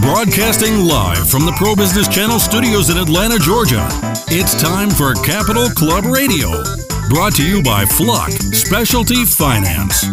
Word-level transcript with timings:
Broadcasting 0.00 0.84
live 0.84 1.28
from 1.28 1.44
the 1.44 1.52
Pro 1.56 1.76
Business 1.76 2.08
Channel 2.08 2.40
studios 2.40 2.90
in 2.90 2.96
Atlanta, 2.96 3.38
Georgia. 3.38 3.86
It's 4.28 4.60
time 4.60 4.90
for 4.90 5.14
Capital 5.14 5.68
Club 5.70 6.06
Radio. 6.06 6.48
Brought 7.08 7.36
to 7.36 7.46
you 7.46 7.62
by 7.62 7.84
Flock 7.84 8.30
Specialty 8.30 9.24
Finance. 9.24 10.06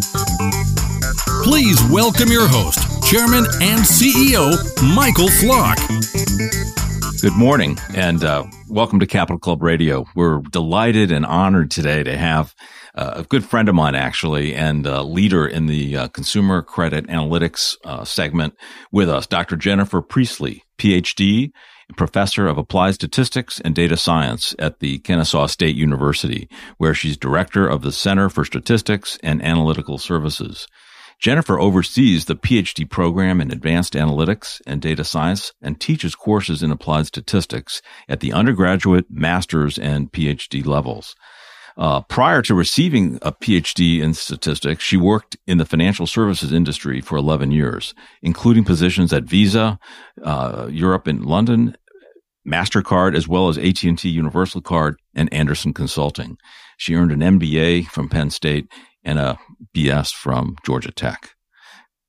Please 1.44 1.82
welcome 1.90 2.30
your 2.30 2.48
host, 2.48 2.80
Chairman 3.10 3.46
and 3.62 3.82
CEO, 3.82 4.54
Michael 4.96 5.30
Flock. 5.30 5.80
Good 7.22 7.34
morning 7.34 7.78
and 7.96 8.24
uh, 8.24 8.46
welcome 8.70 9.00
to 9.00 9.08
Capital 9.08 9.40
Club 9.40 9.64
Radio. 9.64 10.06
We're 10.14 10.40
delighted 10.52 11.12
and 11.12 11.26
honored 11.26 11.72
today 11.72 12.04
to 12.04 12.16
have 12.18 12.54
uh, 12.96 13.14
a 13.18 13.24
good 13.24 13.44
friend 13.44 13.68
of 13.68 13.76
mine, 13.76 13.96
actually, 13.96 14.56
and 14.56 14.86
a 14.88 15.04
leader 15.04 15.46
in 15.46 15.66
the 15.66 15.98
uh, 15.98 16.08
consumer 16.10 16.62
credit 16.62 17.08
analytics 17.08 17.76
uh, 17.84 18.04
segment 18.06 18.56
with 18.92 19.10
us, 19.10 19.28
Dr. 19.28 19.58
Jennifer 19.58 20.02
Priestley, 20.02 20.64
PhD, 20.78 21.52
professor 21.98 22.48
of 22.48 22.58
applied 22.58 22.96
statistics 22.96 23.60
and 23.60 23.76
data 23.76 23.98
science 23.98 24.56
at 24.58 24.80
the 24.80 25.00
Kennesaw 25.00 25.48
State 25.48 25.76
University, 25.76 26.50
where 26.78 26.94
she's 26.94 27.18
director 27.18 27.68
of 27.68 27.82
the 27.82 27.92
Center 27.92 28.30
for 28.30 28.46
Statistics 28.46 29.20
and 29.22 29.44
Analytical 29.44 29.98
Services. 29.98 30.68
Jennifer 31.20 31.60
oversees 31.60 32.26
the 32.26 32.36
PhD 32.36 32.90
program 32.90 33.40
in 33.40 33.52
advanced 33.52 33.94
analytics 33.94 34.62
and 34.68 34.82
data 34.82 35.04
science 35.04 35.54
and 35.62 35.80
teaches 35.80 36.14
courses 36.14 36.62
in 36.62 36.72
applied 36.72 37.08
statistics 37.08 37.82
at 38.10 38.20
the 38.20 38.34
undergraduate, 38.34 39.06
master's, 39.10 39.78
and 39.78 40.12
PhD 40.12 40.66
levels. 40.66 41.16
Uh, 41.78 42.02
prior 42.02 42.42
to 42.42 42.56
receiving 42.56 43.20
a 43.22 43.34
PhD 43.34 44.02
in 44.02 44.14
statistics, 44.14 44.84
she 44.84 44.96
worked 44.96 45.36
in 45.46 45.58
the 45.58 45.66
financial 45.66 46.08
services 46.08 46.54
industry 46.54 47.02
for 47.02 47.18
11 47.18 47.52
years, 47.52 47.94
including 48.22 48.64
positions 48.64 49.12
at 49.12 49.26
Visa, 49.26 49.78
uh, 50.24 50.68
Europe 50.72 51.06
and 51.06 51.26
London, 51.26 51.76
MasterCard, 52.48 53.16
as 53.16 53.28
well 53.28 53.50
as 53.50 53.58
AT&T 53.58 54.08
Universal 54.08 54.62
Card 54.62 54.98
and 55.14 55.32
Andersen 55.34 55.74
Consulting. 55.74 56.38
She 56.78 56.96
earned 56.96 57.12
an 57.12 57.40
MBA 57.40 57.88
from 57.88 58.08
Penn 58.08 58.30
State 58.30 58.72
and 59.04 59.20
a 59.20 59.38
BS 59.76 60.14
from 60.14 60.56
Georgia 60.66 60.92
Tech. 60.92 61.35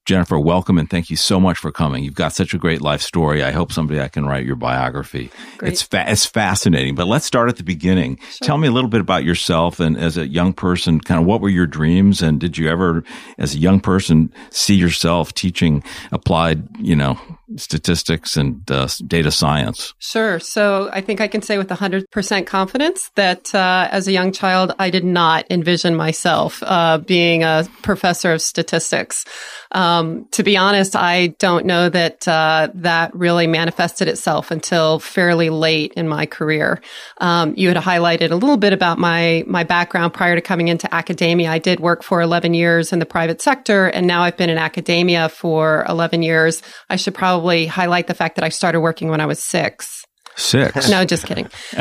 Jennifer, 0.07 0.39
welcome 0.39 0.79
and 0.79 0.89
thank 0.89 1.11
you 1.11 1.17
so 1.17 1.41
much 1.41 1.59
for 1.59 1.73
coming. 1.73 2.05
You've 2.05 2.15
got 2.15 2.33
such 2.33 2.55
a 2.55 2.59
great 2.59 2.81
life 2.81 3.03
story. 3.03 3.43
I 3.43 3.51
hope 3.51 3.73
someday 3.73 4.01
I 4.01 4.07
can 4.07 4.25
write 4.25 4.47
your 4.47 4.55
biography. 4.55 5.31
Great. 5.59 5.73
It's 5.73 5.83
fa- 5.83 6.05
it's 6.07 6.25
fascinating. 6.25 6.95
But 6.95 7.09
let's 7.09 7.27
start 7.27 7.49
at 7.49 7.57
the 7.57 7.65
beginning. 7.65 8.19
Sure. 8.19 8.47
Tell 8.47 8.59
me 8.59 8.69
a 8.69 8.71
little 8.71 8.89
bit 8.89 9.01
about 9.01 9.25
yourself 9.25 9.81
and 9.81 9.97
as 9.97 10.17
a 10.17 10.29
young 10.29 10.53
person, 10.53 11.01
kind 11.01 11.21
of 11.21 11.27
what 11.27 11.41
were 11.41 11.49
your 11.49 11.67
dreams 11.67 12.23
and 12.23 12.39
did 12.39 12.57
you 12.57 12.69
ever 12.69 13.03
as 13.37 13.57
a 13.57 13.59
young 13.59 13.81
person 13.81 14.33
see 14.51 14.77
yourself 14.77 15.35
teaching 15.35 15.83
applied, 16.13 16.69
you 16.79 16.95
know, 16.95 17.19
statistics 17.57 18.37
and 18.37 18.69
uh, 18.71 18.89
data 19.07 19.31
science? 19.31 19.95
Sure. 19.99 20.41
So 20.41 20.91
I 20.93 21.01
think 21.01 21.21
I 21.21 21.29
can 21.29 21.43
say 21.43 21.59
with 21.59 21.69
100% 21.69 22.47
confidence 22.47 23.11
that 23.15 23.55
uh, 23.55 23.89
as 23.91 24.09
a 24.09 24.13
young 24.13 24.33
child, 24.33 24.75
I 24.79 24.91
did 24.91 25.05
not 25.05 25.47
envision 25.51 25.95
myself 25.95 26.63
uh, 26.65 26.99
being 26.99 27.45
a 27.45 27.69
professor 27.83 28.33
of 28.33 28.43
statistics. 28.43 29.25
Um, 29.73 30.27
to 30.33 30.43
be 30.43 30.57
honest, 30.57 30.97
I 30.97 31.29
don't 31.39 31.67
know 31.67 31.89
that 31.89 32.27
uh, 32.27 32.69
that 32.75 33.15
really 33.15 33.47
manifested 33.47 34.09
itself 34.09 34.51
until 34.51 34.99
fairly 34.99 35.51
late 35.51 35.93
in 35.95 36.09
my 36.09 36.27
career. 36.27 36.81
Um, 37.19 37.55
you 37.57 37.69
had 37.69 37.77
highlighted 37.77 38.31
a 38.31 38.37
little 38.37 38.57
bit 38.57 38.73
about 38.73 38.99
my 38.99 39.45
my 39.47 39.65
background 39.65 40.15
prior 40.15 40.35
to 40.35 40.41
coming 40.41 40.69
into 40.69 40.93
academia. 40.95 41.51
I 41.51 41.59
did 41.59 41.81
work 41.81 42.03
for 42.03 42.21
11 42.21 42.55
years 42.55 42.93
in 42.93 42.99
the 42.99 43.07
private 43.07 43.41
sector, 43.41 43.87
and 43.87 44.07
now 44.07 44.23
I've 44.23 44.37
been 44.37 44.51
in 44.51 44.59
academia 44.59 45.29
for 45.29 45.85
11 45.89 46.23
years. 46.23 46.63
I 46.89 46.97
should 46.97 47.15
probably 47.15 47.36
highlight 47.67 48.07
the 48.07 48.15
fact 48.15 48.37
that 48.37 48.45
I 48.45 48.49
started 48.51 48.81
working 48.81 49.09
when 49.09 49.21
I 49.21 49.27
was 49.27 49.39
six. 49.43 50.05
Six. 50.39 50.91
No, 50.91 51.03
just 51.07 51.25
kidding. 51.25 51.49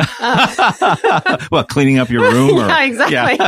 well, 1.51 1.65
cleaning 1.65 1.99
up 1.99 2.09
your 2.09 2.21
room? 2.31 2.51
Or, 2.57 2.67
yeah, 2.67 2.83
exactly. 2.85 3.45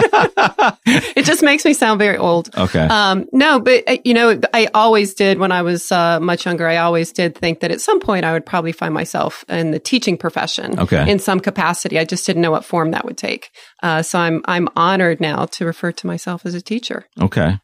it 1.15 1.23
just 1.25 1.41
makes 1.41 1.63
me 1.63 1.73
sound 1.73 1.99
very 1.99 2.17
old. 2.17 2.53
Okay. 2.57 2.81
Um, 2.85 3.25
no, 3.31 3.59
but 3.59 3.83
uh, 3.87 3.97
you 4.03 4.13
know, 4.13 4.39
I 4.53 4.67
always 4.73 5.13
did 5.13 5.39
when 5.39 5.51
I 5.53 5.61
was 5.61 5.91
uh, 5.91 6.19
much 6.19 6.45
younger. 6.45 6.67
I 6.67 6.77
always 6.77 7.11
did 7.13 7.35
think 7.35 7.61
that 7.61 7.71
at 7.71 7.79
some 7.81 7.99
point 8.01 8.25
I 8.25 8.33
would 8.33 8.45
probably 8.45 8.73
find 8.73 8.93
myself 8.93 9.45
in 9.47 9.71
the 9.71 9.79
teaching 9.79 10.17
profession, 10.17 10.77
Okay. 10.77 11.09
in 11.09 11.19
some 11.19 11.39
capacity. 11.39 11.97
I 11.97 12.03
just 12.05 12.25
didn't 12.25 12.41
know 12.41 12.51
what 12.51 12.65
form 12.65 12.91
that 12.91 13.05
would 13.05 13.17
take. 13.17 13.49
Uh, 13.81 14.01
so 14.01 14.19
I'm 14.19 14.41
I'm 14.45 14.67
honored 14.75 15.21
now 15.21 15.45
to 15.45 15.65
refer 15.65 15.93
to 15.93 16.07
myself 16.07 16.45
as 16.45 16.53
a 16.53 16.61
teacher. 16.61 17.05
Okay. 17.19 17.57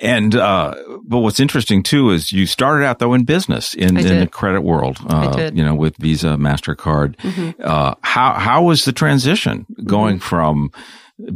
And 0.00 0.34
uh, 0.34 0.74
but 1.04 1.18
what's 1.18 1.40
interesting 1.40 1.82
too 1.82 2.10
is 2.10 2.32
you 2.32 2.46
started 2.46 2.84
out 2.86 2.98
though 2.98 3.14
in 3.14 3.24
business 3.24 3.74
in, 3.74 3.96
in 3.96 4.18
the 4.20 4.26
credit 4.26 4.62
world. 4.62 4.98
Uh, 5.08 5.28
I 5.30 5.36
did. 5.36 5.56
You 5.56 5.64
know, 5.64 5.74
with 5.74 5.96
Visa, 5.98 6.36
Mastercard. 6.36 7.16
Mhm. 7.16 7.54
Uh, 7.62 7.94
how 8.02 8.34
how 8.34 8.62
was 8.62 8.84
the 8.84 8.92
transition 8.92 9.66
going 9.84 10.16
Mm-hmm. 10.16 10.28
from 10.28 10.70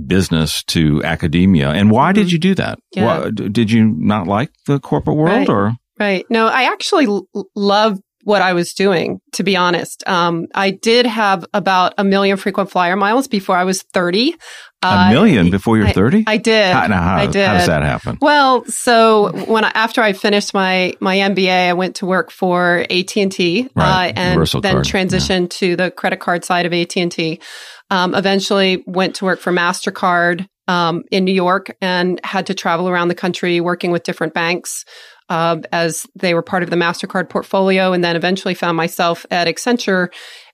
business 0.07 0.63
to 0.65 1.03
academia, 1.05 1.71
and 1.71 1.91
why 1.91 2.13
did 2.13 2.29
Mhm. 2.29 2.33
you 2.33 2.39
do 2.39 2.55
that? 2.55 2.79
Yeah. 2.95 3.05
Why- 3.21 3.31
did 3.31 3.71
you 3.71 3.85
not 3.99 4.27
like 4.27 4.51
the 4.67 4.79
corporate 4.79 5.17
world, 5.17 5.37
Right. 5.39 5.49
or 5.49 5.73
Right. 5.99 6.25
No, 6.31 6.47
I 6.49 6.65
actually 6.65 7.07
l- 7.07 7.27
love 7.55 7.99
what 8.25 8.43
I 8.43 8.53
was 8.55 8.73
doing, 8.75 9.21
to 9.33 9.43
be 9.43 9.57
honest. 9.57 10.03
Um, 10.09 10.47
I 10.55 10.71
did 10.71 11.07
have 11.07 11.45
about 11.53 11.93
a 11.99 12.05
million 12.05 12.37
frequent 12.37 12.71
flyer 12.71 12.97
miles 12.97 13.27
before 13.29 13.57
I 13.57 13.65
was 13.65 13.83
30. 13.93 14.35
A 14.83 14.87
Uh, 14.87 15.11
million 15.11 15.51
before 15.51 15.77
you're 15.79 15.89
thirty? 15.91 16.25
I 16.27 16.37
did. 16.37 16.73
How, 16.73 16.89
how, 16.89 17.17
I 17.17 17.27
did. 17.27 17.47
how 17.47 17.55
does 17.59 17.67
that 17.67 17.83
happen? 17.83 18.19
Well, 18.21 18.65
so 18.67 19.31
when 19.47 19.65
I, 19.65 19.71
after 19.75 20.01
I 20.03 20.13
finished 20.13 20.53
my 20.55 20.95
my 21.01 21.17
MBA, 21.17 21.69
I 21.69 21.73
went 21.75 21.97
to 21.97 22.07
work 22.07 22.31
for 22.31 22.85
AT 22.91 23.17
and 23.17 23.31
T, 23.33 23.69
Right, 23.75 24.09
uh, 24.11 24.13
and 24.17 24.29
Universal 24.31 24.61
then 24.63 24.75
Card, 24.75 24.85
transitioned 24.87 25.51
to 25.51 25.77
the 25.77 25.91
credit 25.91 26.21
card 26.21 26.45
side 26.45 26.67
of 26.67 26.73
AT 26.73 26.97
and 26.97 27.11
T. 27.13 27.41
Um, 27.91 28.15
eventually, 28.15 28.83
went 28.87 29.17
to 29.17 29.25
work 29.25 29.39
for 29.41 29.53
Mastercard 29.53 30.47
um, 30.69 31.03
in 31.11 31.25
New 31.25 31.35
York, 31.35 31.77
and 31.81 32.21
had 32.25 32.47
to 32.47 32.55
travel 32.55 32.89
around 32.89 33.09
the 33.09 33.15
country 33.15 33.61
working 33.61 33.91
with 33.91 34.03
different 34.03 34.35
banks. 34.35 34.85
Uh, 35.29 35.63
as 35.73 36.05
they 36.15 36.35
were 36.35 36.43
part 36.43 36.63
of 36.63 36.69
the 36.69 36.77
Mastercard 36.77 37.31
portfolio, 37.31 37.93
and 37.95 38.05
then 38.05 38.17
eventually 38.17 38.53
found 38.55 38.77
myself 38.77 39.25
at 39.31 39.47
Accenture 39.47 40.09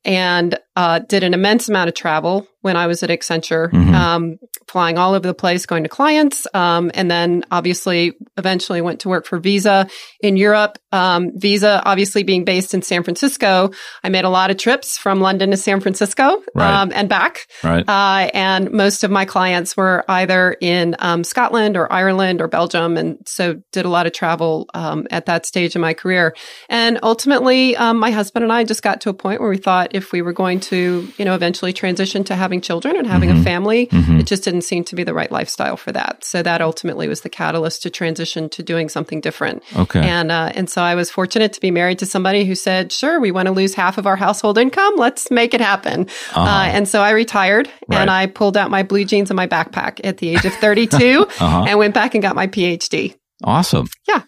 and 0.05 0.57
uh, 0.79 1.01
did 1.01 1.25
an 1.25 1.35
immense 1.35 1.69
amount 1.69 1.89
of 1.89 1.95
travel 1.95 2.47
when 2.61 2.77
I 2.77 2.87
was 2.89 3.03
at 3.05 3.11
Accenture, 3.11 3.71
Mhm. 3.73 3.95
um, 3.95 4.37
flying 4.67 4.99
all 4.99 5.15
over 5.15 5.27
the 5.27 5.35
place, 5.35 5.65
going 5.65 5.85
to 5.85 5.89
clients, 5.89 6.47
um, 6.55 6.91
and 6.95 7.09
then 7.11 7.45
obviously 7.51 8.15
eventually 8.37 8.81
went 8.81 9.01
to 9.01 9.09
work 9.09 9.27
for 9.27 9.39
Visa 9.39 9.87
in 10.21 10.37
Europe. 10.37 10.77
Um, 10.93 11.31
Visa, 11.37 11.81
obviously 11.85 12.23
being 12.25 12.45
based 12.45 12.75
in 12.75 12.83
San 12.83 13.03
Francisco, 13.05 13.71
I 14.05 14.09
made 14.09 14.25
a 14.25 14.29
lot 14.29 14.51
of 14.51 14.57
trips 14.57 14.99
from 14.99 15.21
London 15.21 15.51
to 15.53 15.57
San 15.57 15.81
Francisco 15.81 16.43
Right. 16.55 16.75
um, 16.83 16.93
and 16.95 17.09
back. 17.09 17.47
Right. 17.65 17.85
Uh, 17.89 18.29
and 18.35 18.71
most 18.73 19.05
of 19.05 19.11
my 19.11 19.25
clients 19.25 19.77
were 19.77 20.05
either 20.09 20.57
in 20.61 20.97
um, 20.99 21.25
Scotland 21.25 21.77
or 21.77 21.91
Ireland 21.93 22.41
or 22.43 22.49
Belgium, 22.49 22.97
and 22.97 23.19
so 23.27 23.57
did 23.73 23.85
a 23.85 23.89
lot 23.97 24.07
of 24.07 24.13
travel 24.13 24.69
um, 24.75 25.07
at 25.11 25.27
that 25.27 25.47
stage 25.47 25.75
in 25.77 25.81
my 25.81 25.95
career. 25.95 26.35
And 26.69 26.99
ultimately, 27.03 27.77
um, 27.77 27.99
my 27.99 28.11
husband 28.11 28.43
and 28.45 28.53
I 28.53 28.65
just 28.65 28.83
got 28.83 29.01
to 29.03 29.11
a 29.11 29.15
point 29.15 29.41
where 29.41 29.51
we 29.51 29.59
thought 29.59 29.89
if 29.95 30.13
we 30.13 30.23
were 30.23 30.33
going 30.43 30.61
to, 30.61 30.68
you 30.77 31.25
know, 31.25 31.35
eventually 31.35 31.73
transition 31.73 32.25
to 32.25 32.35
having 32.35 32.61
children 32.61 32.97
and 32.97 33.07
having 33.07 33.31
Mhm. 33.31 33.41
a 33.41 33.45
family, 33.45 33.87
Mhm. 33.87 34.21
it 34.21 34.27
just 34.27 34.45
didn't 34.45 34.63
seem 34.63 34.85
to 34.85 34.95
be 34.97 35.05
the 35.05 35.15
right 35.15 35.31
lifestyle 35.33 35.77
for 35.77 35.93
that. 35.93 36.25
So 36.25 36.43
that 36.43 36.61
ultimately 36.61 37.09
was 37.09 37.23
the 37.23 37.29
catalyst 37.29 37.83
to 37.83 37.91
transition 37.91 38.49
to 38.51 38.63
doing 38.63 38.89
something 38.89 39.21
different. 39.21 39.63
Okay. 39.77 40.01
And 40.01 40.31
uh, 40.33 40.53
and 40.55 40.69
so 40.69 40.83
I 40.83 40.95
was 40.95 41.11
fortunate 41.11 41.53
to 41.55 41.61
be 41.61 41.71
married 41.71 41.99
to 42.01 42.07
somebody 42.07 42.45
who 42.45 42.55
said, 42.55 42.93
"Sure, 42.93 43.21
we 43.21 43.31
want 43.31 43.47
to 43.47 43.53
lose 43.53 43.75
half 43.75 43.99
of 43.99 44.07
our 44.07 44.17
household 44.17 44.59
income. 44.59 44.95
Let's 44.97 45.31
make 45.31 45.55
it 45.55 45.61
happen." 45.61 46.03
Uh-huh. 46.35 46.41
Uh, 46.41 46.65
and 46.73 46.89
so 46.89 47.01
I 47.03 47.11
retired 47.11 47.69
Right. 47.89 48.01
and 48.01 48.11
I 48.11 48.27
pulled 48.27 48.57
out 48.57 48.71
my 48.71 48.83
blue 48.83 49.05
jeans 49.05 49.31
and 49.31 49.37
my 49.37 49.47
backpack 49.47 50.01
at 50.05 50.19
the 50.19 50.29
age 50.31 50.45
of 50.45 50.53
32 50.55 51.27
Uh-huh. 51.41 51.65
and 51.69 51.79
went 51.79 51.95
back 51.95 52.15
and 52.15 52.23
got 52.23 52.35
my 52.37 52.47
PhD. 52.47 53.15
Awesome. 53.45 53.89
Yeah. 54.09 54.23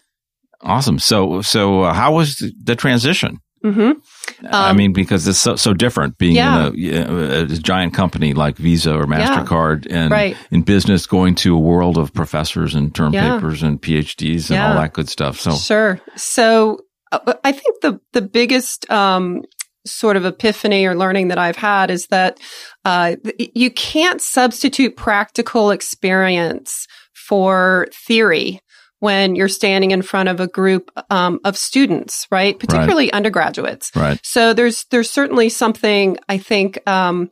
Awesome. 0.63 0.99
So, 0.99 1.41
so 1.41 1.81
uh, 1.83 1.93
how 1.93 2.13
was 2.13 2.35
the, 2.35 2.51
the 2.63 2.75
transition? 3.61 4.01
hmm 4.41 4.45
I 4.51 4.69
Um, 4.71 4.77
mean, 4.77 4.93
because 4.93 5.27
it's 5.27 5.37
so, 5.39 5.55
so 5.55 5.73
different 5.73 6.17
being 6.17 6.35
Yeah. 6.35 6.67
in 6.69 6.93
a, 6.93 7.41
a 7.41 7.45
giant 7.45 7.93
company 7.93 8.33
like 8.33 8.57
Visa 8.57 8.93
or 8.95 9.05
MasterCard 9.05 9.87
and 9.89 10.11
Right. 10.11 10.35
in 10.51 10.61
business 10.63 11.05
going 11.05 11.35
to 11.35 11.55
a 11.55 11.59
world 11.59 11.97
of 11.97 12.13
professors 12.13 12.75
and 12.75 12.93
term 12.93 13.13
Yeah. 13.13 13.33
papers 13.35 13.63
and 13.63 13.81
PhDs 13.81 14.49
and 14.49 14.59
all 14.61 14.75
that 14.75 14.93
good 14.93 15.09
stuff. 15.09 15.39
So, 15.39 15.51
Sure. 15.55 15.99
So 16.15 16.79
uh, 17.11 17.33
I 17.43 17.51
think 17.51 17.81
the 17.81 17.99
the 18.13 18.21
biggest 18.21 18.89
um, 18.89 19.41
sort 19.85 20.15
of 20.15 20.25
epiphany 20.25 20.85
or 20.85 20.95
learning 20.95 21.27
that 21.29 21.37
I've 21.39 21.57
had 21.57 21.89
is 21.91 22.07
that 22.07 22.39
uh, 22.85 23.15
you 23.55 23.69
can't 23.71 24.21
substitute 24.21 24.95
practical 24.95 25.71
experience 25.71 26.87
for 27.13 27.87
theory 28.07 28.59
when 29.01 29.35
you're 29.35 29.47
standing 29.47 29.89
in 29.89 30.03
front 30.03 30.29
of 30.29 30.39
a 30.39 30.47
group 30.47 30.91
um, 31.09 31.39
of 31.43 31.57
students, 31.57 32.27
right? 32.29 32.57
Particularly 32.57 33.11
undergraduates. 33.11 33.91
right. 33.95 34.19
So 34.23 34.53
there's 34.53 34.85
there's 34.85 35.09
certainly 35.09 35.49
something 35.49 36.17
I 36.29 36.37
think 36.37 36.87
um, 36.87 37.31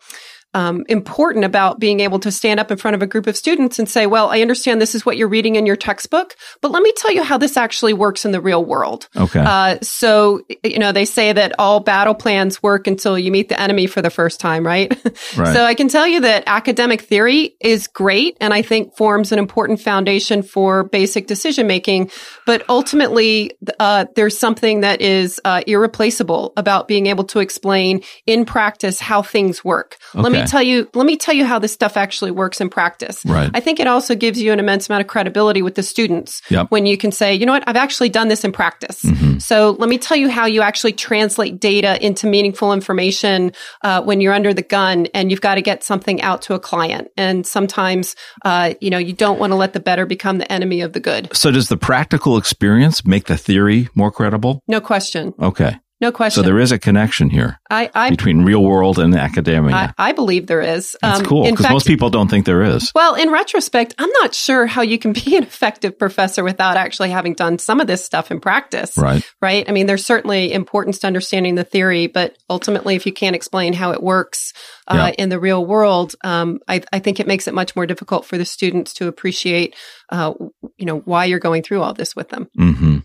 um, 0.54 0.84
important 0.90 1.46
about 1.46 1.80
being 1.80 2.00
able 2.00 2.19
to 2.19 2.31
stand 2.31 2.60
up 2.60 2.72
in 2.72 2.78
front 2.78 2.96
of 2.96 3.01
a 3.01 3.07
group 3.07 3.28
of 3.28 3.38
students 3.38 3.78
and 3.78 3.88
say, 3.88 4.07
well, 4.07 4.30
I 4.30 4.42
understand 4.42 4.81
this 4.81 4.96
is 4.96 5.06
what 5.06 5.16
you're 5.16 5.28
reading 5.28 5.56
in 5.56 5.66
your 5.66 5.75
textbook, 5.75 6.36
but 6.62 6.72
let 6.72 6.81
me 6.81 6.92
tell 6.98 7.13
you 7.13 7.24
how 7.24 7.38
this 7.38 7.56
actually 7.56 7.94
works 7.94 8.25
in 8.25 8.31
the 8.31 8.42
real 8.42 8.66
world. 8.66 9.07
Okay. 9.16 9.40
Uh, 9.40 9.78
so, 9.81 10.42
you 10.63 10.80
know, 10.80 10.92
they 10.92 11.06
say 11.06 11.31
that 11.34 11.54
all 11.60 11.80
battle 11.80 12.16
plans 12.16 12.63
work 12.63 12.88
until 12.88 13.18
you 13.18 13.31
meet 13.31 13.50
the 13.50 13.60
enemy 13.60 13.86
for 13.86 14.01
the 14.01 14.10
first 14.10 14.40
time, 14.40 14.66
right? 14.66 14.92
right. 15.38 15.54
so 15.54 15.63
I 15.63 15.75
can 15.75 15.88
tell 15.88 16.07
you 16.07 16.22
that 16.22 16.44
academic 16.48 17.02
theory 17.02 17.56
is 17.62 17.88
great 17.88 18.36
and 18.42 18.54
I 18.54 18.63
think 18.63 18.95
forms 18.98 19.31
an 19.31 19.38
important 19.38 19.81
foundation 19.81 20.42
for 20.42 20.84
basic 20.86 21.28
decision 21.28 21.68
making. 21.68 22.10
But 22.48 22.63
ultimately, 22.69 23.52
uh, 23.80 24.06
there's 24.16 24.38
something 24.38 24.81
that 24.81 25.00
is 25.02 25.40
uh, 25.45 25.62
irreplaceable 25.68 26.54
about 26.57 26.88
being 26.88 27.06
able 27.06 27.25
to 27.25 27.40
explain 27.40 28.02
in 28.25 28.45
practice 28.45 29.00
how 29.00 29.22
things 29.22 29.63
work. 29.63 29.98
Okay. 30.16 30.22
Let 30.24 30.31
me 30.31 30.38
tell 30.45 30.62
you, 30.62 30.89
let 30.94 31.06
me 31.06 31.18
tell 31.18 31.36
you 31.36 31.45
how 31.45 31.59
this 31.59 31.74
stuff 31.74 31.97
actually 31.97 32.31
works 32.31 32.62
in 32.62 32.69
practice. 32.69 33.24
Right. 33.25 33.50
I 33.53 33.59
think 33.59 33.80
it 33.80 33.88
also 33.88 34.15
gives 34.15 34.41
you 34.41 34.51
an 34.51 34.59
immense 34.59 34.89
amount 34.89 35.01
of 35.01 35.07
credibility 35.07 35.62
with 35.62 35.75
the 35.75 35.83
students 35.83 36.41
yep. 36.50 36.68
when 36.69 36.86
you 36.86 36.97
can 36.97 37.12
say, 37.12 37.33
you 37.33 37.45
know 37.45 37.53
what, 37.53 37.63
I've 37.68 37.75
actually 37.75 38.09
done 38.09 38.27
this 38.27 38.44
in 38.44 38.51
practice. 38.51 39.03
Mm-hmm. 39.03 39.39
So 39.39 39.71
let 39.71 39.89
me 39.89 39.97
tell 39.97 40.18
you 40.18 40.30
how 40.30 40.45
you 40.45 40.62
actually 40.62 40.94
translate 40.94 41.59
data 41.59 42.03
into 42.06 42.27
meaningful 42.27 42.74
information 42.74 43.51
uh, 43.83 44.01
when 44.01 44.21
you're 44.21 44.33
under 44.33 44.53
the 44.53 44.62
gun 44.62 45.07
and 45.13 45.31
you've 45.31 45.41
got 45.41 45.56
to 45.56 45.62
get 45.62 45.83
something 45.83 46.21
out 46.21 46.42
to 46.44 46.53
a 46.53 46.59
client. 46.59 47.09
And 47.18 47.45
sometimes, 47.45 48.15
uh, 48.45 48.74
you 48.81 48.89
know, 48.89 48.97
you 48.97 49.13
don't 49.13 49.39
want 49.39 49.51
to 49.51 49.56
let 49.56 49.74
the 49.74 49.80
better 49.80 50.06
become 50.06 50.38
the 50.38 50.51
enemy 50.51 50.81
of 50.81 50.94
the 50.94 51.00
good. 51.00 51.35
So 51.35 51.51
does 51.51 51.69
the 51.69 51.77
practical 51.77 52.38
experience 52.38 53.06
make 53.06 53.25
the 53.25 53.38
theory 53.38 53.89
more 53.95 54.12
credible? 54.12 54.62
No 54.68 54.81
question. 54.81 55.33
Okay. 55.39 55.80
No 56.01 56.13
question. 56.13 56.44
So 56.44 56.46
there 56.46 56.60
is 56.60 56.72
a 56.72 56.80
connection 56.80 57.30
here 57.30 57.60
I, 57.69 57.90
I, 57.94 58.10
between 58.10 58.44
real 58.44 58.63
world 58.63 59.00
and 59.00 59.13
academia. 59.16 59.75
I, 59.75 59.94
I 59.98 60.12
believe 60.13 60.48
there 60.48 60.62
is. 60.62 60.96
That's 61.01 61.19
um, 61.19 61.25
cool 61.25 61.44
because 61.44 61.69
most 61.69 61.88
people 61.88 62.10
don't 62.10 62.30
think 62.30 62.46
there 62.46 62.63
is. 62.63 62.94
Well, 62.96 63.16
in 63.16 63.30
retrospect, 63.30 63.96
I'm 63.98 64.10
not 64.12 64.34
sure 64.34 64.66
how 64.66 64.81
you 64.81 64.98
can 64.98 65.12
be 65.25 65.36
an 65.36 65.44
effective 65.44 66.00
professor 66.00 66.44
without 66.44 66.78
actually 66.78 67.10
having 67.10 67.34
done 67.34 67.60
some 67.60 67.81
of 67.81 67.88
this 67.88 68.04
stuff 68.04 68.31
in 68.31 68.40
practice. 68.40 68.98
Right. 68.98 69.30
Right. 69.42 69.68
I 69.68 69.74
mean, 69.74 69.88
there's 69.88 70.06
certainly 70.06 70.54
importance 70.54 71.00
to 71.00 71.07
understanding 71.07 71.56
the 71.56 71.66
theory, 71.66 72.07
but 72.07 72.38
ultimately, 72.50 72.95
if 72.95 73.06
you 73.06 73.12
can't 73.12 73.36
explain 73.36 73.74
how 73.74 73.92
it 73.92 74.02
works 74.02 74.54
uh, 74.88 75.12
yeah. 75.12 75.24
in 75.24 75.30
the 75.30 75.40
real 75.40 75.66
world, 75.66 76.16
um, 76.24 76.60
I, 76.68 76.81
I, 76.92 77.00
think 77.00 77.19
it 77.19 77.28
makes 77.28 77.48
it 77.48 77.54
much 77.54 77.75
more 77.75 77.86
difficult 77.86 78.25
for 78.25 78.38
the 78.38 78.45
students 78.45 78.94
to 78.95 79.07
appreciate, 79.07 79.75
uh, 80.10 80.34
you 80.78 80.86
know, 80.86 81.00
why 81.00 81.25
you're 81.25 81.40
going 81.40 81.62
through 81.62 81.81
all 81.81 81.94
this 81.94 82.16
with 82.16 82.30
them. 82.30 82.50
Mm-hmm. 82.57 83.00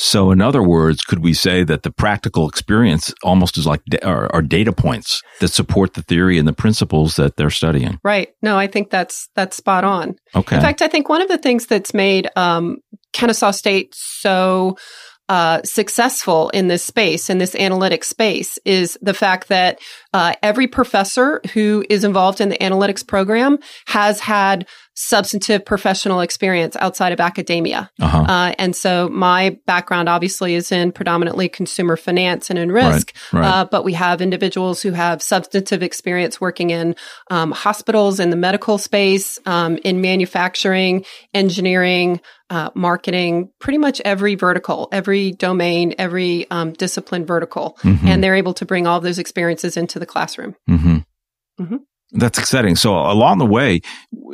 So, 0.00 0.30
in 0.30 0.40
other 0.40 0.62
words, 0.62 1.02
could 1.02 1.24
we 1.24 1.34
say 1.34 1.64
that 1.64 1.82
the 1.82 1.90
practical 1.90 2.48
experience 2.48 3.12
almost 3.24 3.58
is 3.58 3.66
like 3.66 3.82
are, 4.04 4.32
are, 4.32 4.42
data 4.42 4.72
points 4.72 5.22
that 5.40 5.48
support 5.48 5.94
the 5.94 6.02
theory 6.02 6.38
and 6.38 6.46
the 6.46 6.52
principles 6.52 7.16
that 7.16 7.36
they're 7.36 7.50
studying? 7.50 7.98
Right. 8.04 8.28
No, 8.40 8.56
I 8.56 8.68
think 8.68 8.90
that's 8.90 9.28
that's 9.34 9.56
spot 9.56 9.82
on. 9.82 10.14
Okay. 10.36 10.54
In 10.54 10.62
fact, 10.62 10.82
I 10.82 10.88
think 10.88 11.08
one 11.08 11.20
of 11.20 11.26
the 11.26 11.36
things 11.36 11.66
that's 11.66 11.92
made 11.92 12.30
um, 12.36 12.76
Kennesaw 13.12 13.50
State 13.50 13.92
so 13.92 14.76
uh, 15.28 15.60
successful 15.62 16.48
in 16.50 16.68
this 16.68 16.82
space, 16.82 17.28
in 17.28 17.38
this 17.38 17.54
analytics 17.54 18.04
space, 18.04 18.56
is 18.64 18.96
the 19.02 19.12
fact 19.12 19.48
that 19.48 19.78
uh, 20.14 20.34
every 20.42 20.66
professor 20.66 21.40
who 21.52 21.84
is 21.90 22.04
involved 22.04 22.40
in 22.40 22.48
the 22.48 22.58
analytics 22.58 23.06
program 23.06 23.58
has 23.86 24.20
had 24.20 24.66
substantive 25.00 25.64
professional 25.64 26.20
experience 26.20 26.74
outside 26.80 27.12
of 27.12 27.20
academia. 27.20 27.88
Uh-huh. 28.00 28.18
Uh, 28.18 28.52
and 28.58 28.74
so 28.74 29.08
my 29.08 29.56
background 29.64 30.08
obviously 30.08 30.54
is 30.54 30.72
in 30.72 30.90
predominantly 30.90 31.48
consumer 31.48 31.96
finance 31.96 32.50
and 32.50 32.58
in 32.58 32.72
risk, 32.72 33.14
right, 33.32 33.40
right. 33.40 33.48
Uh, 33.48 33.64
but 33.64 33.84
we 33.84 33.92
have 33.92 34.20
individuals 34.20 34.82
who 34.82 34.90
have 34.90 35.22
substantive 35.22 35.84
experience 35.84 36.40
working 36.40 36.70
in 36.70 36.96
um, 37.30 37.52
hospitals, 37.52 38.18
in 38.18 38.30
the 38.30 38.36
medical 38.36 38.76
space, 38.76 39.38
um, 39.46 39.78
in 39.84 40.00
manufacturing, 40.00 41.04
engineering, 41.32 42.20
uh, 42.50 42.70
marketing, 42.74 43.50
pretty 43.60 43.78
much 43.78 44.00
every 44.04 44.34
vertical, 44.34 44.88
every 44.90 45.30
domain, 45.30 45.94
every 45.96 46.50
um, 46.50 46.72
discipline 46.72 47.24
vertical. 47.24 47.78
Mm-hmm. 47.84 48.08
And 48.08 48.24
they're 48.24 48.34
able 48.34 48.54
to 48.54 48.66
bring 48.66 48.88
all 48.88 49.00
those 49.00 49.20
experiences 49.20 49.76
into 49.76 50.00
the 50.00 50.06
classroom. 50.06 50.56
Mm-hmm. 50.68 50.96
Mm-hmm. 51.62 51.76
That's 52.12 52.38
exciting. 52.38 52.76
So 52.76 52.94
along 52.94 53.38
the 53.38 53.46
way, 53.46 53.82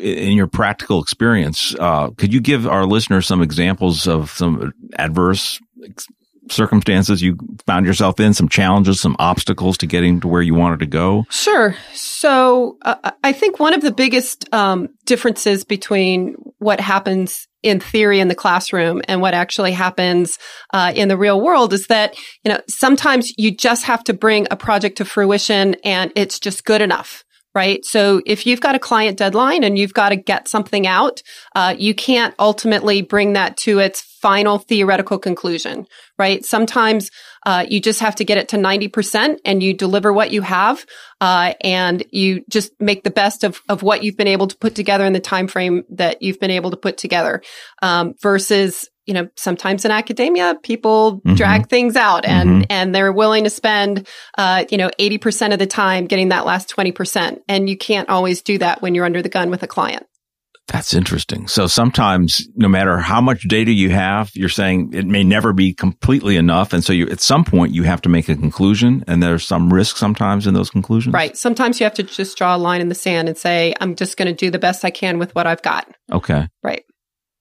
in 0.01 0.33
your 0.33 0.47
practical 0.47 1.03
experience, 1.03 1.75
uh, 1.79 2.11
could 2.11 2.33
you 2.33 2.41
give 2.41 2.67
our 2.67 2.87
listeners 2.87 3.27
some 3.27 3.43
examples 3.43 4.07
of 4.07 4.31
some 4.31 4.73
adverse 4.97 5.61
circumstances 6.51 7.23
you 7.23 7.37
found 7.67 7.87
yourself 7.87 8.21
in, 8.21 8.35
some 8.35 8.49
challenges, 8.49 9.01
some 9.01 9.17
obstacles 9.19 9.79
to 9.79 9.87
getting 9.87 10.21
to 10.21 10.29
where 10.29 10.43
you 10.43 10.55
wanted 10.55 10.81
to 10.81 10.87
go? 10.87 11.25
Sure. 11.31 11.75
So 11.95 12.77
uh, 12.83 13.13
I 13.23 13.33
think 13.33 13.59
one 13.59 13.75
of 13.75 13.83
the 13.83 13.93
biggest 13.93 14.53
um, 14.53 14.89
differences 15.05 15.65
between 15.65 16.35
what 16.59 16.81
happens 16.81 17.49
in 17.63 17.81
theory 17.81 18.21
in 18.21 18.29
the 18.29 18.35
classroom 18.35 19.01
and 19.09 19.21
what 19.21 19.35
actually 19.35 19.73
happens 19.73 20.39
uh, 20.73 20.93
in 20.95 21.09
the 21.09 21.17
real 21.17 21.41
world 21.41 21.73
is 21.73 21.87
that 21.87 22.15
you 22.45 22.53
know 22.53 22.61
sometimes 22.69 23.33
you 23.39 23.51
just 23.51 23.85
have 23.85 24.05
to 24.05 24.13
bring 24.13 24.47
a 24.51 24.57
project 24.57 24.99
to 24.99 25.05
fruition 25.05 25.75
and 25.83 26.13
it's 26.15 26.39
just 26.39 26.65
good 26.65 26.83
enough 26.83 27.24
right? 27.55 27.85
So 27.85 28.21
if 28.27 28.47
you've 28.47 28.61
got 28.61 28.75
a 28.75 28.81
client 28.81 29.19
deadline 29.19 29.63
and 29.63 29.79
you've 29.79 29.95
got 29.95 30.09
to 30.09 30.17
get 30.17 30.49
something 30.49 30.87
out, 30.87 31.23
uh, 31.55 31.75
you 31.79 31.95
can't 31.95 32.35
ultimately 32.39 33.03
bring 33.03 33.35
that 33.35 33.57
to 33.59 33.79
its 33.79 34.01
final 34.01 34.59
theoretical 34.59 35.19
conclusion, 35.19 35.87
right? 36.19 36.45
Sometimes 36.45 37.11
uh, 37.47 37.65
you 37.69 37.81
just 37.81 38.01
have 38.01 38.17
to 38.17 38.25
get 38.25 38.39
it 38.39 38.49
to 38.49 38.57
90% 38.57 39.39
and 39.45 39.63
you 39.63 39.75
deliver 39.75 40.13
what 40.13 40.31
you 40.31 40.41
have 40.41 40.85
uh, 41.21 41.53
and 41.61 42.03
you 42.11 42.43
just 42.49 42.73
make 42.81 43.05
the 43.05 43.11
best 43.11 43.45
of, 43.45 43.61
of 43.69 43.83
what 43.83 44.03
you've 44.03 44.17
been 44.17 44.27
able 44.27 44.47
to 44.47 44.57
put 44.57 44.75
together 44.75 45.05
in 45.05 45.13
the 45.13 45.21
time 45.21 45.47
frame 45.47 45.85
that 45.91 46.23
you've 46.23 46.41
been 46.41 46.51
able 46.51 46.71
to 46.71 46.77
put 46.77 46.97
together 46.97 47.43
um, 47.83 48.15
versus 48.23 48.89
you 49.07 49.15
know, 49.15 49.29
sometimes 49.37 49.85
in 49.85 49.91
academia, 49.91 50.57
people 50.63 51.21
mm-hmm. 51.21 51.35
drag 51.35 51.69
things 51.69 51.97
out 51.97 52.25
and, 52.25 52.51
mm-hmm. 52.51 52.63
and 52.71 52.95
they're 52.95 53.13
willing 53.13 53.45
to 53.45 53.51
spend, 53.51 54.07
uh, 54.39 54.65
you 54.71 54.79
know, 54.79 54.91
80% 54.99 55.53
of 55.53 55.59
the 55.59 55.67
time 55.67 56.07
getting 56.07 56.31
that 56.31 56.47
last 56.47 56.75
20%. 56.75 57.41
And 57.49 57.69
you 57.69 57.77
can't 57.77 58.09
always 58.09 58.43
do 58.43 58.59
that 58.59 58.83
when 58.83 58.95
you're 58.95 59.05
under 59.05 59.23
the 59.23 59.29
gun 59.29 59.51
with 59.51 59.63
a 59.63 59.67
client. 59.67 60.07
That's 60.69 60.95
interesting. 60.95 61.47
So 61.47 61.67
sometimes, 61.67 62.49
no 62.57 62.69
matter 62.69 62.97
how 62.97 63.21
much 63.21 63.43
data 63.43 63.71
you 63.71 63.91
have, 63.91 64.31
you're 64.35 64.49
saying 64.49 64.95
it 64.95 65.05
may 65.05 65.23
never 65.23 65.53
be 65.53 65.75
completely 65.75 66.37
enough. 66.37 66.73
And 66.73 66.83
so 66.83 66.93
you, 66.95 67.07
at 67.11 67.21
some 67.21 67.45
point, 67.45 67.75
you 67.75 67.83
have 67.83 68.01
to 68.03 68.09
make 68.09 68.31
a 68.31 68.35
conclusion 68.35 69.05
and 69.07 69.23
there's 69.23 69.47
some 69.47 69.73
risk 69.73 69.99
sometimes 69.99 70.47
in 70.47 70.55
those 70.55 70.71
conclusions. 70.71 71.13
Right. 71.13 71.37
Sometimes 71.37 71.81
you 71.81 71.85
have 71.85 71.95
to 71.95 72.03
just 72.03 72.39
draw 72.39 72.57
a 72.57 72.59
line 72.59 72.81
in 72.81 72.89
the 72.89 72.95
sand 72.95 73.29
and 73.29 73.37
say, 73.37 73.75
I'm 73.81 73.95
just 73.95 74.17
going 74.17 74.27
to 74.27 74.35
do 74.35 74.51
the 74.51 74.59
best 74.59 74.87
I 74.87 74.91
can 74.91 75.19
with 75.19 75.35
what 75.35 75.47
I've 75.47 75.61
got. 75.61 75.87
Okay. 76.11 76.49
Right. 76.63 76.85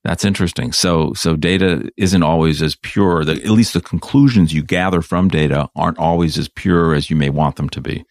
That's 0.03 0.25
interesting. 0.25 0.73
So, 0.73 1.13
so 1.13 1.35
data 1.35 1.89
isn't 1.95 2.23
always 2.23 2.61
as 2.61 2.75
pure. 2.75 3.23
The, 3.23 3.33
at 3.33 3.49
least 3.49 3.73
the 3.73 3.81
conclusions 3.81 4.53
you 4.53 4.61
gather 4.61 5.01
from 5.01 5.29
data 5.29 5.69
aren't 5.75 5.97
always 5.97 6.37
as 6.37 6.49
pure 6.49 6.93
as 6.93 7.09
you 7.09 7.15
may 7.15 7.29
want 7.29 7.55
them 7.55 7.69
to 7.69 7.81
be. 7.81 8.03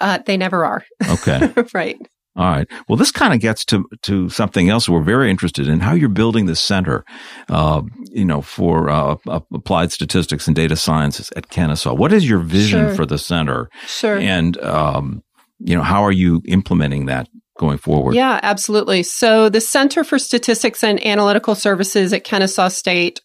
Uh, 0.00 0.18
they 0.24 0.36
never 0.36 0.64
are. 0.64 0.84
Okay. 1.08 1.52
right. 1.74 1.98
All 2.36 2.46
right. 2.46 2.68
Well, 2.88 2.96
this 2.96 3.10
kind 3.10 3.34
of 3.34 3.40
gets 3.40 3.64
to 3.66 3.84
to 4.02 4.28
something 4.28 4.70
else 4.70 4.88
we're 4.88 5.02
very 5.02 5.30
interested 5.30 5.66
in: 5.66 5.80
how 5.80 5.94
you're 5.94 6.08
building 6.08 6.46
this 6.46 6.60
center, 6.60 7.04
uh, 7.48 7.82
you 8.12 8.24
know, 8.24 8.40
for 8.40 8.88
uh, 8.88 9.16
applied 9.52 9.90
statistics 9.90 10.46
and 10.46 10.54
data 10.54 10.76
science 10.76 11.30
at 11.36 11.50
Kennesaw. 11.50 11.92
What 11.92 12.12
is 12.12 12.28
your 12.28 12.38
vision 12.38 12.86
sure. 12.86 12.94
for 12.94 13.04
the 13.04 13.18
center? 13.18 13.68
Sure. 13.84 14.16
And 14.16 14.56
um, 14.62 15.22
you 15.58 15.76
know, 15.76 15.82
how 15.82 16.02
are 16.04 16.12
you 16.12 16.40
implementing 16.46 17.06
that 17.06 17.28
going 17.60 17.78
forward? 17.78 18.14
Yeah, 18.16 18.40
absolutely. 18.42 19.04
So 19.04 19.48
the 19.48 19.60
Center 19.60 20.02
for 20.02 20.18
Statistics 20.18 20.82
and 20.82 21.04
Analytical 21.06 21.54
Services 21.54 22.12
at 22.12 22.24
Kennesaw 22.24 22.68
State 22.68 23.20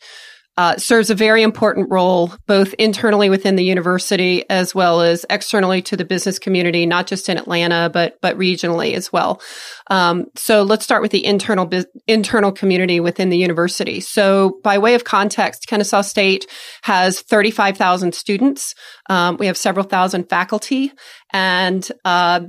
uh, 0.57 0.77
serves 0.77 1.09
a 1.09 1.15
very 1.15 1.43
important 1.43 1.89
role 1.89 2.31
both 2.47 2.73
internally 2.75 3.29
within 3.29 3.57
the 3.57 3.63
university 3.63 4.49
as 4.49 4.73
well 4.73 5.01
as 5.01 5.25
externally 5.29 5.81
to 5.81 5.97
the 5.97 6.05
business 6.05 6.39
community, 6.39 6.85
not 6.85 7.07
just 7.07 7.27
in 7.27 7.37
Atlanta 7.37 7.89
but 7.91 8.17
but 8.21 8.37
regionally 8.37 8.93
as 8.93 9.11
well. 9.11 9.41
Um, 9.89 10.27
so 10.35 10.63
let's 10.63 10.85
start 10.85 11.01
with 11.01 11.11
the 11.11 11.25
internal 11.25 11.65
bu- 11.65 11.83
internal 12.07 12.53
community 12.53 13.01
within 13.01 13.29
the 13.29 13.37
university. 13.37 13.99
So 13.99 14.59
by 14.63 14.77
way 14.77 14.95
of 14.95 15.03
context, 15.03 15.67
Kennesaw 15.67 16.03
State 16.03 16.47
has 16.83 17.21
thirty 17.21 17.51
five 17.51 17.75
thousand 17.75 18.15
students. 18.15 18.75
Um, 19.09 19.35
we 19.37 19.47
have 19.47 19.57
several 19.57 19.85
thousand 19.85 20.29
faculty, 20.29 20.93
and 21.35 21.91
uh, 22.05 22.39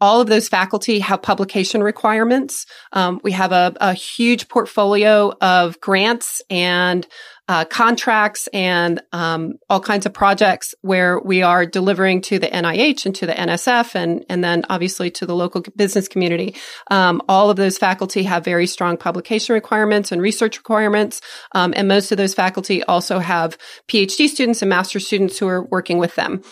all 0.00 0.20
of 0.20 0.26
those 0.26 0.48
faculty 0.48 0.98
have 0.98 1.22
publication 1.22 1.84
requirements. 1.84 2.66
Um, 2.92 3.20
we 3.22 3.30
have 3.30 3.52
a, 3.52 3.72
a 3.80 3.94
huge 3.94 4.48
portfolio 4.48 5.32
of 5.40 5.80
grants 5.80 6.42
and 6.50 7.06
uh, 7.46 7.64
contracts 7.66 8.48
and 8.48 9.00
um, 9.12 9.54
all 9.70 9.78
kinds 9.78 10.04
of 10.04 10.12
projects 10.12 10.74
where 10.80 11.20
we 11.20 11.42
are 11.42 11.64
delivering 11.64 12.22
to 12.22 12.40
the 12.40 12.48
NIH 12.48 13.06
and 13.06 13.14
to 13.14 13.26
the 13.26 13.34
NSF 13.34 13.94
and 13.94 14.24
and 14.28 14.42
then 14.42 14.64
obviously 14.68 15.12
to 15.12 15.26
the 15.26 15.34
local 15.36 15.62
business 15.76 16.08
community. 16.08 16.56
Um, 16.90 17.22
all 17.28 17.50
of 17.50 17.56
those 17.56 17.78
faculty 17.78 18.24
have 18.24 18.44
very 18.44 18.66
strong 18.66 18.96
publication 18.96 19.54
requirements 19.54 20.10
and 20.10 20.20
research 20.20 20.58
requirements, 20.58 21.20
um, 21.52 21.72
and 21.76 21.86
most 21.86 22.10
of 22.10 22.18
those 22.18 22.34
faculty 22.34 22.82
also 22.82 23.20
have 23.20 23.56
PhD 23.86 24.26
students 24.26 24.60
and 24.60 24.70
master 24.70 24.98
students 24.98 25.38
who 25.38 25.46
are 25.46 25.64
working 25.66 25.98
with 25.98 26.16
them. 26.16 26.42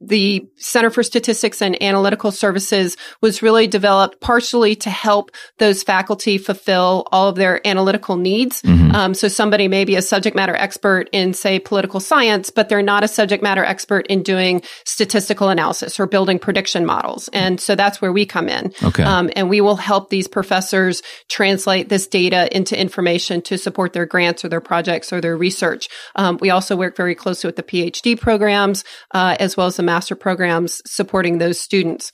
The 0.00 0.48
Center 0.56 0.88
for 0.88 1.02
Statistics 1.02 1.60
and 1.60 1.80
Analytical 1.82 2.32
Services 2.32 2.96
was 3.20 3.42
really 3.42 3.66
developed 3.66 4.20
partially 4.20 4.74
to 4.76 4.90
help 4.90 5.30
those 5.58 5.82
faculty 5.82 6.38
fulfill 6.38 7.06
all 7.12 7.28
of 7.28 7.36
their 7.36 7.66
analytical 7.66 8.16
needs. 8.16 8.62
Mm-hmm. 8.62 8.94
Um, 8.94 9.14
so 9.14 9.28
somebody 9.28 9.68
may 9.68 9.84
be 9.84 9.96
a 9.96 10.02
subject 10.02 10.34
matter 10.34 10.54
expert 10.56 11.10
in, 11.12 11.34
say, 11.34 11.58
political 11.58 12.00
science, 12.00 12.50
but 12.50 12.68
they're 12.68 12.82
not 12.82 13.04
a 13.04 13.08
subject 13.08 13.42
matter 13.42 13.64
expert 13.64 14.06
in 14.06 14.22
doing 14.22 14.62
statistical 14.84 15.50
analysis 15.50 16.00
or 16.00 16.06
building 16.06 16.38
prediction 16.38 16.86
models. 16.86 17.28
And 17.32 17.60
so 17.60 17.74
that's 17.74 18.00
where 18.00 18.12
we 18.12 18.24
come 18.24 18.48
in. 18.48 18.72
Okay. 18.82 19.02
Um, 19.02 19.30
and 19.36 19.50
we 19.50 19.60
will 19.60 19.76
help 19.76 20.08
these 20.08 20.28
professors 20.28 21.02
translate 21.28 21.88
this 21.90 22.06
data 22.06 22.54
into 22.56 22.78
information 22.78 23.42
to 23.42 23.58
support 23.58 23.92
their 23.92 24.06
grants 24.06 24.44
or 24.44 24.48
their 24.48 24.60
projects 24.60 25.12
or 25.12 25.20
their 25.20 25.36
research. 25.36 25.88
Um, 26.16 26.38
we 26.40 26.48
also 26.50 26.74
work 26.74 26.96
very 26.96 27.14
closely 27.14 27.48
with 27.48 27.56
the 27.56 27.62
PhD 27.62 28.18
programs 28.18 28.82
uh, 29.10 29.36
as 29.38 29.56
well 29.56 29.66
as 29.66 29.76
the 29.76 29.89
master 29.90 30.14
programs 30.14 30.80
supporting 30.86 31.38
those 31.38 31.60
students. 31.60 32.12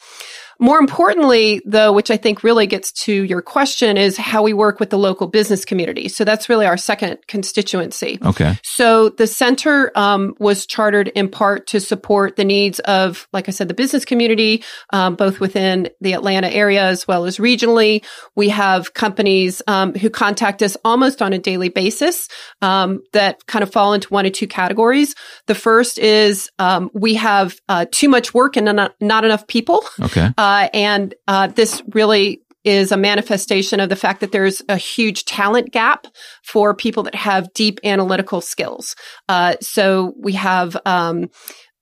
More 0.58 0.78
importantly, 0.78 1.60
though, 1.66 1.92
which 1.92 2.10
I 2.10 2.16
think 2.16 2.42
really 2.42 2.66
gets 2.66 2.92
to 2.92 3.12
your 3.12 3.42
question 3.42 3.96
is 3.96 4.16
how 4.16 4.42
we 4.42 4.52
work 4.52 4.80
with 4.80 4.90
the 4.90 4.98
local 4.98 5.26
business 5.26 5.64
community. 5.64 6.08
So 6.08 6.24
that's 6.24 6.48
really 6.48 6.66
our 6.66 6.76
second 6.76 7.18
constituency. 7.28 8.18
Okay. 8.24 8.58
So 8.62 9.10
the 9.10 9.26
center 9.26 9.92
um, 9.94 10.34
was 10.38 10.66
chartered 10.66 11.08
in 11.08 11.28
part 11.28 11.66
to 11.68 11.80
support 11.80 12.36
the 12.36 12.44
needs 12.44 12.78
of, 12.80 13.28
like 13.32 13.48
I 13.48 13.52
said, 13.52 13.68
the 13.68 13.74
business 13.74 14.04
community, 14.04 14.64
um, 14.90 15.14
both 15.14 15.40
within 15.40 15.90
the 16.00 16.14
Atlanta 16.14 16.48
area 16.48 16.84
as 16.84 17.06
well 17.06 17.26
as 17.26 17.36
regionally. 17.36 18.04
We 18.34 18.48
have 18.48 18.94
companies 18.94 19.60
um, 19.66 19.94
who 19.94 20.08
contact 20.08 20.62
us 20.62 20.76
almost 20.84 21.20
on 21.20 21.32
a 21.32 21.38
daily 21.38 21.68
basis 21.68 22.28
um, 22.62 23.02
that 23.12 23.44
kind 23.46 23.62
of 23.62 23.70
fall 23.70 23.92
into 23.92 24.08
one 24.08 24.24
or 24.24 24.30
two 24.30 24.46
categories. 24.46 25.14
The 25.46 25.54
first 25.54 25.98
is 25.98 26.50
um, 26.58 26.90
we 26.94 27.14
have 27.14 27.60
uh, 27.68 27.86
too 27.90 28.08
much 28.08 28.32
work 28.32 28.56
and 28.56 28.64
not, 28.64 28.94
not 29.00 29.24
enough 29.24 29.46
people. 29.46 29.84
Okay. 30.00 30.30
Uh, 30.38 30.45
uh, 30.46 30.68
and 30.72 31.12
uh, 31.26 31.48
this 31.48 31.82
really 31.92 32.40
is 32.62 32.92
a 32.92 32.96
manifestation 32.96 33.80
of 33.80 33.88
the 33.88 33.96
fact 33.96 34.20
that 34.20 34.30
there's 34.30 34.62
a 34.68 34.76
huge 34.76 35.24
talent 35.24 35.72
gap 35.72 36.06
for 36.44 36.72
people 36.72 37.02
that 37.02 37.16
have 37.16 37.52
deep 37.52 37.80
analytical 37.82 38.40
skills. 38.40 38.94
Uh, 39.28 39.56
so 39.60 40.14
we 40.16 40.34
have 40.34 40.76
um, 40.86 41.28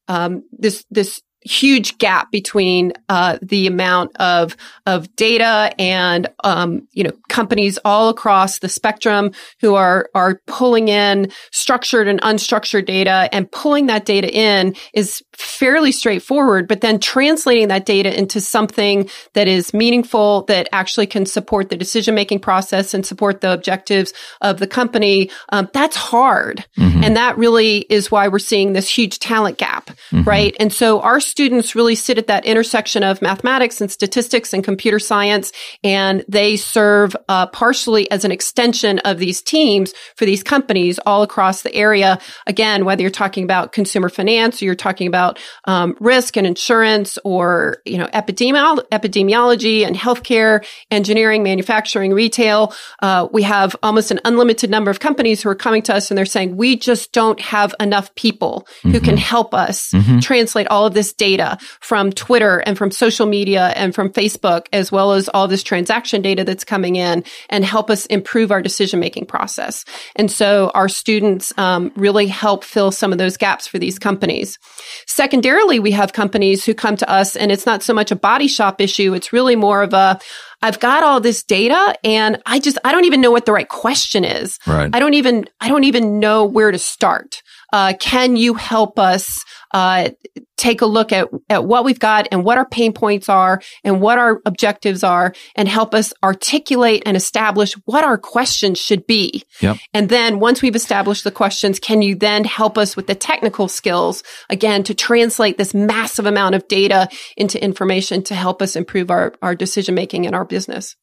um, 0.08 0.44
this 0.50 0.86
this 0.90 1.20
huge 1.44 1.98
gap 1.98 2.30
between 2.30 2.92
uh, 3.08 3.38
the 3.42 3.66
amount 3.66 4.16
of 4.16 4.56
of 4.86 5.14
data 5.14 5.72
and 5.78 6.26
um, 6.42 6.88
you 6.92 7.04
know 7.04 7.12
companies 7.28 7.78
all 7.84 8.08
across 8.08 8.58
the 8.58 8.68
spectrum 8.68 9.30
who 9.60 9.74
are 9.74 10.08
are 10.14 10.40
pulling 10.46 10.88
in 10.88 11.30
structured 11.50 12.08
and 12.08 12.20
unstructured 12.22 12.86
data 12.86 13.28
and 13.32 13.50
pulling 13.52 13.86
that 13.86 14.06
data 14.06 14.32
in 14.34 14.74
is 14.94 15.22
fairly 15.32 15.92
straightforward 15.92 16.66
but 16.66 16.80
then 16.80 16.98
translating 16.98 17.68
that 17.68 17.84
data 17.84 18.16
into 18.16 18.40
something 18.40 19.08
that 19.34 19.46
is 19.46 19.74
meaningful 19.74 20.42
that 20.42 20.66
actually 20.72 21.06
can 21.06 21.26
support 21.26 21.68
the 21.68 21.76
decision 21.76 22.14
making 22.14 22.38
process 22.38 22.94
and 22.94 23.04
support 23.04 23.42
the 23.42 23.52
objectives 23.52 24.14
of 24.40 24.58
the 24.58 24.66
company 24.66 25.30
um, 25.50 25.68
that's 25.74 25.96
hard 25.96 26.64
mm-hmm. 26.78 27.04
and 27.04 27.16
that 27.16 27.36
really 27.36 27.78
is 27.90 28.10
why 28.10 28.28
we're 28.28 28.38
seeing 28.38 28.72
this 28.72 28.88
huge 28.88 29.18
talent 29.18 29.58
gap 29.58 29.88
mm-hmm. 30.10 30.22
right 30.22 30.56
and 30.58 30.72
so 30.72 31.00
our 31.00 31.20
students 31.34 31.74
really 31.74 31.96
sit 31.96 32.16
at 32.16 32.28
that 32.28 32.44
intersection 32.44 33.02
of 33.02 33.20
mathematics 33.20 33.80
and 33.80 33.90
statistics 33.90 34.52
and 34.52 34.62
computer 34.62 35.00
science, 35.00 35.50
and 35.82 36.24
they 36.28 36.56
serve 36.56 37.16
uh, 37.28 37.48
partially 37.48 38.08
as 38.12 38.24
an 38.24 38.30
extension 38.30 39.00
of 39.00 39.18
these 39.18 39.42
teams 39.42 39.92
for 40.14 40.26
these 40.26 40.44
companies 40.44 41.00
all 41.00 41.24
across 41.24 41.62
the 41.62 41.74
area. 41.74 42.20
Again, 42.46 42.84
whether 42.84 43.02
you're 43.02 43.10
talking 43.10 43.42
about 43.42 43.72
consumer 43.72 44.08
finance 44.08 44.62
or 44.62 44.66
you're 44.66 44.76
talking 44.76 45.08
about 45.08 45.40
um, 45.64 45.96
risk 45.98 46.36
and 46.36 46.46
insurance 46.46 47.18
or 47.24 47.78
you 47.84 47.98
know 47.98 48.06
epidemiolo- 48.14 48.86
epidemiology 48.92 49.84
and 49.84 49.96
healthcare, 49.96 50.64
engineering, 50.92 51.42
manufacturing, 51.42 52.12
retail, 52.12 52.72
uh, 53.02 53.26
we 53.32 53.42
have 53.42 53.74
almost 53.82 54.12
an 54.12 54.20
unlimited 54.24 54.70
number 54.70 54.88
of 54.88 55.00
companies 55.00 55.42
who 55.42 55.48
are 55.48 55.56
coming 55.56 55.82
to 55.82 55.92
us 55.92 56.12
and 56.12 56.16
they're 56.16 56.26
saying 56.26 56.56
we 56.56 56.76
just 56.76 57.10
don't 57.10 57.40
have 57.40 57.74
enough 57.80 58.14
people 58.14 58.68
mm-hmm. 58.68 58.92
who 58.92 59.00
can 59.00 59.16
help 59.16 59.52
us 59.52 59.90
mm-hmm. 59.90 60.20
translate 60.20 60.68
all 60.68 60.86
of 60.86 60.94
this 60.94 61.12
data 61.24 61.56
from 61.80 62.12
Twitter 62.12 62.58
and 62.66 62.76
from 62.76 62.90
social 62.90 63.26
media 63.26 63.72
and 63.76 63.94
from 63.94 64.10
Facebook, 64.10 64.66
as 64.74 64.92
well 64.92 65.12
as 65.12 65.30
all 65.30 65.48
this 65.48 65.62
transaction 65.62 66.20
data 66.20 66.44
that's 66.44 66.64
coming 66.64 66.96
in 66.96 67.24
and 67.48 67.64
help 67.64 67.88
us 67.88 68.04
improve 68.06 68.52
our 68.52 68.60
decision 68.60 69.00
making 69.00 69.24
process. 69.24 69.86
And 70.16 70.30
so 70.30 70.70
our 70.74 70.88
students 70.88 71.50
um, 71.56 71.92
really 71.96 72.26
help 72.26 72.62
fill 72.62 72.90
some 72.90 73.10
of 73.10 73.16
those 73.16 73.38
gaps 73.38 73.66
for 73.66 73.78
these 73.78 73.98
companies. 73.98 74.58
Secondarily, 75.06 75.80
we 75.80 75.92
have 75.92 76.12
companies 76.12 76.62
who 76.66 76.74
come 76.74 76.96
to 76.98 77.08
us 77.08 77.36
and 77.36 77.50
it's 77.50 77.64
not 77.64 77.82
so 77.82 77.94
much 77.94 78.10
a 78.10 78.16
body 78.16 78.48
shop 78.48 78.82
issue. 78.82 79.14
It's 79.14 79.32
really 79.32 79.56
more 79.56 79.82
of 79.82 79.94
a, 79.94 80.18
I've 80.60 80.80
got 80.80 81.02
all 81.02 81.20
this 81.20 81.42
data 81.42 81.94
and 82.04 82.42
I 82.44 82.58
just, 82.58 82.76
I 82.84 82.92
don't 82.92 83.06
even 83.06 83.22
know 83.22 83.30
what 83.30 83.46
the 83.46 83.52
right 83.52 83.68
question 83.68 84.24
is. 84.24 84.58
Right. 84.66 84.90
I 84.92 84.98
don't 84.98 85.14
even, 85.14 85.46
I 85.60 85.68
don't 85.68 85.84
even 85.84 86.20
know 86.20 86.44
where 86.44 86.70
to 86.70 86.78
start. 86.78 87.42
Uh, 87.74 87.92
can 87.98 88.36
you 88.36 88.54
help 88.54 89.00
us 89.00 89.44
uh, 89.72 90.08
take 90.56 90.80
a 90.80 90.86
look 90.86 91.10
at, 91.10 91.26
at 91.50 91.64
what 91.64 91.84
we've 91.84 91.98
got 91.98 92.28
and 92.30 92.44
what 92.44 92.56
our 92.56 92.68
pain 92.68 92.92
points 92.92 93.28
are 93.28 93.60
and 93.82 94.00
what 94.00 94.16
our 94.16 94.40
objectives 94.46 95.02
are 95.02 95.34
and 95.56 95.68
help 95.68 95.92
us 95.92 96.12
articulate 96.22 97.02
and 97.04 97.16
establish 97.16 97.72
what 97.84 98.04
our 98.04 98.16
questions 98.16 98.78
should 98.78 99.08
be. 99.08 99.42
Yep. 99.60 99.78
And 99.92 100.08
then 100.08 100.38
once 100.38 100.62
we've 100.62 100.76
established 100.76 101.24
the 101.24 101.32
questions, 101.32 101.80
can 101.80 102.00
you 102.00 102.14
then 102.14 102.44
help 102.44 102.78
us 102.78 102.94
with 102.94 103.08
the 103.08 103.16
technical 103.16 103.66
skills 103.66 104.22
again 104.48 104.84
to 104.84 104.94
translate 104.94 105.58
this 105.58 105.74
massive 105.74 106.26
amount 106.26 106.54
of 106.54 106.68
data 106.68 107.08
into 107.36 107.60
information 107.60 108.22
to 108.22 108.36
help 108.36 108.62
us 108.62 108.76
improve 108.76 109.10
our, 109.10 109.34
our 109.42 109.56
decision 109.56 109.96
making 109.96 110.26
in 110.26 110.34
our 110.34 110.44
business? 110.44 110.94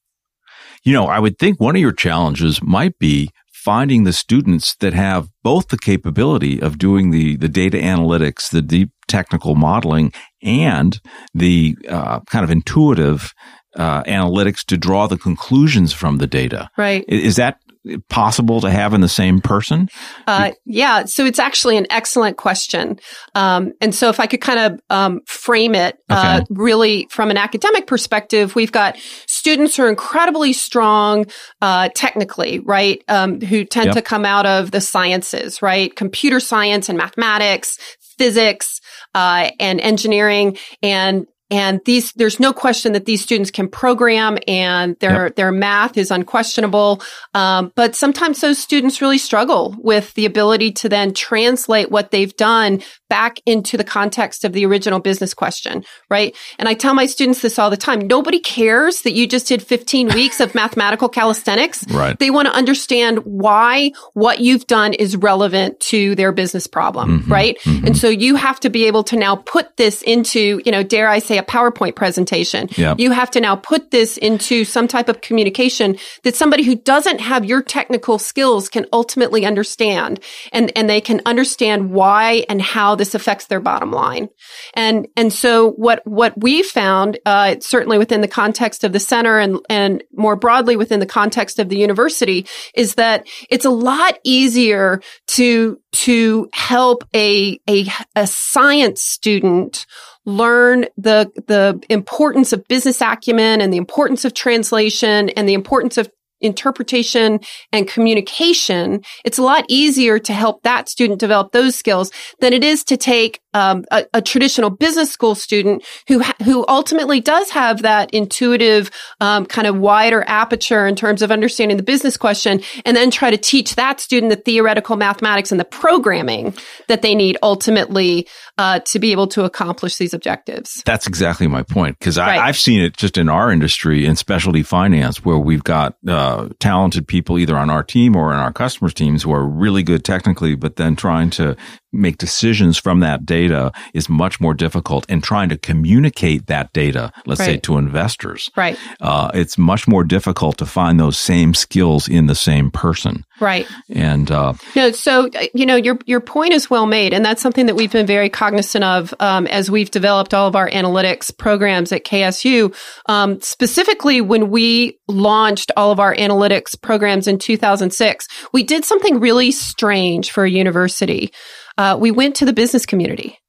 You 0.84 0.94
know, 0.94 1.08
I 1.08 1.20
would 1.20 1.38
think 1.38 1.60
one 1.60 1.76
of 1.76 1.82
your 1.82 1.92
challenges 1.92 2.64
might 2.64 2.98
be 2.98 3.30
finding 3.64 4.06
the 4.06 4.14
students 4.14 4.76
that 4.78 4.94
have 4.94 5.30
both 5.44 5.68
the 5.68 5.78
capability 5.78 6.60
of 6.60 6.80
doing 6.80 7.12
the, 7.12 7.36
the 7.36 7.48
data 7.48 7.78
analytics, 7.78 8.50
the 8.50 8.62
deep 8.62 8.90
technical 9.08 9.54
modeling, 9.54 10.12
and 10.42 11.00
the 11.36 11.78
uh, 11.88 12.20
kind 12.22 12.44
of 12.44 12.50
intuitive 12.50 13.36
uh, 13.76 14.02
analytics 14.04 14.66
to 14.66 14.78
draw 14.78 15.06
the 15.06 15.18
conclusions 15.18 15.94
from 15.94 16.18
the 16.18 16.26
data. 16.26 16.72
Right. 16.76 17.06
Is 17.08 17.36
that 17.36 17.60
possible 18.10 18.62
to 18.62 18.70
have 18.70 18.94
in 18.94 19.02
the 19.02 19.10
same 19.10 19.42
person? 19.42 19.90
Uh, 20.28 20.52
yeah. 20.66 21.06
So 21.06 21.26
it's 21.26 21.40
actually 21.40 21.78
an 21.78 21.88
excellent 21.90 22.38
question. 22.38 23.00
Um, 23.36 23.74
and 23.82 23.94
so 23.94 24.10
if 24.10 24.20
I 24.20 24.28
could 24.28 24.42
kind 24.42 24.60
of 24.60 24.82
um, 24.90 25.22
frame 25.26 25.74
it 25.76 25.98
uh, 26.10 26.42
really 26.50 27.08
from 27.10 27.32
an 27.32 27.38
academic 27.38 27.88
perspective, 27.88 28.56
we've 28.56 28.72
got 28.72 28.98
students 29.26 29.76
who 29.76 29.84
are 29.84 29.90
incredibly 29.90 30.54
strong 30.54 31.26
uh, 31.62 31.90
technically, 31.96 32.60
right? 32.60 33.04
Um, 33.08 33.42
who 33.42 33.66
tend 33.66 33.88
yep. 33.88 33.96
to 33.96 34.02
come 34.02 34.26
out 34.26 34.46
of 34.46 34.72
the 34.72 34.82
sciences, 34.82 35.62
right? 35.62 35.96
Computer 35.96 36.40
science 36.40 36.90
and 36.90 36.98
mathematics, 36.98 37.78
physics, 38.18 38.80
uh, 39.16 39.50
and 39.60 39.82
engineering. 39.82 40.58
And 40.84 41.26
and 41.52 41.82
these, 41.86 42.14
there's 42.14 42.40
no 42.40 42.54
question 42.54 42.94
that 42.94 43.06
these 43.06 43.22
students 43.22 43.52
can 43.52 43.68
program 43.68 44.38
and 44.48 44.98
their, 45.00 45.26
yep. 45.26 45.36
their 45.36 45.52
math 45.52 45.98
is 45.98 46.10
unquestionable. 46.10 47.02
Um, 47.34 47.74
but 47.76 47.96
sometimes 47.96 48.40
those 48.40 48.58
students 48.58 49.02
really 49.02 49.18
struggle 49.18 49.76
with 49.80 50.14
the 50.14 50.26
ability 50.26 50.72
to 50.72 50.90
then 50.90 51.14
translate 51.14 51.92
what 51.92 52.12
they've 52.12 52.36
done 52.38 52.82
back 53.10 53.42
into 53.46 53.76
the 53.76 53.84
context 53.84 54.46
of 54.46 54.54
the 54.54 54.66
original 54.66 55.00
business 55.00 55.34
question, 55.34 55.84
right? 56.10 56.34
And 56.58 56.70
I 56.70 56.74
tell 56.74 56.94
my 56.94 57.06
students 57.06 57.42
this 57.42 57.60
all 57.60 57.70
the 57.70 57.76
time. 57.76 58.08
Nobody 58.08 58.40
cares 58.40 59.02
that 59.02 59.12
you 59.12 59.28
just 59.28 59.48
did 59.48 59.62
15 59.62 60.10
weeks 60.14 60.40
of 60.40 60.56
mathematical 60.56 61.10
calisthenics. 61.10 61.86
Right. 61.90 62.18
They 62.18 62.30
want 62.30 62.48
to 62.48 62.54
understand 62.54 63.20
why 63.26 63.92
what 64.14 64.40
you've 64.40 64.66
done 64.66 64.94
is 64.94 65.18
relevant 65.18 65.82
to 65.82 66.16
their 66.16 66.32
business 66.32 66.68
problem, 66.68 67.20
mm-hmm. 67.20 67.32
right? 67.32 67.60
Mm-hmm. 67.60 67.88
And 67.88 67.98
so 67.98 68.08
you 68.08 68.36
have 68.36 68.62
to 68.62 68.70
be 68.70 68.86
able 68.86 69.04
to 69.04 69.18
now 69.18 69.36
put 69.36 69.76
this 69.76 70.02
into, 70.04 70.62
you 70.66 70.72
know, 70.72 70.82
dare 70.82 71.10
I 71.10 71.20
say 71.20 71.41
a 71.42 71.46
PowerPoint 71.46 71.96
presentation. 71.96 72.70
Yep. 72.78 73.00
You 73.00 73.12
have 73.12 73.32
to 73.32 73.42
now 73.42 73.56
put 73.56 73.92
this 73.92 74.18
into 74.18 74.64
some 74.64 74.88
type 74.88 75.10
of 75.10 75.22
communication 75.22 75.98
that 76.24 76.36
somebody 76.36 76.64
who 76.64 76.76
doesn't 76.76 77.20
have 77.20 77.46
your 77.46 77.62
technical 77.62 78.20
skills 78.20 78.70
can 78.70 78.86
ultimately 78.94 79.46
understand 79.46 80.20
and, 80.52 80.72
and 80.76 80.90
they 80.90 81.02
can 81.02 81.22
understand 81.26 81.92
why 81.92 82.46
and 82.50 82.62
how 82.62 82.96
this 82.96 83.16
affects 83.16 83.48
their 83.48 83.60
bottom 83.60 83.92
line. 83.92 84.30
And, 84.74 85.08
and 85.18 85.34
so 85.34 85.72
what, 85.72 86.06
what 86.06 86.40
we 86.40 86.64
found, 86.64 87.20
uh, 87.26 87.56
certainly 87.60 87.98
within 87.98 88.22
the 88.22 88.28
context 88.28 88.84
of 88.84 88.94
the 88.94 89.00
center 89.00 89.40
and, 89.40 89.60
and 89.70 90.04
more 90.14 90.36
broadly 90.36 90.76
within 90.76 91.00
the 91.00 91.06
context 91.06 91.60
of 91.60 91.70
the 91.70 91.78
university 91.78 92.46
is 92.76 92.96
that 92.96 93.28
it's 93.50 93.66
a 93.66 93.70
lot 93.70 94.20
easier 94.24 95.02
to, 95.28 95.80
to 95.92 96.50
help 96.54 97.04
a, 97.14 97.60
a, 97.68 97.86
a 98.16 98.28
science 98.28 99.02
student 99.02 99.86
learn 100.26 100.86
the 100.98 101.32
the 101.48 101.82
importance 101.90 102.54
of 102.54 102.68
business 102.68 103.02
acumen 103.02 103.62
and 103.62 103.74
the 103.74 103.78
importance 103.78 104.26
of 104.26 104.34
translation 104.34 105.30
and 105.30 105.48
the 105.48 105.54
importance 105.54 105.98
of 105.98 106.10
interpretation 106.42 107.40
and 107.72 107.88
communication, 107.88 109.02
it's 109.24 109.38
a 109.38 109.44
lot 109.44 109.64
easier 109.70 110.20
to 110.20 110.34
help 110.34 110.64
that 110.64 110.90
student 110.90 111.20
develop 111.20 111.52
those 111.52 111.76
skills 111.76 112.12
than 112.40 112.54
it 112.54 112.64
is 112.64 112.84
to 112.84 112.98
take 112.98 113.40
um, 113.54 113.86
a, 113.92 114.06
a, 114.14 114.22
traditional 114.22 114.70
business 114.70 115.12
school 115.12 115.36
student 115.36 115.84
who 116.08 116.22
who 116.44 116.66
ultimately 116.68 117.20
does 117.20 117.50
have 117.50 117.82
that 117.82 118.10
intuitive 118.12 118.92
um, 119.20 119.46
kind 119.46 119.68
of 119.68 119.78
wider 119.78 120.24
aperture 120.28 120.88
in 120.88 120.96
terms 120.96 121.22
of 121.22 121.32
understanding 121.32 121.78
the 121.78 121.84
business 121.84 122.18
question, 122.18 122.62
and 122.86 122.96
then 122.96 123.12
try 123.12 123.30
to 123.30 123.38
teach 123.38 123.76
that 123.76 124.00
student 124.00 124.30
the 124.30 124.36
theoretical 124.36 124.96
mathematics 124.96 125.52
and 125.52 125.60
the 125.60 125.66
programming 125.66 126.54
that 126.88 127.02
they 127.02 127.16
need 127.16 127.38
ultimately 127.44 128.28
uh, 128.58 128.80
to 128.80 129.00
be 129.00 129.12
able 129.12 129.28
to 129.28 129.44
accomplish 129.44 129.98
these 129.98 130.14
objectives. 130.14 130.82
That's 130.86 131.08
exactly 131.08 131.48
my 131.48 131.64
point 131.64 132.00
because 132.00 132.18
right. 132.18 132.40
I've 132.40 132.58
seen 132.58 132.82
it 132.82 132.96
just 132.96 133.18
in 133.18 133.30
our 133.30 133.52
industry 133.52 134.06
in 134.06 134.16
specialty 134.16 134.64
finance 134.64 135.26
where 135.26 135.38
we've 135.38 135.64
got 135.64 135.96
uh, 136.08 136.50
talented 136.60 137.08
people 137.08 137.40
either 137.40 137.58
on 137.58 137.70
our 137.70 137.84
team 137.84 138.16
or 138.16 138.32
in 138.32 138.40
our 138.40 138.54
customers' 138.54 138.94
teams 138.94 139.24
who 139.24 139.34
are 139.34 139.46
really 139.46 139.84
good 139.84 140.06
technically, 140.06 140.56
but 140.56 140.76
then 140.76 140.96
trying 140.96 141.30
to 141.32 141.56
make 141.92 142.18
decisions 142.18 142.78
from 142.78 143.00
that 143.02 143.26
data 143.26 143.72
is 143.94 144.10
much 144.10 144.40
more 144.40 144.54
difficult 144.54 145.06
and 145.10 145.24
trying 145.24 145.50
to 145.50 145.58
communicate 145.58 146.48
that 146.48 146.72
data, 146.74 147.12
let's 147.26 147.40
right. 147.40 147.46
say 147.46 147.58
to 147.58 147.78
investors. 147.78 148.50
Right. 148.56 148.78
Uh, 149.00 149.32
it's 149.34 149.58
much 149.58 149.88
more 149.88 150.04
difficult 150.04 150.58
to 150.60 150.66
find 150.66 151.00
those 151.00 151.18
same 151.18 151.54
skills 151.54 152.08
in 152.08 152.28
the 152.28 152.36
same 152.36 152.72
person. 152.72 153.26
Right. 153.40 153.68
And, 153.90 154.30
uh, 154.30 154.54
no, 154.76 154.92
so, 154.92 155.30
you 155.54 155.66
know, 155.66 155.76
your, 155.76 155.98
your 156.06 156.22
point 156.22 156.54
is 156.54 156.70
well 156.70 156.86
made. 156.86 157.14
And 157.14 157.26
that's 157.26 157.42
something 157.42 157.66
that 157.66 157.76
we've 157.76 157.92
been 157.92 158.06
very 158.06 158.30
cognizant 158.30 158.84
of, 158.84 159.14
um, 159.20 159.48
as 159.48 159.72
we've 159.72 159.90
developed 159.90 160.34
all 160.34 160.48
of 160.48 160.56
our 160.56 160.70
analytics 160.70 161.36
programs 161.36 161.92
at 161.92 162.06
KSU. 162.06 162.76
Um, 163.08 163.42
specifically 163.42 164.22
when 164.22 164.52
we 164.52 165.00
launched 165.08 165.72
all 165.76 165.92
of 165.92 166.00
our 166.00 166.16
analytics 166.16 166.80
programs 166.80 167.28
in 167.28 167.40
2006, 167.40 168.28
we 168.54 168.64
did 168.64 168.86
something 168.86 169.20
really 169.20 169.52
strange 169.52 170.32
for 170.32 170.46
a 170.46 170.50
university 170.50 171.34
uh, 171.82 171.98
we 171.98 172.12
went 172.12 172.36
to 172.36 172.46
the 172.46 172.54
business 172.54 172.86
community 172.86 173.40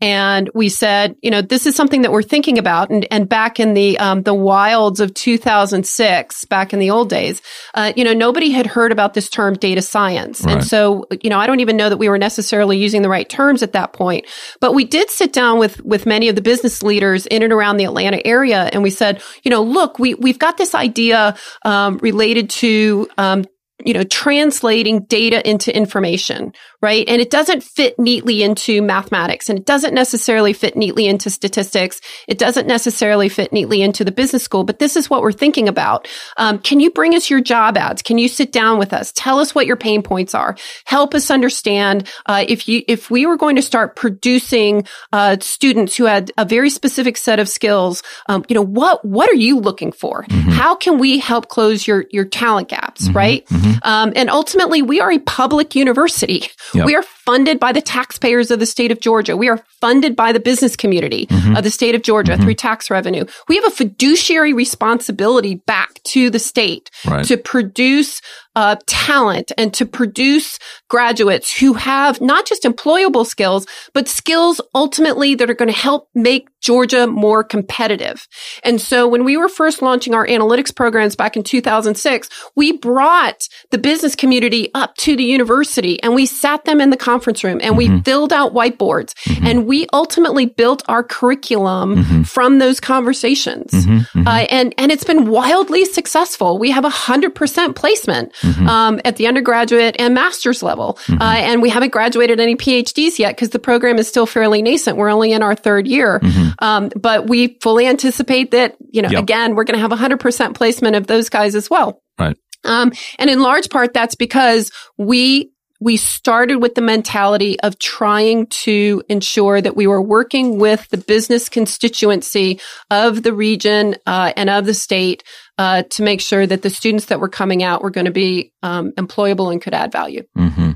and 0.00 0.48
we 0.54 0.70
said, 0.70 1.14
you 1.20 1.30
know, 1.30 1.42
this 1.42 1.66
is 1.66 1.76
something 1.76 2.02
that 2.02 2.10
we're 2.10 2.22
thinking 2.22 2.56
about. 2.56 2.88
And, 2.88 3.06
and 3.10 3.28
back 3.28 3.60
in 3.60 3.74
the 3.74 3.98
um, 3.98 4.22
the 4.22 4.32
wilds 4.32 4.98
of 4.98 5.12
2006, 5.12 6.44
back 6.46 6.72
in 6.72 6.78
the 6.78 6.90
old 6.90 7.10
days, 7.10 7.42
uh, 7.74 7.92
you 7.94 8.02
know, 8.02 8.14
nobody 8.14 8.50
had 8.50 8.66
heard 8.66 8.92
about 8.92 9.12
this 9.12 9.28
term 9.28 9.54
data 9.54 9.82
science. 9.82 10.40
Right. 10.40 10.54
And 10.54 10.66
so, 10.66 11.04
you 11.22 11.28
know, 11.28 11.38
I 11.38 11.46
don't 11.46 11.60
even 11.60 11.76
know 11.76 11.90
that 11.90 11.98
we 11.98 12.08
were 12.08 12.18
necessarily 12.18 12.78
using 12.78 13.02
the 13.02 13.10
right 13.10 13.28
terms 13.28 13.62
at 13.62 13.72
that 13.72 13.92
point. 13.92 14.24
But 14.58 14.72
we 14.72 14.84
did 14.84 15.10
sit 15.10 15.34
down 15.34 15.58
with 15.58 15.84
with 15.84 16.06
many 16.06 16.30
of 16.30 16.34
the 16.34 16.42
business 16.42 16.82
leaders 16.82 17.26
in 17.26 17.42
and 17.42 17.52
around 17.52 17.76
the 17.76 17.84
Atlanta 17.84 18.26
area, 18.26 18.70
and 18.72 18.82
we 18.82 18.90
said, 18.90 19.22
you 19.42 19.50
know, 19.50 19.62
look, 19.62 19.98
we 19.98 20.14
we've 20.14 20.38
got 20.38 20.56
this 20.56 20.74
idea 20.74 21.36
um, 21.66 21.98
related 21.98 22.48
to 22.50 23.08
um, 23.18 23.44
you 23.84 23.94
know, 23.94 24.04
translating 24.04 25.04
data 25.04 25.48
into 25.48 25.74
information, 25.74 26.52
right? 26.82 27.08
And 27.08 27.22
it 27.22 27.30
doesn't 27.30 27.62
fit 27.62 27.96
neatly 27.98 28.42
into 28.42 28.82
mathematics 28.82 29.48
and 29.48 29.58
it 29.58 29.64
doesn't 29.64 29.94
necessarily 29.94 30.52
fit 30.52 30.76
neatly 30.76 31.06
into 31.06 31.30
statistics. 31.30 32.00
It 32.26 32.38
doesn't 32.38 32.66
necessarily 32.66 33.28
fit 33.28 33.52
neatly 33.52 33.82
into 33.82 34.04
the 34.04 34.10
business 34.10 34.42
school, 34.42 34.64
but 34.64 34.80
this 34.80 34.96
is 34.96 35.08
what 35.08 35.22
we're 35.22 35.32
thinking 35.32 35.68
about. 35.68 36.08
Um, 36.36 36.58
can 36.58 36.80
you 36.80 36.90
bring 36.90 37.14
us 37.14 37.30
your 37.30 37.40
job 37.40 37.78
ads? 37.78 38.02
Can 38.02 38.18
you 38.18 38.26
sit 38.26 38.50
down 38.50 38.78
with 38.78 38.92
us? 38.92 39.12
Tell 39.14 39.38
us 39.38 39.54
what 39.54 39.66
your 39.66 39.76
pain 39.76 40.02
points 40.02 40.34
are. 40.34 40.56
Help 40.84 41.14
us 41.14 41.30
understand, 41.30 42.10
uh, 42.26 42.44
if 42.48 42.68
you, 42.68 42.82
if 42.88 43.10
we 43.10 43.26
were 43.26 43.36
going 43.36 43.56
to 43.56 43.62
start 43.62 43.94
producing, 43.94 44.84
uh, 45.12 45.36
students 45.40 45.96
who 45.96 46.06
had 46.06 46.32
a 46.36 46.44
very 46.44 46.68
specific 46.68 47.16
set 47.16 47.38
of 47.38 47.48
skills, 47.48 48.02
um, 48.28 48.44
you 48.48 48.54
know, 48.54 48.64
what, 48.64 49.04
what 49.04 49.30
are 49.30 49.36
you 49.36 49.58
looking 49.60 49.92
for? 49.92 50.24
Mm-hmm. 50.24 50.50
How 50.50 50.74
can 50.74 50.98
we 50.98 51.20
help 51.20 51.48
close 51.48 51.86
your, 51.86 52.06
your 52.10 52.24
talent 52.24 52.68
gaps, 52.68 53.06
mm-hmm. 53.06 53.16
right? 53.16 53.46
Mm-hmm. 53.46 53.78
Um, 53.82 54.12
and 54.16 54.28
ultimately, 54.28 54.82
we 54.82 55.00
are 55.00 55.12
a 55.12 55.20
public 55.20 55.76
university. 55.76 56.48
Yep. 56.74 56.86
We 56.86 56.94
are 56.94 57.02
funded 57.02 57.60
by 57.60 57.72
the 57.72 57.80
taxpayers 57.80 58.50
of 58.50 58.58
the 58.58 58.66
state 58.66 58.90
of 58.90 59.00
Georgia. 59.00 59.36
We 59.36 59.48
are 59.48 59.58
funded 59.80 60.16
by 60.16 60.32
the 60.32 60.40
business 60.40 60.76
community 60.76 61.26
mm-hmm. 61.26 61.56
of 61.56 61.64
the 61.64 61.70
state 61.70 61.94
of 61.94 62.02
Georgia 62.02 62.32
mm-hmm. 62.32 62.42
through 62.42 62.54
tax 62.54 62.90
revenue. 62.90 63.24
We 63.48 63.56
have 63.56 63.64
a 63.64 63.70
fiduciary 63.70 64.52
responsibility 64.52 65.56
back 65.56 66.02
to 66.04 66.30
the 66.30 66.38
state 66.38 66.90
right. 67.06 67.24
to 67.26 67.36
produce 67.36 68.20
uh, 68.54 68.76
talent 68.86 69.52
and 69.56 69.72
to 69.74 69.86
produce 69.86 70.58
graduates 70.88 71.58
who 71.58 71.72
have 71.74 72.20
not 72.20 72.46
just 72.46 72.64
employable 72.64 73.26
skills, 73.26 73.66
but 73.94 74.08
skills 74.08 74.60
ultimately 74.74 75.34
that 75.34 75.50
are 75.50 75.54
going 75.54 75.70
to 75.70 75.76
help 75.76 76.08
make 76.14 76.48
Georgia 76.60 77.06
more 77.06 77.42
competitive. 77.42 78.26
And 78.62 78.80
so 78.80 79.08
when 79.08 79.24
we 79.24 79.36
were 79.36 79.48
first 79.48 79.82
launching 79.82 80.14
our 80.14 80.26
analytics 80.26 80.74
programs 80.74 81.16
back 81.16 81.36
in 81.36 81.42
2006, 81.42 82.28
we 82.54 82.72
brought 82.72 83.48
the 83.70 83.78
business 83.78 84.14
community 84.14 84.70
up 84.74 84.94
to 84.96 85.16
the 85.16 85.24
university 85.24 86.00
and 86.02 86.14
we 86.14 86.24
sat 86.24 86.64
them 86.64 86.80
in 86.80 86.90
the 86.90 86.96
conference 86.96 87.42
room 87.42 87.58
and 87.62 87.76
mm-hmm. 87.76 87.96
we 87.96 88.02
filled 88.02 88.32
out 88.32 88.54
whiteboards 88.54 89.12
mm-hmm. 89.24 89.46
and 89.46 89.66
we 89.66 89.86
ultimately 89.92 90.46
built 90.46 90.82
our 90.88 91.02
curriculum 91.02 91.96
mm-hmm. 91.96 92.22
from 92.22 92.58
those 92.58 92.78
conversations. 92.78 93.72
Mm-hmm. 93.72 94.18
Mm-hmm. 94.18 94.28
Uh, 94.28 94.46
and, 94.50 94.74
and 94.78 94.92
it's 94.92 95.04
been 95.04 95.26
wildly 95.26 95.84
successful. 95.84 96.58
We 96.58 96.70
have 96.70 96.84
a 96.84 96.90
hundred 96.90 97.34
percent 97.34 97.74
placement 97.74 98.32
mm-hmm. 98.42 98.68
um, 98.68 99.00
at 99.04 99.16
the 99.16 99.26
undergraduate 99.26 99.96
and 99.98 100.14
master's 100.14 100.62
level. 100.62 100.98
Uh, 101.08 101.36
and 101.38 101.62
we 101.62 101.70
haven't 101.70 101.92
graduated 101.92 102.40
any 102.40 102.56
PhDs 102.56 103.18
yet 103.18 103.34
because 103.34 103.50
the 103.50 103.58
program 103.58 103.98
is 103.98 104.08
still 104.08 104.26
fairly 104.26 104.62
nascent. 104.62 104.96
We're 104.96 105.10
only 105.10 105.32
in 105.32 105.42
our 105.42 105.54
third 105.54 105.86
year. 105.86 106.20
Um, 106.58 106.90
but 106.94 107.28
we 107.28 107.58
fully 107.60 107.86
anticipate 107.86 108.50
that, 108.52 108.76
you 108.90 109.02
know, 109.02 109.08
yep. 109.10 109.22
again, 109.22 109.54
we're 109.54 109.64
going 109.64 109.80
to 109.80 109.80
have 109.80 109.90
100% 109.90 110.54
placement 110.54 110.96
of 110.96 111.06
those 111.06 111.28
guys 111.28 111.54
as 111.54 111.70
well. 111.70 112.02
Right. 112.18 112.36
Um, 112.64 112.92
and 113.18 113.28
in 113.28 113.40
large 113.40 113.70
part, 113.70 113.92
that's 113.92 114.14
because 114.14 114.70
we 114.96 115.52
we 115.82 115.96
started 115.96 116.56
with 116.56 116.76
the 116.76 116.80
mentality 116.80 117.58
of 117.60 117.76
trying 117.78 118.46
to 118.46 119.02
ensure 119.08 119.60
that 119.60 119.74
we 119.74 119.88
were 119.88 120.00
working 120.00 120.58
with 120.58 120.88
the 120.90 120.96
business 120.96 121.48
constituency 121.48 122.60
of 122.88 123.24
the 123.24 123.32
region 123.32 123.96
uh, 124.06 124.32
and 124.36 124.48
of 124.48 124.64
the 124.64 124.74
state 124.74 125.24
uh, 125.58 125.82
to 125.90 126.02
make 126.02 126.20
sure 126.20 126.46
that 126.46 126.62
the 126.62 126.70
students 126.70 127.06
that 127.06 127.20
were 127.20 127.28
coming 127.28 127.62
out 127.62 127.82
were 127.82 127.90
going 127.90 128.06
to 128.06 128.12
be 128.12 128.52
um, 128.62 128.92
employable 128.92 129.52
and 129.52 129.60
could 129.60 129.74
add 129.74 129.92
value. 129.92 130.22
Mm-hmm. 130.36 130.72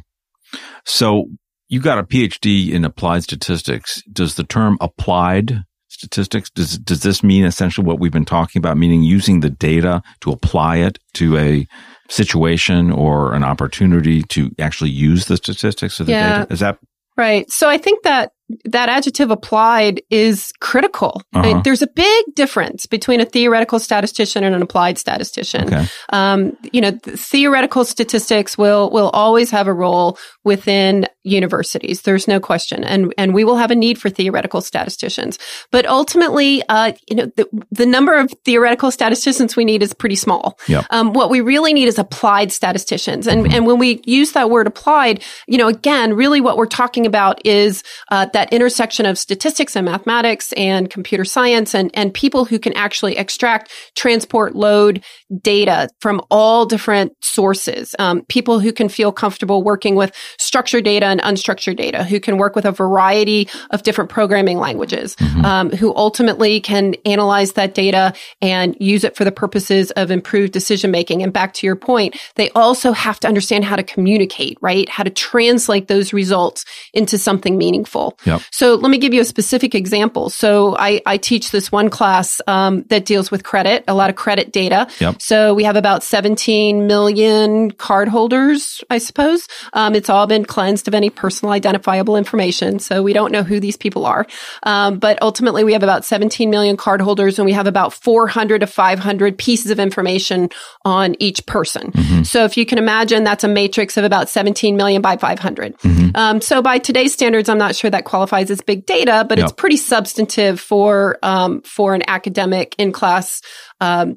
So 0.85 1.27
you 1.69 1.81
got 1.81 1.99
a 1.99 2.05
PhD 2.05 2.71
in 2.71 2.85
applied 2.85 3.23
statistics. 3.23 4.03
Does 4.13 4.35
the 4.35 4.45
term 4.45 4.77
applied 4.81 5.65
statistics 5.89 6.51
does 6.51 6.79
does 6.79 7.01
this 7.01 7.23
mean 7.23 7.45
essentially 7.45 7.87
what 7.87 7.99
we've 7.99 8.13
been 8.13 8.25
talking 8.25 8.61
about, 8.61 8.77
meaning 8.77 9.03
using 9.03 9.41
the 9.41 9.51
data 9.51 10.03
to 10.21 10.31
apply 10.31 10.77
it 10.77 10.99
to 11.15 11.37
a 11.37 11.67
situation 12.09 12.91
or 12.93 13.33
an 13.35 13.43
opportunity 13.43 14.23
to 14.23 14.51
actually 14.59 14.91
use 14.91 15.25
the 15.25 15.37
statistics 15.37 15.99
of 15.99 16.07
the 16.07 16.13
yeah. 16.13 16.39
data? 16.41 16.53
Is 16.53 16.61
that 16.61 16.79
right? 17.17 17.51
So 17.51 17.69
I 17.69 17.79
think 17.79 18.03
that 18.05 18.33
that 18.65 18.89
adjective 18.89 19.31
applied 19.31 20.03
is 20.11 20.53
critical. 20.61 21.23
Uh-huh. 21.35 21.41
I 21.41 21.43
mean, 21.43 21.63
there's 21.65 21.83
a 21.83 21.89
big 21.89 22.25
difference 22.35 22.87
between 22.87 23.21
a 23.21 23.25
theoretical 23.25 23.79
statistician 23.79 24.45
and 24.45 24.55
an 24.55 24.63
applied 24.63 24.99
statistician. 24.99 25.67
Okay. 25.67 25.87
Um, 26.13 26.57
you 26.73 26.81
know, 26.81 26.93
theoretical 27.03 27.85
statistics 27.85 28.57
will 28.57 28.91
will 28.91 29.11
always 29.11 29.51
have 29.51 29.67
a 29.67 29.73
role 29.73 30.19
within 30.45 31.07
universities. 31.25 32.03
There's 32.03 32.29
no 32.29 32.39
question, 32.39 32.85
and 32.85 33.13
and 33.19 33.35
we 33.35 33.43
will 33.45 33.57
have 33.57 33.73
a 33.73 33.75
need 33.75 33.99
for 34.01 34.11
theoretical 34.11 34.61
statisticians. 34.61 35.39
But 35.73 35.85
ultimately, 35.87 36.63
uh, 36.69 36.93
you 37.09 37.17
know, 37.17 37.27
the, 37.37 37.49
the 37.73 37.87
number 37.87 38.17
of 38.17 38.33
theoretical 38.45 38.93
statisticians 38.93 39.57
we 39.57 39.65
need 39.65 39.83
is 39.83 39.93
pretty 39.93 40.15
small. 40.15 40.59
Yep. 40.69 40.85
Um, 40.91 41.13
what 41.13 41.31
we 41.31 41.41
really 41.41 41.75
need 41.75 41.89
is 41.89 41.99
applied 41.99 42.53
statisticians, 42.53 43.27
and 43.27 43.45
mm-hmm. 43.45 43.55
and 43.55 43.67
when 43.67 43.79
we 43.79 44.03
use 44.05 44.33
that 44.33 44.51
word 44.51 44.69
applied, 44.69 45.25
you 45.49 45.59
know, 45.59 45.67
again, 45.67 46.15
really 46.15 46.41
what 46.41 46.57
we're 46.57 46.67
talking 46.67 47.07
about 47.07 47.45
is 47.45 47.83
uh, 48.13 48.27
that 48.37 48.53
intersection 48.53 49.07
of 49.07 49.17
statistics 49.17 49.75
and 49.75 49.87
mathematics 49.87 50.53
and 50.59 50.91
computer 50.91 51.25
science 51.25 51.75
and, 51.75 51.91
and 51.95 52.13
people 52.13 52.45
who 52.45 52.59
can 52.59 52.75
actually 52.75 53.17
extract, 53.17 53.73
transport, 53.95 54.55
load 54.55 55.03
data 55.41 55.89
from 56.01 56.21
all 56.31 56.67
different 56.67 57.13
sources. 57.25 57.95
Um, 57.99 58.27
people 58.29 58.61
who 58.61 58.75
can 58.75 58.91
feel 58.91 59.11
comfortable 59.11 59.63
working 59.63 59.95
with 59.95 60.15
structured 60.39 60.85
data 60.85 61.07
and 61.07 61.19
unstructured 61.23 61.79
data, 61.79 62.05
who 62.05 62.21
can 62.21 62.37
work 62.37 62.55
with 62.55 62.67
a 62.67 62.73
variety 62.73 63.49
of 63.71 63.83
different 63.85 64.11
programming 64.11 64.59
languages, 64.59 65.17
mm-hmm. 65.17 65.45
um, 65.47 65.71
who 65.71 65.97
ultimately 65.97 66.61
can 66.61 66.95
analyze 67.07 67.55
that 67.55 67.75
data 67.75 68.13
and 68.43 68.77
use 68.79 69.03
it 69.03 69.17
for 69.17 69.25
the 69.25 69.33
purposes 69.33 69.93
of 69.93 70.11
improved 70.11 70.53
decision 70.53 70.91
making. 70.91 71.23
And 71.23 71.33
back 71.33 71.55
to 71.55 71.67
your 71.67 71.75
point, 71.75 72.19
they 72.35 72.51
also 72.51 72.93
have 72.93 73.19
to 73.21 73.29
understand 73.29 73.65
how 73.65 73.77
to 73.77 73.83
communicate, 73.83 74.59
right? 74.61 74.87
How 74.91 75.05
to 75.05 75.11
translate 75.11 75.89
those 75.89 76.13
results 76.13 76.67
into 76.93 77.17
something 77.17 77.57
meaningful. 77.57 78.19
Yep. 78.27 78.43
So 78.51 78.75
let 78.75 78.91
me 78.91 78.99
give 78.99 79.15
you 79.15 79.21
a 79.21 79.25
specific 79.25 79.75
example. 79.75 80.31
So 80.31 80.77
I, 80.79 81.01
I 81.07 81.17
teach 81.17 81.51
this 81.51 81.71
one 81.71 81.89
class 81.91 82.41
um, 82.47 82.83
that 82.89 83.05
deals 83.07 83.31
with 83.31 83.45
credit, 83.45 83.85
a 83.89 83.95
lot 83.95 84.11
of 84.11 84.17
credit 84.17 84.53
data. 84.53 84.89
Yep. 85.01 85.23
So 85.23 85.55
we 85.55 85.65
have 85.65 85.77
about 85.77 86.03
17 86.03 86.87
million 86.87 87.71
cardholders, 87.73 88.83
I 88.91 88.99
suppose. 88.99 89.47
Um, 89.73 89.95
it's 89.95 90.11
all 90.11 90.27
been 90.27 90.45
cleansed 90.45 90.89
of 90.89 90.95
any 90.95 91.11
personal 91.11 91.53
identifiable 91.53 92.17
information. 92.17 92.79
So 92.79 93.03
we 93.03 93.13
don't 93.13 93.33
know 93.33 93.43
who 93.43 93.61
these 93.61 93.77
people 93.77 94.07
are. 94.07 94.27
Um, 94.65 94.99
but 94.99 95.21
ultimately 95.23 95.65
we 95.65 95.73
have 95.73 95.83
about 95.83 96.05
17 96.05 96.51
million 96.51 96.77
cardholders 96.77 97.39
and 97.39 97.47
we 97.47 97.53
have 97.53 97.67
about 97.67 97.93
400 97.93 98.61
to 98.61 98.67
500 98.67 99.39
pieces 99.39 99.71
of 99.71 99.79
information 99.79 100.49
on 100.85 101.15
each 101.21 101.47
person. 101.47 101.93
Mm-hmm. 101.93 102.23
So 102.25 102.45
if 102.45 102.57
you 102.57 102.67
can 102.67 102.79
imagine, 102.79 103.25
that's 103.25 103.45
a 103.45 103.49
matrix 103.49 103.97
of 103.97 104.05
about 104.05 104.29
17 104.29 104.77
million 104.77 105.03
by 105.03 105.17
500. 105.17 105.79
Mm-hmm. 105.79 106.11
Um, 106.15 106.41
so 106.41 106.63
by 106.63 106.79
today's 106.79 107.13
standards, 107.13 107.49
I'm 107.49 107.59
not 107.59 107.77
sure 107.77 107.91
that 107.91 108.05
qualifies 108.05 108.16
qualifies 108.17 108.51
as 108.51 108.63
big 108.63 108.87
data, 108.87 109.27
but 109.29 109.39
it's 109.39 109.53
pretty 109.53 109.77
substantive 109.77 110.59
for 110.59 111.19
um, 111.23 111.61
for 111.61 111.95
an 111.95 112.03
academic 112.09 112.75
in 112.79 112.91
class 112.91 113.43
um, 113.81 114.17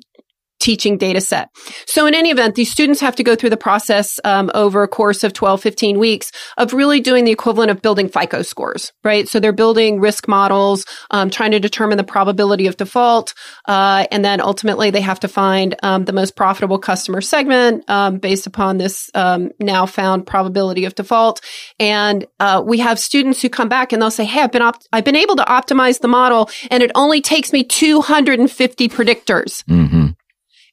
teaching 0.60 0.98
data 0.98 1.22
set. 1.22 1.50
So 1.86 2.06
in 2.06 2.14
any 2.14 2.30
event, 2.30 2.56
these 2.56 2.72
students 2.72 3.02
have 3.02 3.16
to 3.16 3.24
go 3.24 3.36
through 3.36 3.50
the 3.50 3.58
process 3.58 4.20
um, 4.24 4.52
over 4.54 4.84
a 4.84 4.88
course 4.88 5.24
of 5.24 5.34
12, 5.34 5.62
15 5.62 6.00
weeks 6.00 6.32
of 6.58 6.74
really 6.74 7.00
doing 7.00 7.26
the 7.26 7.32
equivalent 7.32 7.72
of 7.72 7.82
building 7.82 8.10
FICO 8.10 8.42
scores, 8.42 8.92
right? 9.04 9.28
So 9.28 9.40
they're 9.40 9.54
building 9.54 10.00
risk 10.00 10.28
models, 10.28 10.86
um, 11.12 11.30
trying 11.30 11.52
to 11.52 11.60
determine 11.60 11.98
the 11.98 12.04
probability 12.04 12.68
of 12.68 12.78
default, 12.78 13.34
uh, 13.68 14.06
and 14.12 14.24
then 14.24 14.42
ultimately 14.42 14.92
they 14.92 15.02
have 15.02 15.20
to 15.22 15.28
find 15.28 15.76
um, 15.84 16.06
the 16.06 16.14
most 16.14 16.36
profitable 16.36 16.80
customer 16.80 17.22
segment 17.22 17.90
um, 17.90 18.18
based 18.18 18.48
upon 18.48 18.78
this 18.78 19.10
um, 19.16 19.52
now 19.60 19.86
found 19.86 20.28
probability 20.28 20.86
of 20.86 20.96
default. 20.96 21.42
And 21.80 22.26
uh, 22.40 22.62
we 22.66 22.80
have 22.80 23.00
students 23.00 23.42
who 23.42 23.50
come 23.50 23.70
back 23.70 23.94
and 23.94 24.02
they'll 24.02 24.12
say, 24.12 24.26
"Hey, 24.26 24.42
I've 24.42 24.52
been 24.52 24.62
op- 24.62 24.84
I've 24.92 25.06
been 25.06 25.16
able 25.16 25.36
to 25.38 25.44
optimize 25.44 26.00
the 26.00 26.08
model, 26.08 26.50
and 26.70 26.84
it 26.84 26.92
only 26.96 27.22
takes 27.22 27.54
me 27.54 27.64
250 27.64 28.90
predictors." 28.90 29.64
Mm-hmm. 29.66 30.08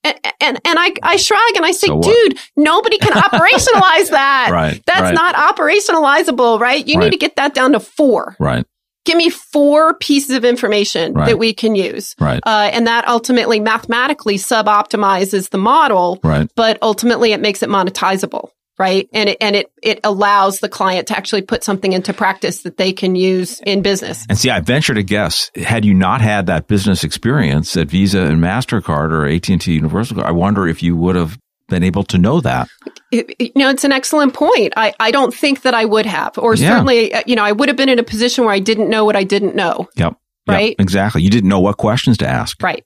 And, 0.07 0.35
and, 0.41 0.61
and 0.65 0.79
I, 0.79 0.93
I 1.03 1.17
shrug 1.17 1.41
and 1.57 1.65
I 1.65 1.73
say, 1.73 1.89
so 1.89 2.01
dude, 2.01 2.39
nobody 2.57 2.99
can 2.99 3.13
operationalize 3.15 4.11
that. 4.11 4.49
right. 4.53 4.83
That's 4.87 5.01
right. 5.01 5.15
not 5.15 5.35
operationalizable, 5.35 6.61
right? 6.61 6.87
You 6.87 6.99
right. 6.99 7.05
need 7.05 7.11
to 7.11 7.17
get 7.17 7.37
that 7.37 7.55
down 7.55 7.73
to 7.73 7.81
four. 7.81 8.37
Right. 8.39 8.65
Give 9.05 9.17
me 9.17 9.31
four 9.31 9.95
pieces 9.95 10.37
of 10.37 10.45
information 10.45 11.13
right. 11.15 11.27
that 11.27 11.39
we 11.39 11.55
can 11.55 11.77
use. 11.77 12.15
Right. 12.19 12.41
Uh, 12.45 12.71
and 12.73 12.87
that 12.89 13.07
ultimately 13.07 13.61
mathematically 13.61 14.37
sub 14.37 14.67
optimizes 14.67 15.51
the 15.51 15.59
model. 15.59 16.19
Right. 16.25 16.51
But 16.57 16.79
ultimately 16.83 17.33
it 17.33 17.41
makes 17.41 17.63
it 17.63 17.69
monetizable 17.69 18.51
right? 18.79 19.09
And 19.13 19.31
it, 19.31 19.39
and 19.41 19.57
it, 19.57 19.71
it 19.83 20.01
allows 20.05 20.61
the 20.61 20.69
client 20.69 21.09
to 21.09 21.17
actually 21.17 21.43
put 21.43 21.65
something 21.65 21.93
into 21.93 22.13
practice 22.13 22.63
that 22.63 22.77
they 22.77 22.93
can 22.93 23.17
use 23.17 23.61
in 23.61 23.83
business. 23.83 24.27
And 24.29 24.39
see, 24.39 24.51
I 24.51 24.61
venture 24.61 24.95
to 24.95 25.03
guess, 25.03 25.51
had 25.57 25.85
you 25.85 25.95
not 25.95 26.21
had 26.21 26.47
that 26.47 26.67
business 26.67 27.05
experience 27.05 27.77
at 27.77 27.89
Visa 27.89 28.21
and 28.21 28.43
MasterCard 28.43 29.11
or 29.11 29.27
AT&T 29.27 29.73
Universal, 29.73 30.23
I 30.23 30.33
wonder 30.33 30.67
if 30.67 30.83
you 30.83 30.97
would 30.97 31.17
have 31.17 31.39
been 31.69 31.83
able 31.83 32.05
to 32.05 32.19
know 32.19 32.41
that. 32.41 32.69
It, 33.11 33.35
you 33.39 33.53
know, 33.57 33.71
it's 33.71 33.85
an 33.85 33.93
excellent 33.93 34.35
point. 34.35 34.73
I, 34.77 34.95
I 35.01 35.11
don't 35.11 35.35
think 35.35 35.63
that 35.63 35.75
I 35.75 35.85
would 35.85 36.07
have, 36.07 36.39
or 36.39 36.55
yeah. 36.55 36.71
certainly, 36.71 37.15
uh, 37.15 37.23
you 37.27 37.37
know, 37.37 37.45
I 37.45 37.53
would 37.53 37.69
have 37.69 37.77
been 37.77 37.89
in 37.89 37.99
a 37.99 38.05
position 38.05 38.45
where 38.45 38.55
I 38.55 38.59
didn't 38.59 38.89
know 38.89 39.05
what 39.05 39.17
I 39.17 39.25
didn't 39.25 39.55
know. 39.55 39.89
Yep. 39.97 40.17
Right. 40.49 40.71
Yep, 40.71 40.81
exactly. 40.81 41.23
You 41.23 41.31
didn't 41.31 41.49
know 41.49 41.61
what 41.61 41.77
questions 41.77 42.19
to 42.19 42.29
ask. 42.29 42.63
Right. 42.63 42.85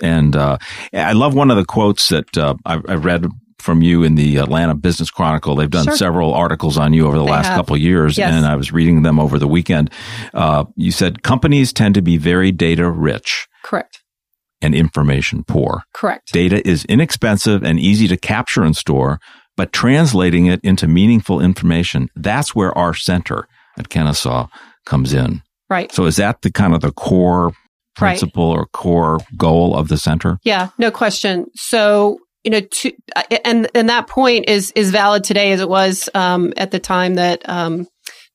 And 0.00 0.36
uh, 0.36 0.58
I 0.92 1.12
love 1.12 1.34
one 1.34 1.50
of 1.50 1.56
the 1.56 1.64
quotes 1.64 2.08
that 2.10 2.38
uh, 2.38 2.54
I, 2.64 2.74
I, 2.74 2.94
read 2.94 3.26
from 3.60 3.82
you 3.82 4.02
in 4.04 4.14
the 4.14 4.36
Atlanta 4.36 4.74
Business 4.74 5.10
Chronicle. 5.10 5.56
They've 5.56 5.70
done 5.70 5.84
sure. 5.84 5.96
several 5.96 6.32
articles 6.32 6.78
on 6.78 6.92
you 6.92 7.06
over 7.06 7.18
the 7.18 7.24
they 7.24 7.30
last 7.30 7.46
have. 7.46 7.56
couple 7.56 7.74
of 7.74 7.80
years, 7.80 8.16
yes. 8.16 8.32
and 8.32 8.46
I 8.46 8.56
was 8.56 8.72
reading 8.72 9.02
them 9.02 9.18
over 9.18 9.38
the 9.38 9.48
weekend. 9.48 9.90
Uh, 10.32 10.64
you 10.76 10.92
said 10.92 11.22
companies 11.22 11.72
tend 11.72 11.94
to 11.96 12.02
be 12.02 12.16
very 12.16 12.52
data 12.52 12.88
rich. 12.90 13.46
Correct. 13.64 14.02
And 14.60 14.74
information 14.74 15.44
poor. 15.44 15.82
Correct. 15.94 16.32
Data 16.32 16.66
is 16.66 16.84
inexpensive 16.86 17.62
and 17.62 17.78
easy 17.78 18.08
to 18.08 18.16
capture 18.16 18.64
and 18.64 18.76
store, 18.76 19.20
but 19.56 19.72
translating 19.72 20.46
it 20.46 20.60
into 20.62 20.88
meaningful 20.88 21.40
information, 21.40 22.08
that's 22.16 22.54
where 22.54 22.76
our 22.76 22.94
center 22.94 23.46
at 23.78 23.88
Kennesaw 23.88 24.48
comes 24.84 25.12
in. 25.12 25.42
Right. 25.70 25.92
So 25.92 26.06
is 26.06 26.16
that 26.16 26.42
the 26.42 26.50
kind 26.50 26.74
of 26.74 26.80
the 26.80 26.92
core 26.92 27.52
principle 27.94 28.54
right. 28.54 28.62
or 28.62 28.66
core 28.66 29.18
goal 29.36 29.76
of 29.76 29.88
the 29.88 29.98
center? 29.98 30.38
Yeah, 30.44 30.70
no 30.78 30.90
question. 30.90 31.46
So 31.54 32.18
you 32.48 32.52
know, 32.52 32.60
to, 32.60 32.92
and 33.44 33.68
and 33.74 33.90
that 33.90 34.08
point 34.08 34.48
is 34.48 34.72
is 34.74 34.90
valid 34.90 35.22
today 35.22 35.52
as 35.52 35.60
it 35.60 35.68
was 35.68 36.08
um, 36.14 36.54
at 36.56 36.70
the 36.70 36.78
time 36.78 37.16
that 37.16 37.46
um, 37.46 37.86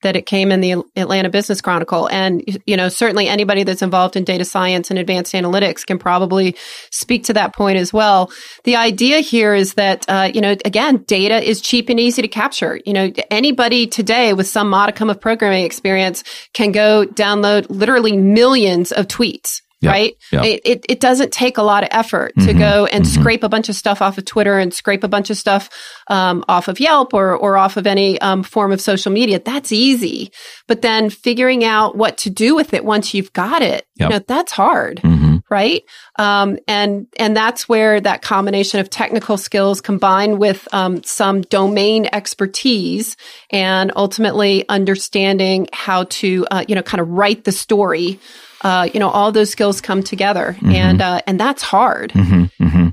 that 0.03 0.15
it 0.15 0.27
came 0.27 0.51
in 0.51 0.61
the 0.61 0.83
Atlanta 0.95 1.31
Business 1.31 1.61
Chronicle. 1.61 2.07
And 2.11 2.43
you 2.67 2.77
know, 2.77 2.89
certainly 2.89 3.27
anybody 3.27 3.63
that's 3.63 3.81
involved 3.81 4.15
in 4.15 4.23
data 4.23 4.45
science 4.45 4.91
and 4.91 4.99
advanced 4.99 5.33
analytics 5.33 5.83
can 5.83 5.97
probably 5.97 6.55
speak 6.91 7.23
to 7.23 7.33
that 7.33 7.55
point 7.55 7.79
as 7.79 7.91
well. 7.91 8.31
The 8.65 8.75
idea 8.75 9.21
here 9.21 9.55
is 9.55 9.73
that 9.73 10.05
uh, 10.07 10.29
you 10.31 10.41
know, 10.41 10.55
again, 10.63 10.97
data 11.07 11.41
is 11.41 11.59
cheap 11.59 11.89
and 11.89 11.99
easy 11.99 12.21
to 12.21 12.27
capture. 12.27 12.79
You 12.85 12.93
know, 12.93 13.11
anybody 13.31 13.87
today 13.87 14.33
with 14.33 14.45
some 14.45 14.69
modicum 14.69 15.09
of 15.09 15.19
programming 15.19 15.65
experience 15.65 16.23
can 16.53 16.71
go 16.71 17.07
download 17.07 17.65
literally 17.67 18.15
millions 18.15 18.91
of 18.91 19.07
tweets 19.07 19.62
Yep, 19.83 19.91
right? 19.91 20.17
yep. 20.31 20.43
It, 20.45 20.61
it, 20.65 20.85
it, 20.89 20.99
doesn't 20.99 21.33
take 21.33 21.57
a 21.57 21.63
lot 21.63 21.83
of 21.83 21.89
effort 21.91 22.33
to 22.35 22.41
Mm-hmm, 22.41 22.59
go 22.59 22.85
and 22.85 23.03
mhm. 23.03 23.07
scrape 23.07 23.43
a 23.43 23.49
bunch 23.49 23.67
of 23.69 23.75
stuff 23.75 24.01
off 24.01 24.17
of 24.17 24.25
Twitter 24.25 24.57
and 24.57 24.73
scrape 24.73 25.03
a 25.03 25.07
bunch 25.07 25.29
of 25.29 25.37
stuff 25.37 25.69
um, 26.07 26.45
off 26.47 26.67
of 26.67 26.79
Yelp 26.79 27.13
or, 27.13 27.35
or 27.35 27.57
off 27.57 27.77
of 27.77 27.85
any 27.85 28.19
um, 28.21 28.43
form 28.43 28.71
of 28.71 28.79
social 28.79 29.11
media. 29.11 29.39
That's 29.43 29.71
easy. 29.71 30.31
But 30.67 30.81
then 30.81 31.09
figuring 31.09 31.63
out 31.65 31.97
what 31.97 32.17
to 32.19 32.29
do 32.29 32.55
with 32.55 32.73
it 32.73 32.85
once 32.85 33.13
you've 33.13 33.33
got 33.33 33.61
it, 33.61 33.85
Yep. 33.95 34.09
you 34.09 34.15
know, 34.15 34.23
that's 34.27 34.51
hard. 34.51 35.01
Mhm. 35.03 35.43
Right. 35.49 35.83
Um, 36.17 36.57
and, 36.67 37.05
and 37.19 37.35
that's 37.37 37.69
where 37.69 38.01
that 38.01 38.21
combination 38.23 38.79
of 38.79 38.89
technical 38.89 39.37
skills 39.37 39.81
combined 39.81 40.39
with 40.39 40.67
um, 40.73 41.03
some 41.03 41.41
domain 41.41 42.07
expertise 42.11 43.17
and 43.51 43.91
ultimately 43.95 44.67
understanding 44.69 45.67
how 45.73 46.05
to, 46.05 46.47
uh, 46.49 46.63
you 46.67 46.73
know, 46.75 46.81
kind 46.81 47.01
of 47.01 47.09
write 47.09 47.43
the 47.43 47.51
story 47.51 48.19
uh, 48.63 48.87
you 48.93 48.99
know, 48.99 49.09
all 49.09 49.31
those 49.31 49.49
skills 49.49 49.81
come 49.81 50.01
together, 50.03 50.55
Mhm. 50.61 50.73
and 50.73 51.01
uh, 51.01 51.21
and 51.27 51.39
that's 51.39 51.63
hard. 51.63 52.11
hmm 52.11 52.45
hmm 52.59 52.87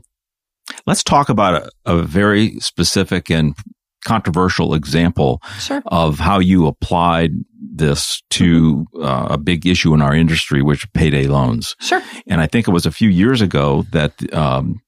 Let's 0.86 1.02
talk 1.02 1.28
about 1.28 1.54
a, 1.86 1.92
a 1.98 2.02
very 2.02 2.58
specific 2.60 3.30
and 3.30 3.54
controversial 4.04 4.72
example 4.74 5.42
Sure. 5.58 5.82
of 5.86 6.18
how 6.18 6.38
you 6.38 6.66
applied 6.66 7.32
this 7.74 8.22
to 8.30 8.86
uh, 9.02 9.26
a 9.30 9.38
big 9.38 9.66
issue 9.66 9.92
in 9.94 10.00
our 10.00 10.14
industry, 10.14 10.62
which 10.62 10.84
are 10.84 10.88
payday 10.94 11.26
loans. 11.26 11.76
Sure. 11.80 12.02
And 12.26 12.40
I 12.40 12.46
think 12.46 12.66
it 12.68 12.70
was 12.70 12.86
a 12.86 12.90
few 12.92 13.08
years 13.10 13.40
ago 13.42 13.84
that 13.92 14.12
um, 14.32 14.80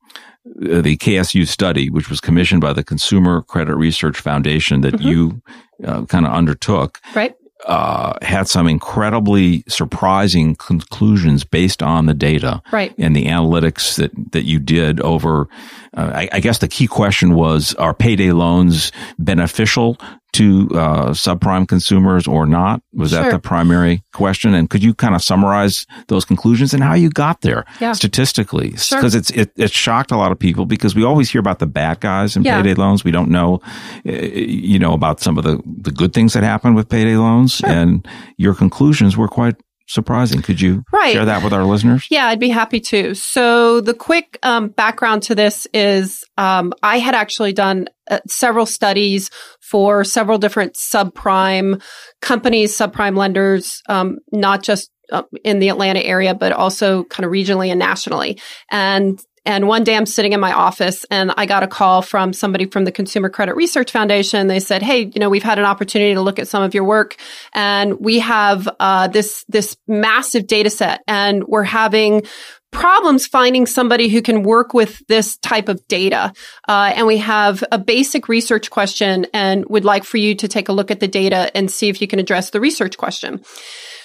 the 0.44 0.96
KSU 0.96 1.46
study, 1.46 1.90
which 1.90 2.08
was 2.08 2.20
commissioned 2.20 2.60
by 2.62 2.72
the 2.72 2.84
Consumer 2.84 3.42
Credit 3.42 3.74
Research 3.76 4.18
Foundation, 4.18 4.80
that 4.82 4.94
Mhm. 4.94 5.04
you 5.04 5.42
uh, 5.84 6.04
kind 6.06 6.26
of 6.26 6.32
undertook, 6.32 7.00
Right. 7.14 7.34
Uh, 7.66 8.12
had 8.22 8.48
some 8.48 8.66
incredibly 8.66 9.64
surprising 9.68 10.54
conclusions 10.56 11.44
based 11.44 11.82
on 11.82 12.06
the 12.06 12.14
data 12.14 12.62
Right. 12.72 12.94
and 12.98 13.14
the 13.14 13.26
analytics 13.26 13.96
that, 13.96 14.10
that 14.32 14.44
you 14.44 14.58
did 14.58 15.00
over. 15.00 15.48
Uh, 15.96 16.10
I, 16.14 16.28
I 16.32 16.40
guess 16.40 16.58
the 16.58 16.68
key 16.68 16.86
question 16.86 17.34
was: 17.34 17.74
Are 17.74 17.92
payday 17.94 18.32
loans 18.32 18.92
beneficial 19.18 19.98
to 20.32 20.66
uh, 20.72 21.10
subprime 21.10 21.68
consumers 21.68 22.26
or 22.26 22.46
not? 22.46 22.80
Was 22.94 23.10
that 23.10 23.30
the 23.30 23.38
primary 23.38 24.02
question? 24.14 24.54
And 24.54 24.70
could 24.70 24.82
you 24.82 24.94
kind 24.94 25.14
of 25.14 25.22
summarize 25.22 25.86
those 26.08 26.24
conclusions 26.24 26.72
and 26.72 26.82
how 26.82 26.94
you 26.94 27.10
got 27.10 27.42
there 27.42 27.66
Yeah. 27.80 27.92
statistically? 27.92 28.74
Sure. 28.78 28.98
Because 28.98 29.14
it's 29.14 29.30
it, 29.30 29.52
it 29.56 29.70
shocked 29.70 30.10
a 30.10 30.16
lot 30.16 30.32
of 30.32 30.38
people 30.38 30.64
because 30.64 30.94
we 30.94 31.04
always 31.04 31.30
hear 31.30 31.40
about 31.40 31.58
the 31.58 31.66
bad 31.66 32.00
guys 32.00 32.34
in 32.36 32.44
Yeah. 32.44 32.56
payday 32.62 32.72
loans. 32.74 33.04
We 33.04 33.10
don't 33.10 33.28
know, 33.30 33.60
uh, 34.08 34.12
you 34.12 34.78
know, 34.78 34.94
about 34.94 35.20
some 35.20 35.36
of 35.36 35.44
the 35.44 35.60
the 35.66 35.90
good 35.92 36.14
things 36.14 36.32
that 36.32 36.42
happen 36.42 36.72
with 36.74 36.88
payday 36.88 37.16
loans. 37.16 37.56
Sure. 37.56 37.68
And 37.68 38.08
your 38.38 38.54
conclusions 38.54 39.16
were 39.18 39.28
quite 39.28 39.56
surprising. 39.86 40.42
Could 40.42 40.60
you 40.60 40.84
Right. 40.92 41.12
share 41.12 41.24
that 41.24 41.42
with 41.42 41.52
our 41.52 41.64
listeners? 41.64 42.06
Yeah, 42.10 42.26
I'd 42.26 42.40
be 42.40 42.48
happy 42.48 42.80
to. 42.80 43.14
So 43.14 43.80
the 43.80 43.94
quick 43.94 44.38
um, 44.42 44.68
background 44.68 45.22
to 45.24 45.34
this 45.34 45.66
is 45.74 46.24
um, 46.36 46.72
I 46.82 46.98
had 46.98 47.14
actually 47.14 47.52
done 47.52 47.88
uh, 48.10 48.20
several 48.26 48.66
studies 48.66 49.30
for 49.60 50.04
several 50.04 50.38
different 50.38 50.74
subprime 50.74 51.82
companies, 52.20 52.76
subprime 52.76 53.16
lenders, 53.16 53.82
um, 53.88 54.18
not 54.32 54.62
just 54.62 54.90
uh, 55.10 55.22
in 55.44 55.58
the 55.58 55.68
Atlanta 55.68 56.00
area, 56.00 56.34
but 56.34 56.52
also 56.52 57.04
kind 57.04 57.24
of 57.24 57.30
regionally 57.32 57.68
and 57.68 57.78
nationally. 57.78 58.40
And 58.70 59.20
and 59.44 59.66
one 59.66 59.84
day 59.84 59.96
I'm 59.96 60.06
sitting 60.06 60.32
in 60.32 60.40
my 60.40 60.52
office 60.52 61.04
and 61.10 61.32
I 61.36 61.46
got 61.46 61.62
a 61.62 61.66
call 61.66 62.02
from 62.02 62.32
somebody 62.32 62.66
from 62.66 62.84
the 62.84 62.92
Consumer 62.92 63.28
Credit 63.28 63.56
Research 63.56 63.90
Foundation. 63.90 64.46
They 64.46 64.60
said, 64.60 64.82
Hey, 64.82 65.10
you 65.12 65.18
know, 65.18 65.30
we've 65.30 65.42
had 65.42 65.58
an 65.58 65.64
opportunity 65.64 66.14
to 66.14 66.20
look 66.20 66.38
at 66.38 66.48
some 66.48 66.62
of 66.62 66.74
your 66.74 66.84
work 66.84 67.16
and 67.52 67.98
we 67.98 68.20
have, 68.20 68.68
uh, 68.78 69.08
this, 69.08 69.44
this 69.48 69.76
massive 69.88 70.46
data 70.46 70.70
set 70.70 71.02
and 71.06 71.44
we're 71.44 71.64
having 71.64 72.22
problems 72.70 73.26
finding 73.26 73.66
somebody 73.66 74.08
who 74.08 74.22
can 74.22 74.42
work 74.42 74.74
with 74.74 75.06
this 75.06 75.36
type 75.38 75.68
of 75.68 75.86
data. 75.88 76.32
Uh, 76.66 76.92
and 76.96 77.06
we 77.06 77.18
have 77.18 77.62
a 77.70 77.78
basic 77.78 78.28
research 78.28 78.70
question 78.70 79.26
and 79.34 79.64
would 79.66 79.84
like 79.84 80.04
for 80.04 80.16
you 80.16 80.34
to 80.34 80.48
take 80.48 80.68
a 80.68 80.72
look 80.72 80.90
at 80.90 80.98
the 80.98 81.08
data 81.08 81.54
and 81.54 81.70
see 81.70 81.88
if 81.88 82.00
you 82.00 82.08
can 82.08 82.18
address 82.18 82.50
the 82.50 82.60
research 82.60 82.96
question. 82.96 83.44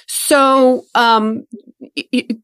So, 0.08 0.86
um, 0.96 1.46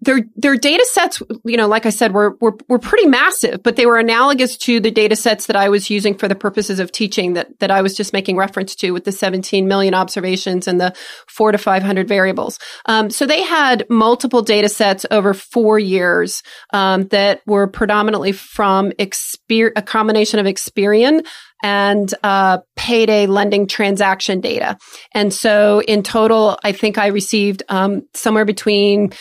their 0.01 0.21
their 0.35 0.57
data 0.57 0.85
sets, 0.91 1.21
you 1.45 1.57
know, 1.57 1.67
like 1.67 1.85
I 1.85 1.89
said, 1.89 2.13
were, 2.13 2.35
were 2.41 2.57
were 2.67 2.79
pretty 2.79 3.07
massive, 3.07 3.63
but 3.63 3.75
they 3.75 3.85
were 3.85 3.97
analogous 3.97 4.57
to 4.57 4.79
the 4.79 4.91
data 4.91 5.15
sets 5.15 5.45
that 5.47 5.55
I 5.55 5.69
was 5.69 5.89
using 5.89 6.15
for 6.15 6.27
the 6.27 6.35
purposes 6.35 6.79
of 6.79 6.91
teaching 6.91 7.33
that 7.33 7.59
that 7.59 7.71
I 7.71 7.81
was 7.81 7.95
just 7.95 8.13
making 8.13 8.35
reference 8.35 8.75
to 8.75 8.91
with 8.91 9.05
the 9.05 9.11
17 9.11 9.67
million 9.67 9.93
observations 9.93 10.67
and 10.67 10.79
the 10.79 10.93
four 11.27 11.51
to 11.51 11.57
500 11.57 12.07
variables. 12.07 12.59
Um, 12.85 13.09
so 13.09 13.25
they 13.25 13.43
had 13.43 13.85
multiple 13.89 14.41
data 14.41 14.69
sets 14.69 15.05
over 15.11 15.33
four 15.33 15.79
years 15.79 16.43
um, 16.73 17.07
that 17.07 17.41
were 17.45 17.67
predominantly 17.67 18.31
from 18.31 18.91
exper- 18.91 19.71
a 19.75 19.81
combination 19.81 20.39
of 20.39 20.45
Experian 20.45 21.25
and 21.63 22.13
uh, 22.23 22.59
payday 22.75 23.25
lending 23.25 23.65
transaction 23.65 24.41
data. 24.41 24.77
And 25.13 25.33
so 25.33 25.81
in 25.81 26.03
total, 26.03 26.59
I 26.63 26.73
think 26.73 26.97
I 26.97 27.07
received 27.07 27.63
um, 27.69 28.03
somewhere 28.13 28.45
between 28.45 29.13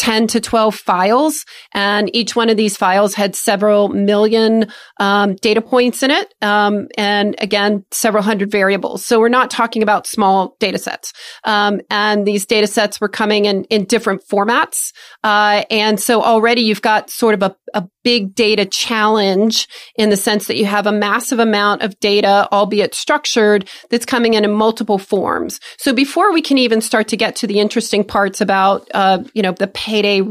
10 0.00 0.28
to 0.28 0.40
12 0.40 0.74
files. 0.74 1.44
And 1.74 2.14
each 2.16 2.34
one 2.34 2.48
of 2.48 2.56
these 2.56 2.74
files 2.74 3.12
had 3.12 3.36
several 3.36 3.88
million 3.88 4.72
um, 4.98 5.34
data 5.36 5.60
points 5.60 6.02
in 6.02 6.10
it. 6.10 6.32
Um, 6.40 6.88
and 6.96 7.34
again, 7.38 7.84
several 7.90 8.22
hundred 8.22 8.50
variables. 8.50 9.04
So 9.04 9.20
we're 9.20 9.28
not 9.28 9.50
talking 9.50 9.82
about 9.82 10.06
small 10.06 10.56
data 10.58 10.78
sets. 10.78 11.12
Um, 11.44 11.82
and 11.90 12.26
these 12.26 12.46
data 12.46 12.66
sets 12.66 12.98
were 12.98 13.10
coming 13.10 13.44
in, 13.44 13.64
in 13.64 13.84
different 13.84 14.26
formats. 14.26 14.92
Uh, 15.22 15.64
and 15.70 16.00
so 16.00 16.22
already 16.22 16.62
you've 16.62 16.80
got 16.80 17.10
sort 17.10 17.34
of 17.34 17.42
a, 17.42 17.54
a 17.74 17.88
big 18.02 18.34
data 18.34 18.64
challenge 18.64 19.68
in 19.96 20.10
the 20.10 20.16
sense 20.16 20.46
that 20.46 20.56
you 20.56 20.66
have 20.66 20.86
a 20.86 20.92
massive 20.92 21.38
amount 21.38 21.82
of 21.82 21.98
data, 22.00 22.48
albeit 22.52 22.94
structured, 22.94 23.68
that's 23.90 24.06
coming 24.06 24.34
in 24.34 24.44
in 24.44 24.52
multiple 24.52 24.98
forms. 24.98 25.60
So 25.78 25.92
before 25.92 26.32
we 26.32 26.42
can 26.42 26.58
even 26.58 26.80
start 26.80 27.08
to 27.08 27.16
get 27.16 27.36
to 27.36 27.46
the 27.46 27.60
interesting 27.60 28.04
parts 28.04 28.40
about, 28.40 28.88
uh, 28.94 29.22
you 29.34 29.42
know, 29.42 29.52
the 29.52 29.68
payday 29.68 30.22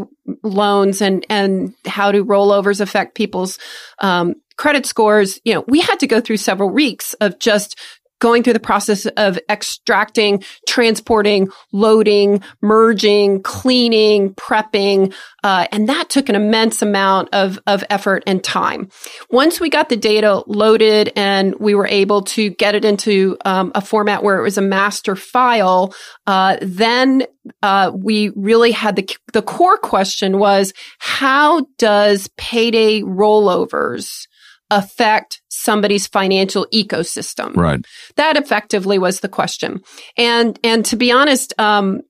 loans 0.44 1.02
and 1.02 1.26
and 1.30 1.74
how 1.86 2.12
do 2.12 2.24
rollovers 2.24 2.82
affect 2.82 3.16
people's 3.16 3.58
um, 4.00 4.36
credit 4.58 4.86
scores, 4.86 5.40
you 5.46 5.54
know, 5.54 5.64
we 5.68 5.80
had 5.80 6.00
to 6.00 6.08
go 6.08 6.20
through 6.20 6.38
several 6.38 6.70
weeks 6.70 7.14
of 7.16 7.40
just 7.40 7.80
going 8.20 8.44
through 8.44 8.54
the 8.54 8.60
process 8.60 9.06
of 9.06 9.40
extracting, 9.50 10.44
transporting, 10.68 11.50
loading, 11.72 12.42
merging, 12.62 13.42
cleaning, 13.42 14.34
prepping, 14.36 15.14
uh, 15.44 15.68
and 15.72 15.90
that 15.90 16.10
took 16.10 16.30
an 16.30 16.36
immense 16.36 16.82
amount 16.82 17.30
of 17.34 17.60
of 17.66 17.84
effort 17.90 18.24
and 18.28 18.44
time. 18.44 18.90
Once 19.30 19.60
we 19.60 19.70
got 19.70 19.90
the 19.90 19.98
data 19.98 20.44
loaded 20.48 21.12
and 21.16 21.56
we 21.60 21.76
were 21.76 21.88
able 21.88 22.22
to 22.22 22.50
get 22.52 22.76
it 22.76 22.86
into 22.86 23.38
um, 23.46 23.72
a 23.76 23.82
format 23.82 24.24
where 24.24 24.38
it 24.38 24.44
was 24.44 24.58
a 24.58 24.62
master 24.62 25.16
file, 25.16 25.94
uh, 26.28 26.58
then 26.62 27.24
uh, 27.64 27.92
we 27.94 28.30
really 28.36 28.72
had 28.72 28.96
the 28.96 29.10
the 29.34 29.42
core 29.42 29.78
question 29.78 30.38
was 30.38 30.74
how 31.00 31.66
does 31.78 32.30
payday 32.38 33.02
rollovers 33.02 34.28
affect 34.72 35.42
somebody's 35.50 36.08
financial 36.08 36.68
ecosystem? 36.74 37.56
Right. 37.56 37.86
That 38.16 38.38
effectively 38.38 38.98
was 38.98 39.20
the 39.20 39.30
question. 39.30 39.82
And, 40.18 40.60
and 40.64 40.86
to 40.86 40.96
be 40.96 41.12
honest, 41.12 41.54
um, 41.60 42.02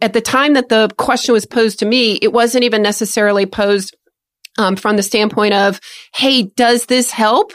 at 0.00 0.12
the 0.12 0.20
time 0.20 0.54
that 0.54 0.68
the 0.68 0.90
question 0.96 1.32
was 1.32 1.46
posed 1.46 1.78
to 1.80 1.86
me, 1.86 2.18
it 2.20 2.32
wasn't 2.32 2.64
even 2.64 2.82
necessarily 2.82 3.46
posed 3.46 3.96
um, 4.58 4.76
from 4.76 4.96
the 4.96 5.02
standpoint 5.02 5.54
of, 5.54 5.80
hey, 6.14 6.42
does 6.42 6.86
this 6.86 7.10
help? 7.10 7.52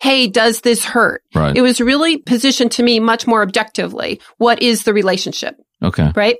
Hey, 0.00 0.28
does 0.28 0.62
this 0.62 0.84
hurt? 0.84 1.22
Right. 1.34 1.56
It 1.56 1.62
was 1.62 1.80
really 1.80 2.18
positioned 2.18 2.72
to 2.72 2.82
me 2.82 3.00
much 3.00 3.26
more 3.26 3.42
objectively. 3.42 4.20
What 4.38 4.62
is 4.62 4.84
the 4.84 4.94
relationship? 4.94 5.56
Okay. 5.82 6.12
Right. 6.14 6.36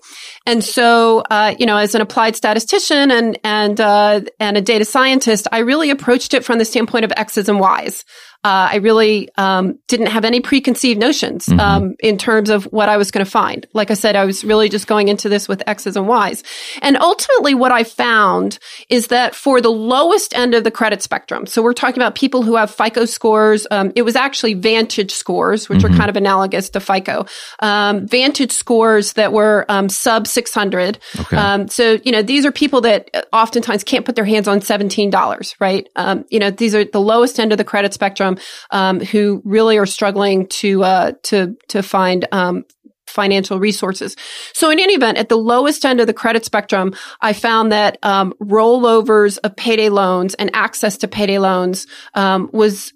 And 0.46 0.62
so, 0.62 1.20
uh, 1.30 1.54
you 1.58 1.64
know, 1.64 1.76
as 1.76 1.94
an 1.94 2.02
applied 2.02 2.36
statistician 2.36 3.10
and, 3.10 3.38
and, 3.42 3.80
uh, 3.80 4.20
and 4.38 4.56
a 4.56 4.60
data 4.60 4.84
scientist, 4.84 5.48
I 5.50 5.58
really 5.58 5.90
approached 5.90 6.34
it 6.34 6.44
from 6.44 6.58
the 6.58 6.64
standpoint 6.64 7.06
of 7.06 7.12
X's 7.16 7.48
and 7.48 7.58
Y's. 7.58 8.04
Uh, 8.42 8.72
I 8.72 8.76
really 8.76 9.28
um, 9.36 9.78
didn't 9.86 10.06
have 10.06 10.24
any 10.24 10.40
preconceived 10.40 10.98
notions 10.98 11.44
mm-hmm. 11.44 11.60
um, 11.60 11.94
in 12.00 12.16
terms 12.16 12.48
of 12.48 12.64
what 12.64 12.88
I 12.88 12.96
was 12.96 13.10
going 13.10 13.22
to 13.22 13.30
find. 13.30 13.66
Like 13.74 13.90
I 13.90 13.94
said, 13.94 14.16
I 14.16 14.24
was 14.24 14.44
really 14.44 14.70
just 14.70 14.86
going 14.86 15.08
into 15.08 15.28
this 15.28 15.46
with 15.46 15.62
X's 15.66 15.94
and 15.94 16.08
Y's. 16.08 16.42
And 16.80 16.96
ultimately, 16.96 17.52
what 17.52 17.70
I 17.70 17.84
found 17.84 18.58
is 18.88 19.08
that 19.08 19.34
for 19.34 19.60
the 19.60 19.70
lowest 19.70 20.34
end 20.34 20.54
of 20.54 20.64
the 20.64 20.70
credit 20.70 21.02
spectrum, 21.02 21.44
so 21.44 21.60
we're 21.60 21.74
talking 21.74 22.00
about 22.00 22.14
people 22.14 22.42
who 22.42 22.56
have 22.56 22.70
FICO 22.70 23.04
scores, 23.04 23.66
um, 23.70 23.92
it 23.94 24.02
was 24.02 24.16
actually 24.16 24.54
Vantage 24.54 25.12
scores, 25.12 25.68
which 25.68 25.80
mm-hmm. 25.80 25.94
are 25.94 25.98
kind 25.98 26.08
of 26.08 26.16
analogous 26.16 26.70
to 26.70 26.80
FICO. 26.80 27.26
Um, 27.58 28.06
Vantage 28.06 28.52
scores 28.52 29.12
that 29.14 29.34
were 29.34 29.66
um, 29.68 29.90
sub 29.90 30.26
600. 30.26 30.98
Okay. 31.20 31.36
Um, 31.36 31.68
so, 31.68 31.98
you 32.04 32.12
know, 32.12 32.22
these 32.22 32.46
are 32.46 32.52
people 32.52 32.80
that 32.80 33.10
oftentimes 33.34 33.84
can't 33.84 34.06
put 34.06 34.16
their 34.16 34.24
hands 34.24 34.48
on 34.48 34.60
$17, 34.60 35.54
right? 35.60 35.86
you 36.30 36.38
know, 36.38 36.50
these 36.50 36.74
are 36.74 36.84
the 36.84 37.00
lowest 37.00 37.38
end 37.38 37.52
of 37.52 37.58
the 37.58 37.64
credit 37.64 37.92
spectrum 37.92 38.29
um, 38.70 39.00
who 39.00 39.42
really 39.44 39.78
are 39.78 39.86
struggling 39.86 40.46
to 40.48 40.82
uh, 40.84 41.12
to 41.24 41.56
to 41.68 41.82
find 41.82 42.26
um, 42.32 42.64
financial 43.10 43.58
resources. 43.58 44.16
So 44.52 44.70
in 44.70 44.78
any 44.78 44.94
event, 44.94 45.18
at 45.18 45.28
the 45.28 45.36
lowest 45.36 45.84
end 45.84 46.00
of 46.00 46.06
the 46.06 46.14
credit 46.14 46.44
spectrum, 46.44 46.94
I 47.20 47.32
found 47.32 47.72
that 47.72 47.98
um, 48.02 48.32
rollovers 48.40 49.38
of 49.44 49.56
payday 49.56 49.88
loans 49.88 50.34
and 50.34 50.50
access 50.54 50.96
to 50.98 51.08
payday 51.08 51.38
loans 51.38 51.86
um, 52.14 52.48
was 52.52 52.92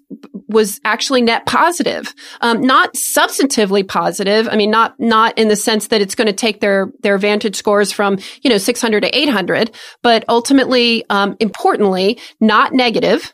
was 0.47 0.79
actually 0.85 1.21
net 1.21 1.45
positive, 1.45 2.13
um, 2.41 2.61
not 2.61 2.93
substantively 2.93 3.85
positive. 3.85 4.47
I 4.49 4.55
mean, 4.55 4.71
not 4.71 4.99
not 4.99 5.37
in 5.37 5.49
the 5.49 5.55
sense 5.55 5.87
that 5.87 6.01
it's 6.01 6.15
going 6.15 6.27
to 6.27 6.33
take 6.33 6.61
their 6.61 6.91
their 7.01 7.17
Vantage 7.17 7.55
scores 7.55 7.91
from 7.91 8.17
you 8.41 8.49
know 8.49 8.57
600 8.57 9.01
to 9.01 9.17
800, 9.17 9.71
but 10.01 10.23
ultimately, 10.29 11.05
um, 11.09 11.35
importantly, 11.39 12.19
not 12.39 12.73
negative 12.73 13.33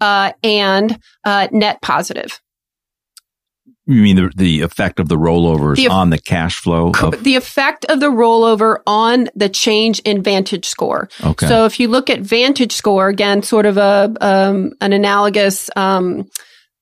uh, 0.00 0.32
and 0.42 0.98
uh, 1.24 1.48
net 1.52 1.80
positive. 1.82 2.40
You 3.86 4.02
mean 4.02 4.16
the, 4.16 4.30
the 4.36 4.60
effect 4.60 5.00
of 5.00 5.08
the 5.08 5.16
rollovers 5.16 5.76
the, 5.76 5.88
on 5.88 6.10
the 6.10 6.18
cash 6.18 6.56
flow? 6.56 6.92
Of- 7.02 7.24
the 7.24 7.34
effect 7.34 7.84
of 7.86 7.98
the 7.98 8.06
rollover 8.06 8.78
on 8.86 9.28
the 9.34 9.48
change 9.48 9.98
in 10.00 10.22
Vantage 10.22 10.66
score. 10.66 11.08
Okay. 11.24 11.48
So 11.48 11.64
if 11.64 11.80
you 11.80 11.88
look 11.88 12.08
at 12.08 12.20
Vantage 12.20 12.72
score, 12.72 13.08
again, 13.08 13.42
sort 13.42 13.66
of 13.66 13.78
a 13.78 14.14
um, 14.20 14.74
an 14.80 14.92
analogous 14.92 15.70
um, 15.74 16.28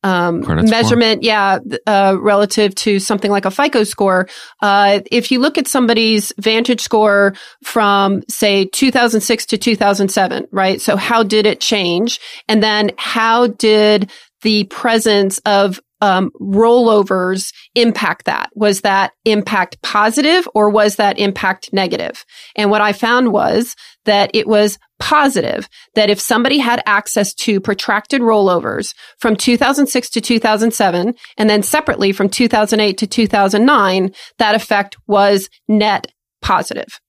um, 0.05 0.41
measurement, 0.69 1.23
yeah, 1.23 1.59
uh, 1.87 2.17
relative 2.21 2.75
to 2.77 2.99
something 3.01 3.31
like 3.31 3.45
a 3.45 3.51
FICO 3.51 3.85
score. 3.85 4.29
Uh, 4.63 5.01
if 5.11 5.33
you 5.33 5.41
look 5.41 5.59
at 5.59 5.67
somebody's 5.67 6.33
Vantage 6.39 6.81
score 6.81 7.35
from, 7.65 8.23
say, 8.29 8.65
2006 8.67 9.47
to 9.47 9.59
2007, 9.59 10.47
right? 10.53 10.81
So 10.81 10.97
how 10.97 11.23
did 11.23 11.47
it 11.47 11.61
change? 11.61 12.21
And 12.49 12.63
then 12.63 12.93
how 12.97 13.49
did 13.49 14.11
the 14.43 14.65
presence 14.65 15.39
of 15.45 15.81
um, 16.01 16.31
rollovers 16.41 17.53
impact 17.75 18.27
that? 18.27 18.51
Was 18.55 18.83
that 18.83 19.13
impact 19.25 19.81
positive 19.83 20.49
or 20.55 20.71
was 20.71 20.97
that 20.97 21.19
impact 21.19 21.73
negative? 21.73 22.25
And 22.57 22.71
what 22.71 22.81
I 22.81 22.93
found 22.93 23.33
was 23.33 23.75
that 24.05 24.31
it 24.35 24.47
was 24.47 24.79
positive 24.99 25.69
that 25.95 26.11
if 26.11 26.21
somebody 26.21 26.59
had 26.59 26.83
access 26.87 27.35
to 27.35 27.61
protracted 27.61 28.21
rollovers 28.21 28.95
from 29.19 29.37
2006 29.37 30.11
to 30.11 30.21
2007 30.21 31.15
and 31.37 31.51
then 31.51 31.63
separately 31.63 32.13
from 32.13 32.29
2008 32.29 32.99
to 32.99 33.07
2009, 33.07 34.13
that 34.39 34.55
effect 34.55 34.97
was 35.07 35.49
net 35.69 36.09
positive. 36.43 37.01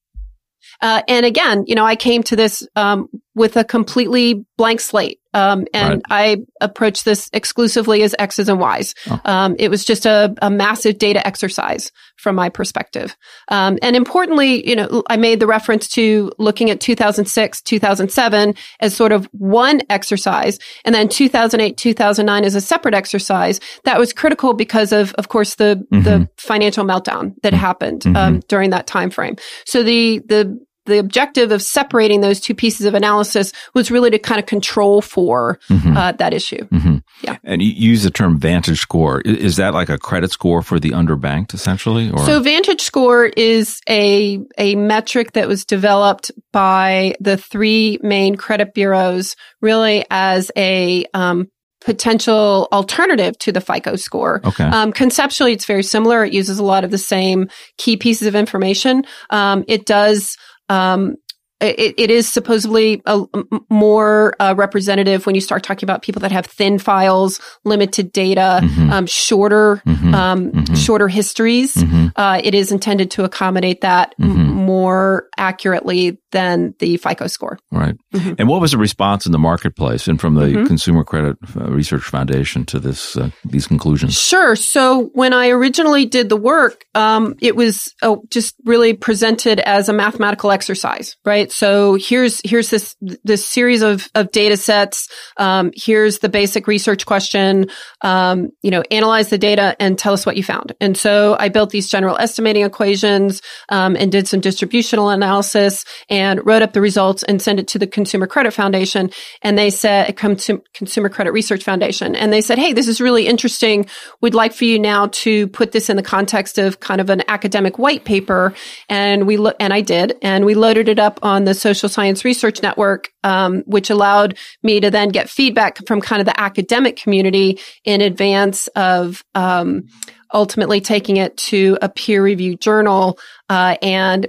Uh, 0.82 1.02
and 1.08 1.26
again, 1.26 1.64
you 1.66 1.74
know, 1.74 1.84
I 1.84 1.96
came 1.96 2.22
to 2.24 2.36
this 2.36 2.66
um, 2.74 3.08
with 3.34 3.56
a 3.56 3.64
completely 3.64 4.44
blank 4.56 4.80
slate. 4.80 5.20
Um, 5.32 5.66
and 5.72 6.02
right. 6.10 6.36
I 6.36 6.36
approached 6.60 7.04
this 7.04 7.30
exclusively 7.32 8.02
as 8.02 8.16
X's 8.18 8.48
and 8.48 8.58
Y's. 8.58 8.96
Oh. 9.08 9.20
Um, 9.24 9.54
it 9.60 9.68
was 9.68 9.84
just 9.84 10.04
a, 10.04 10.34
a, 10.42 10.50
massive 10.50 10.98
data 10.98 11.24
exercise 11.24 11.92
from 12.16 12.34
my 12.34 12.48
perspective. 12.48 13.16
Um, 13.46 13.78
and 13.80 13.94
importantly, 13.94 14.68
you 14.68 14.74
know, 14.74 15.04
I 15.08 15.16
made 15.16 15.38
the 15.38 15.46
reference 15.46 15.86
to 15.90 16.32
looking 16.38 16.68
at 16.68 16.80
2006, 16.80 17.62
2007 17.62 18.54
as 18.80 18.96
sort 18.96 19.12
of 19.12 19.28
one 19.30 19.82
exercise, 19.88 20.58
and 20.84 20.92
then 20.92 21.08
2008, 21.08 21.76
2009 21.76 22.44
as 22.44 22.56
a 22.56 22.60
separate 22.60 22.94
exercise. 22.94 23.60
That 23.84 24.00
was 24.00 24.12
critical 24.12 24.54
because 24.54 24.90
of, 24.90 25.14
of 25.14 25.28
course, 25.28 25.54
the 25.54 25.86
mm-hmm. 25.92 26.02
the 26.02 26.28
financial 26.38 26.84
meltdown 26.84 27.36
that 27.42 27.52
mm-hmm. 27.52 27.60
happened 27.60 28.04
um, 28.08 28.14
mm-hmm. 28.14 28.38
during 28.48 28.70
that 28.70 28.88
time 28.88 29.10
frame. 29.10 29.36
So 29.64 29.84
the 29.84 30.20
the 30.26 30.58
the 30.90 30.98
objective 30.98 31.52
of 31.52 31.62
separating 31.62 32.20
those 32.20 32.40
two 32.40 32.54
pieces 32.54 32.84
of 32.84 32.94
analysis 32.94 33.52
was 33.74 33.90
really 33.90 34.10
to 34.10 34.18
kind 34.18 34.38
of 34.38 34.46
control 34.46 35.00
for 35.00 35.58
mm-hmm. 35.68 35.96
uh, 35.96 36.12
that 36.12 36.34
issue. 36.34 36.66
Mm-hmm. 36.68 36.98
Yeah. 37.22 37.38
And 37.44 37.62
you 37.62 37.70
use 37.70 38.02
the 38.02 38.10
term 38.10 38.38
Vantage 38.38 38.80
score. 38.80 39.20
Is 39.22 39.56
that 39.56 39.72
like 39.74 39.88
a 39.88 39.98
credit 39.98 40.30
score 40.30 40.62
for 40.62 40.78
the 40.78 40.90
underbanked 40.90 41.54
essentially? 41.54 42.10
Or? 42.10 42.18
So 42.26 42.40
Vantage 42.40 42.82
score 42.82 43.26
is 43.26 43.80
a, 43.88 44.40
a 44.58 44.74
metric 44.74 45.32
that 45.32 45.48
was 45.48 45.64
developed 45.64 46.30
by 46.52 47.14
the 47.20 47.36
three 47.36 47.98
main 48.02 48.36
credit 48.36 48.74
bureaus 48.74 49.36
really 49.60 50.04
as 50.10 50.50
a, 50.56 51.06
um, 51.14 51.48
potential 51.80 52.68
alternative 52.72 53.38
to 53.38 53.52
the 53.52 53.60
FICO 53.60 53.96
score. 53.96 54.40
Okay. 54.44 54.64
Um, 54.64 54.92
conceptually, 54.92 55.52
it's 55.52 55.64
very 55.64 55.82
similar. 55.82 56.24
It 56.24 56.32
uses 56.32 56.58
a 56.58 56.64
lot 56.64 56.84
of 56.84 56.90
the 56.90 56.98
same 56.98 57.48
key 57.78 57.96
pieces 57.96 58.26
of 58.26 58.34
information. 58.34 59.04
Um, 59.30 59.64
it 59.66 59.86
does 59.86 60.36
um, 60.70 61.16
it, 61.60 61.94
it 61.98 62.10
is 62.10 62.26
supposedly 62.26 63.02
a, 63.04 63.22
more 63.68 64.34
uh, 64.40 64.54
representative 64.56 65.26
when 65.26 65.34
you 65.34 65.40
start 65.40 65.62
talking 65.62 65.84
about 65.84 66.02
people 66.02 66.20
that 66.20 66.32
have 66.32 66.46
thin 66.46 66.78
files, 66.78 67.40
limited 67.64 68.12
data, 68.12 68.60
mm-hmm. 68.62 68.90
um, 68.90 69.06
shorter, 69.06 69.82
mm-hmm. 69.86 70.14
Um, 70.14 70.52
mm-hmm. 70.52 70.74
shorter 70.74 71.08
histories. 71.08 71.74
Mm-hmm. 71.74 72.06
Uh, 72.16 72.40
it 72.42 72.54
is 72.54 72.72
intended 72.72 73.10
to 73.12 73.24
accommodate 73.24 73.82
that 73.82 74.14
m- 74.18 74.59
more 74.70 75.28
accurately 75.36 76.18
than 76.30 76.74
the 76.78 76.96
FICO 76.96 77.26
score. 77.26 77.58
Right. 77.72 77.96
Mm-hmm. 78.14 78.34
And 78.38 78.48
what 78.48 78.60
was 78.60 78.70
the 78.70 78.78
response 78.78 79.26
in 79.26 79.32
the 79.32 79.38
marketplace 79.38 80.06
and 80.06 80.20
from 80.20 80.34
the 80.34 80.46
mm-hmm. 80.46 80.66
Consumer 80.66 81.02
Credit 81.02 81.36
uh, 81.56 81.64
Research 81.72 82.04
Foundation 82.04 82.64
to 82.66 82.78
this 82.78 83.16
uh, 83.16 83.30
these 83.44 83.66
conclusions? 83.66 84.14
Sure. 84.14 84.54
So 84.54 85.10
when 85.12 85.32
I 85.32 85.48
originally 85.48 86.06
did 86.06 86.28
the 86.28 86.36
work, 86.36 86.84
um, 86.94 87.34
it 87.40 87.56
was 87.56 87.92
oh, 88.02 88.22
just 88.30 88.54
really 88.64 88.92
presented 88.92 89.58
as 89.58 89.88
a 89.88 89.92
mathematical 89.92 90.52
exercise, 90.52 91.16
right? 91.24 91.50
So 91.50 91.96
here's 92.00 92.40
here's 92.44 92.70
this 92.70 92.94
this 93.24 93.44
series 93.44 93.82
of 93.82 94.08
of 94.14 94.30
data 94.30 94.56
sets. 94.56 95.08
Um, 95.36 95.72
here's 95.74 96.20
the 96.20 96.28
basic 96.28 96.68
research 96.68 97.06
question. 97.06 97.66
Um, 98.02 98.50
you 98.62 98.70
know, 98.70 98.84
analyze 98.92 99.30
the 99.30 99.38
data 99.38 99.74
and 99.80 99.98
tell 99.98 100.12
us 100.12 100.24
what 100.24 100.36
you 100.36 100.44
found. 100.44 100.74
And 100.80 100.96
so 100.96 101.36
I 101.40 101.48
built 101.48 101.70
these 101.70 101.88
general 101.88 102.16
estimating 102.16 102.64
equations 102.64 103.42
um, 103.68 103.96
and 103.96 104.12
did 104.12 104.28
some 104.28 104.40
distributional 104.60 105.08
analysis. 105.08 105.84
And 106.10 106.44
wrote 106.44 106.62
up 106.62 106.72
the 106.72 106.80
results 106.80 107.22
and 107.22 107.40
sent 107.40 107.60
it 107.60 107.68
to 107.68 107.78
the 107.78 107.86
Consumer 107.86 108.26
Credit 108.26 108.52
Foundation. 108.52 109.10
And 109.42 109.56
they 109.56 109.70
said, 109.70 110.10
it 110.10 110.16
come 110.16 110.36
to 110.36 110.62
Consumer 110.74 111.08
Credit 111.08 111.32
Research 111.32 111.64
Foundation. 111.64 112.14
And 112.14 112.32
they 112.32 112.40
said, 112.40 112.58
Hey, 112.58 112.72
this 112.72 112.88
is 112.88 113.00
really 113.00 113.26
interesting. 113.26 113.86
We'd 114.20 114.34
like 114.34 114.52
for 114.52 114.64
you 114.64 114.78
now 114.78 115.06
to 115.06 115.46
put 115.48 115.72
this 115.72 115.88
in 115.88 115.96
the 115.96 116.02
context 116.02 116.58
of 116.58 116.80
kind 116.80 117.00
of 117.00 117.08
an 117.08 117.22
academic 117.28 117.78
white 117.78 118.04
paper. 118.04 118.52
And 118.88 119.26
we 119.26 119.38
look, 119.38 119.56
and 119.60 119.72
I 119.72 119.80
did, 119.80 120.18
and 120.20 120.44
we 120.44 120.54
loaded 120.54 120.88
it 120.88 120.98
up 120.98 121.20
on 121.22 121.44
the 121.44 121.54
Social 121.54 121.88
Science 121.88 122.24
Research 122.24 122.62
Network, 122.62 123.12
um, 123.24 123.62
which 123.66 123.88
allowed 123.88 124.36
me 124.62 124.80
to 124.80 124.90
then 124.90 125.08
get 125.08 125.30
feedback 125.30 125.78
from 125.86 126.00
kind 126.00 126.20
of 126.20 126.26
the 126.26 126.38
academic 126.38 126.96
community 126.96 127.58
in 127.84 128.00
advance 128.00 128.66
of, 128.68 129.24
um, 129.34 129.86
ultimately 130.32 130.80
taking 130.80 131.16
it 131.16 131.36
to 131.36 131.76
a 131.82 131.88
peer 131.88 132.22
reviewed 132.22 132.60
journal. 132.60 133.18
Uh, 133.48 133.76
and 133.82 134.28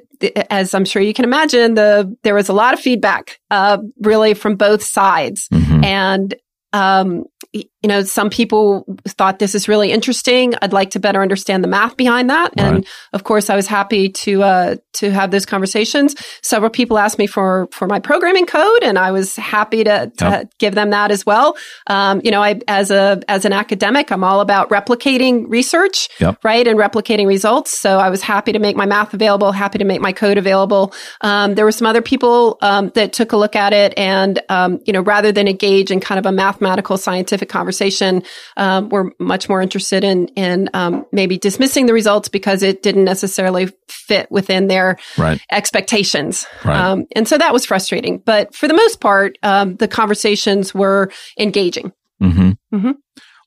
as 0.50 0.74
I'm 0.74 0.86
sure 0.86 1.02
you 1.02 1.14
can 1.14 1.26
imagine, 1.26 1.76
the 1.76 2.16
there 2.24 2.36
was 2.36 2.50
a 2.50 2.54
lot 2.54 2.74
of 2.74 2.80
feedback, 2.80 3.40
uh, 3.50 3.80
really 4.02 4.34
from 4.34 4.56
both 4.56 4.84
sides, 4.84 5.48
mm-hmm. 5.50 5.84
and 5.84 6.36
um, 6.74 7.26
you 7.54 7.66
know, 7.84 8.04
some 8.04 8.30
people 8.30 8.86
thought 9.06 9.40
this 9.40 9.56
is 9.56 9.68
really 9.68 9.92
interesting. 9.92 10.54
I'd 10.62 10.72
like 10.72 10.92
to 10.92 11.00
better 11.00 11.22
understand 11.22 11.64
the 11.64 11.68
math 11.68 11.98
behind 11.98 12.30
that. 12.30 12.54
And 12.58 12.88
of 13.12 13.26
course, 13.26 13.50
I 13.50 13.56
was 13.58 13.68
happy 13.68 14.10
to, 14.10 14.44
uh, 14.44 14.76
to 14.94 15.12
have 15.12 15.32
those 15.32 15.46
conversations. 15.46 16.16
Several 16.42 16.70
people 16.70 16.98
asked 16.98 17.18
me 17.18 17.28
for, 17.28 17.68
for 17.72 17.88
my 17.88 18.00
programming 18.00 18.46
code 18.46 18.84
and 18.84 18.98
I 18.98 19.12
was 19.12 19.36
happy 19.36 19.84
to, 19.84 20.12
to 20.18 20.26
yep. 20.26 20.58
give 20.58 20.76
them 20.76 20.92
that 20.92 21.12
as 21.12 21.26
well. 21.26 21.58
Um, 21.88 22.22
you 22.24 22.32
know, 22.32 22.42
I, 22.42 22.60
as 22.68 22.92
a, 22.92 23.22
as 23.28 23.46
an 23.46 23.54
academic, 23.54 24.12
I'm 24.12 24.24
all 24.24 24.42
about 24.42 24.70
replicating 24.70 25.46
research, 25.48 26.10
yep. 26.20 26.44
right? 26.44 26.68
And 26.68 26.78
replicating 26.78 27.28
results. 27.28 27.78
So 27.78 28.00
I 28.00 28.10
was 28.10 28.22
happy 28.22 28.52
to 28.52 28.60
make 28.60 28.76
my 28.76 28.86
math 28.86 29.14
available, 29.14 29.52
happy 29.52 29.78
to 29.80 29.86
make 29.86 30.02
my 30.02 30.12
code 30.12 30.38
available. 30.38 30.94
Um, 31.22 31.56
there 31.56 31.66
were 31.66 31.72
some 31.72 31.88
other 31.88 32.02
people, 32.02 32.58
um, 32.62 32.92
that 32.96 33.14
took 33.14 33.32
a 33.32 33.38
look 33.38 33.56
at 33.56 33.74
it 33.74 33.94
and, 33.98 34.42
um, 34.50 34.80
you 34.86 34.94
know, 34.94 35.02
rather 35.02 35.32
than 35.32 35.48
engage 35.48 35.92
in 35.92 36.00
kind 36.00 36.20
of 36.20 36.26
a 36.26 36.32
mathematical 36.32 36.98
scientific 36.98 37.32
scientific 37.32 37.50
conversation. 37.50 38.24
Um, 38.58 38.90
we're 38.90 39.12
much 39.20 39.48
more 39.48 39.62
interested 39.62 40.04
in 40.04 40.28
in 40.30 40.70
um, 40.74 41.06
maybe 41.12 41.38
dismissing 41.38 41.86
the 41.86 41.94
results 41.94 42.30
because 42.30 42.64
it 42.64 42.82
didn't 42.84 43.04
necessarily 43.04 43.70
fit 43.88 44.32
within 44.32 44.68
their 44.68 44.81
right. 45.18 45.42
expectations. 45.52 46.46
Right. 46.64 46.78
Um, 46.78 47.06
and 47.16 47.28
so 47.28 47.38
that 47.38 47.54
was 47.54 47.66
frustrating. 47.66 48.20
But 48.20 48.56
for 48.56 48.68
the 48.68 48.74
most 48.74 49.00
part, 49.00 49.38
um, 49.44 49.76
the 49.76 49.88
conversations 49.88 50.74
were 50.74 51.12
engaging. 51.40 51.92
Mm-hmm. 52.22 52.52
Mm-hmm. 52.76 52.92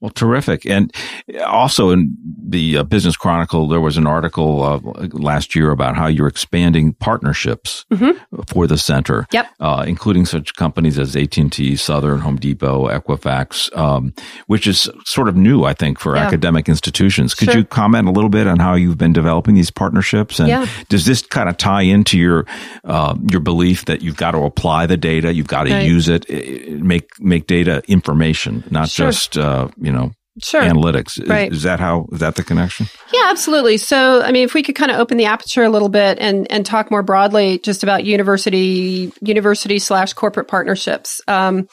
Well, 0.05 0.11
terrific. 0.11 0.67
And 0.67 0.95
also 1.47 1.89
in 1.89 2.15
the 2.47 2.77
uh, 2.77 2.83
Business 2.83 3.17
Chronicle, 3.17 3.69
there 3.69 3.81
was 3.81 3.97
an 3.97 4.07
article 4.07 4.63
uh, 4.63 4.79
last 5.15 5.55
year 5.55 5.71
about 5.71 5.97
how 5.97 6.09
you're 6.09 6.27
expanding 6.27 6.93
partnerships 6.93 7.87
mm-hmm. 7.91 8.43
for 8.47 8.67
the 8.67 8.77
center, 8.77 9.27
yep. 9.33 9.49
Uh, 9.61 9.83
including 9.89 10.27
such 10.27 10.57
companies 10.57 10.99
as 10.99 11.17
AT&T, 11.17 11.77
Southern, 11.77 12.21
Home 12.21 12.37
Depot, 12.37 12.87
Equifax, 12.87 13.75
um, 13.79 14.13
which 14.47 14.67
is 14.67 14.91
sort 15.07 15.27
of 15.27 15.37
new, 15.37 15.65
I 15.65 15.73
think, 15.73 15.99
for 15.99 16.17
yeah. 16.17 16.27
academic 16.27 16.69
institutions. 16.69 17.33
Could 17.35 17.53
sure. 17.53 17.61
you 17.61 17.65
comment 17.65 18.07
a 18.07 18.13
little 18.13 18.29
bit 18.29 18.47
on 18.47 18.59
how 18.59 18.75
you've 18.75 18.99
been 18.99 19.15
developing 19.15 19.55
these 19.55 19.71
partnerships? 19.71 20.39
And 20.39 20.49
yeah. 20.49 20.67
does 20.91 21.07
this 21.07 21.23
kind 21.23 21.49
of 21.49 21.57
tie 21.57 21.81
into 21.81 22.19
your 22.19 22.45
uh, 22.85 23.17
your 23.31 23.41
belief 23.41 23.87
that 23.87 24.03
you've 24.03 24.19
got 24.19 24.33
to 24.33 24.43
apply 24.43 24.85
the 24.85 24.99
data, 24.99 25.33
you've 25.33 25.49
got 25.49 25.63
to 25.63 25.73
right. 25.73 25.87
use 25.87 26.11
it, 26.11 26.29
make 26.83 27.09
make 27.21 27.47
data 27.47 27.83
information, 27.89 28.65
not 28.71 28.91
sure. 28.91 29.07
just 29.07 29.39
uh, 29.39 29.69
you 29.81 29.94
know 29.94 29.94
sure. 30.43 30.63
analytics. 30.63 31.29
Right. 31.29 31.51
Is, 31.51 31.59
is, 31.59 31.63
that 31.65 31.81
how, 31.81 32.07
is 32.13 32.21
that 32.21 32.37
the 32.37 32.43
connection? 32.43 32.87
Yeah, 33.13 33.27
absolutely. 33.27 33.77
So, 33.77 34.23
I 34.23 34.33
mean, 34.33 34.45
if 34.45 34.55
we 34.55 34.63
could 34.63 34.75
kind 34.75 34.91
of 34.91 34.99
open 34.99 35.17
the 35.17 35.27
aperture 35.27 35.63
a 35.63 35.71
little 35.71 35.89
bit 35.89 36.19
and, 36.21 36.51
and 36.51 36.67
talk 36.67 36.91
more 36.91 37.03
broadly 37.03 37.59
just 37.59 37.83
about 37.83 38.05
university, 38.05 39.13
university 39.21 39.79
slash 39.79 40.13
corporate 40.13 40.49
partnerships. 40.49 41.21
Um, 41.29 41.69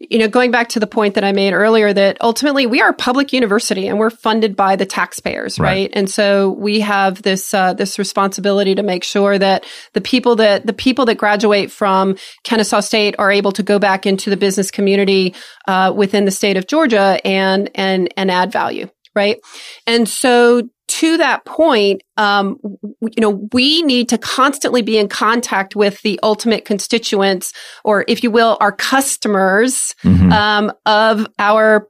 you 0.00 0.18
know, 0.18 0.28
going 0.28 0.50
back 0.50 0.70
to 0.70 0.80
the 0.80 0.86
point 0.86 1.14
that 1.14 1.24
I 1.24 1.32
made 1.32 1.52
earlier 1.52 1.92
that 1.92 2.16
ultimately 2.22 2.66
we 2.66 2.80
are 2.80 2.88
a 2.88 2.94
public 2.94 3.34
university 3.34 3.86
and 3.86 3.98
we're 3.98 4.08
funded 4.08 4.56
by 4.56 4.74
the 4.74 4.86
taxpayers, 4.86 5.58
right? 5.58 5.66
right? 5.66 5.90
And 5.92 6.08
so 6.08 6.50
we 6.50 6.80
have 6.80 7.20
this 7.20 7.52
uh, 7.52 7.74
this 7.74 7.98
responsibility 7.98 8.74
to 8.74 8.82
make 8.82 9.04
sure 9.04 9.38
that 9.38 9.66
the 9.92 10.00
people 10.00 10.36
that 10.36 10.66
the 10.66 10.72
people 10.72 11.04
that 11.04 11.16
graduate 11.16 11.70
from 11.70 12.16
Kennesaw 12.44 12.80
State 12.80 13.14
are 13.18 13.30
able 13.30 13.52
to 13.52 13.62
go 13.62 13.78
back 13.78 14.06
into 14.06 14.30
the 14.30 14.38
business 14.38 14.70
community 14.70 15.34
uh, 15.68 15.92
within 15.94 16.24
the 16.24 16.30
state 16.30 16.56
of 16.56 16.66
Georgia 16.66 17.20
and 17.22 17.70
and 17.74 18.12
and 18.16 18.30
add 18.30 18.50
value, 18.50 18.88
right? 19.14 19.38
And 19.86 20.08
so 20.08 20.68
to 20.88 21.16
that 21.18 21.44
point, 21.44 22.02
um, 22.16 22.58
you 23.00 23.20
know, 23.20 23.48
we 23.52 23.82
need 23.82 24.08
to 24.08 24.18
constantly 24.18 24.82
be 24.82 24.98
in 24.98 25.08
contact 25.08 25.76
with 25.76 26.02
the 26.02 26.18
ultimate 26.22 26.64
constituents, 26.64 27.52
or 27.84 28.04
if 28.08 28.24
you 28.24 28.30
will, 28.30 28.56
our 28.60 28.72
customers 28.72 29.94
mm-hmm. 30.02 30.32
um, 30.32 30.72
of 30.86 31.26
our 31.38 31.86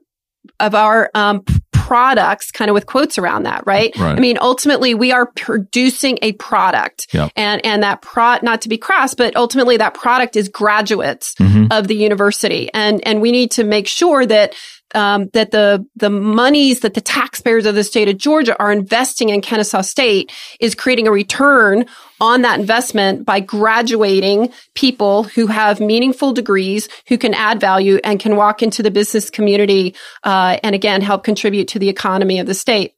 of 0.59 0.75
our 0.75 1.09
um, 1.15 1.43
products, 1.71 2.51
kind 2.51 2.69
of 2.69 2.73
with 2.73 2.85
quotes 2.85 3.17
around 3.17 3.43
that, 3.43 3.63
right? 3.65 3.95
right? 3.97 4.17
I 4.17 4.19
mean, 4.19 4.37
ultimately, 4.39 4.93
we 4.93 5.11
are 5.11 5.25
producing 5.25 6.19
a 6.21 6.33
product, 6.33 7.07
yep. 7.11 7.31
and 7.35 7.65
and 7.65 7.83
that 7.83 8.01
pro 8.01 8.37
not 8.43 8.61
to 8.61 8.69
be 8.69 8.77
crass, 8.77 9.13
but 9.13 9.35
ultimately 9.35 9.77
that 9.77 9.93
product 9.93 10.35
is 10.35 10.47
graduates 10.47 11.35
mm-hmm. 11.35 11.67
of 11.71 11.87
the 11.87 11.95
university, 11.95 12.69
and 12.73 13.05
and 13.05 13.19
we 13.19 13.31
need 13.31 13.51
to 13.51 13.63
make 13.63 13.87
sure 13.87 14.25
that 14.25 14.53
um, 14.95 15.29
that 15.33 15.51
the 15.51 15.85
the 15.95 16.09
monies 16.09 16.81
that 16.81 16.93
the 16.93 17.01
taxpayers 17.01 17.65
of 17.65 17.75
the 17.75 17.83
state 17.83 18.09
of 18.09 18.17
Georgia 18.17 18.57
are 18.61 18.71
investing 18.71 19.29
in 19.29 19.41
Kennesaw 19.41 19.81
State 19.81 20.31
is 20.59 20.75
creating 20.75 21.07
a 21.07 21.11
return 21.11 21.85
on 22.19 22.43
that 22.43 22.59
investment 22.59 23.25
by 23.25 23.39
graduating 23.39 24.51
people 24.75 25.23
who 25.23 25.47
have 25.47 25.79
meaningful 25.79 26.33
degrees, 26.33 26.87
who 27.07 27.17
can 27.17 27.33
add 27.33 27.59
value 27.59 27.99
and 28.03 28.19
can 28.19 28.35
walk 28.35 28.61
into 28.61 28.83
the 28.83 28.91
business 28.91 29.29
community 29.29 29.95
uh, 30.23 30.57
and 30.63 30.75
again 30.75 31.01
help 31.01 31.23
contribute 31.23 31.67
to 31.69 31.79
the 31.79 31.89
economy 31.89 32.39
of 32.39 32.47
the 32.47 32.53
state. 32.53 32.93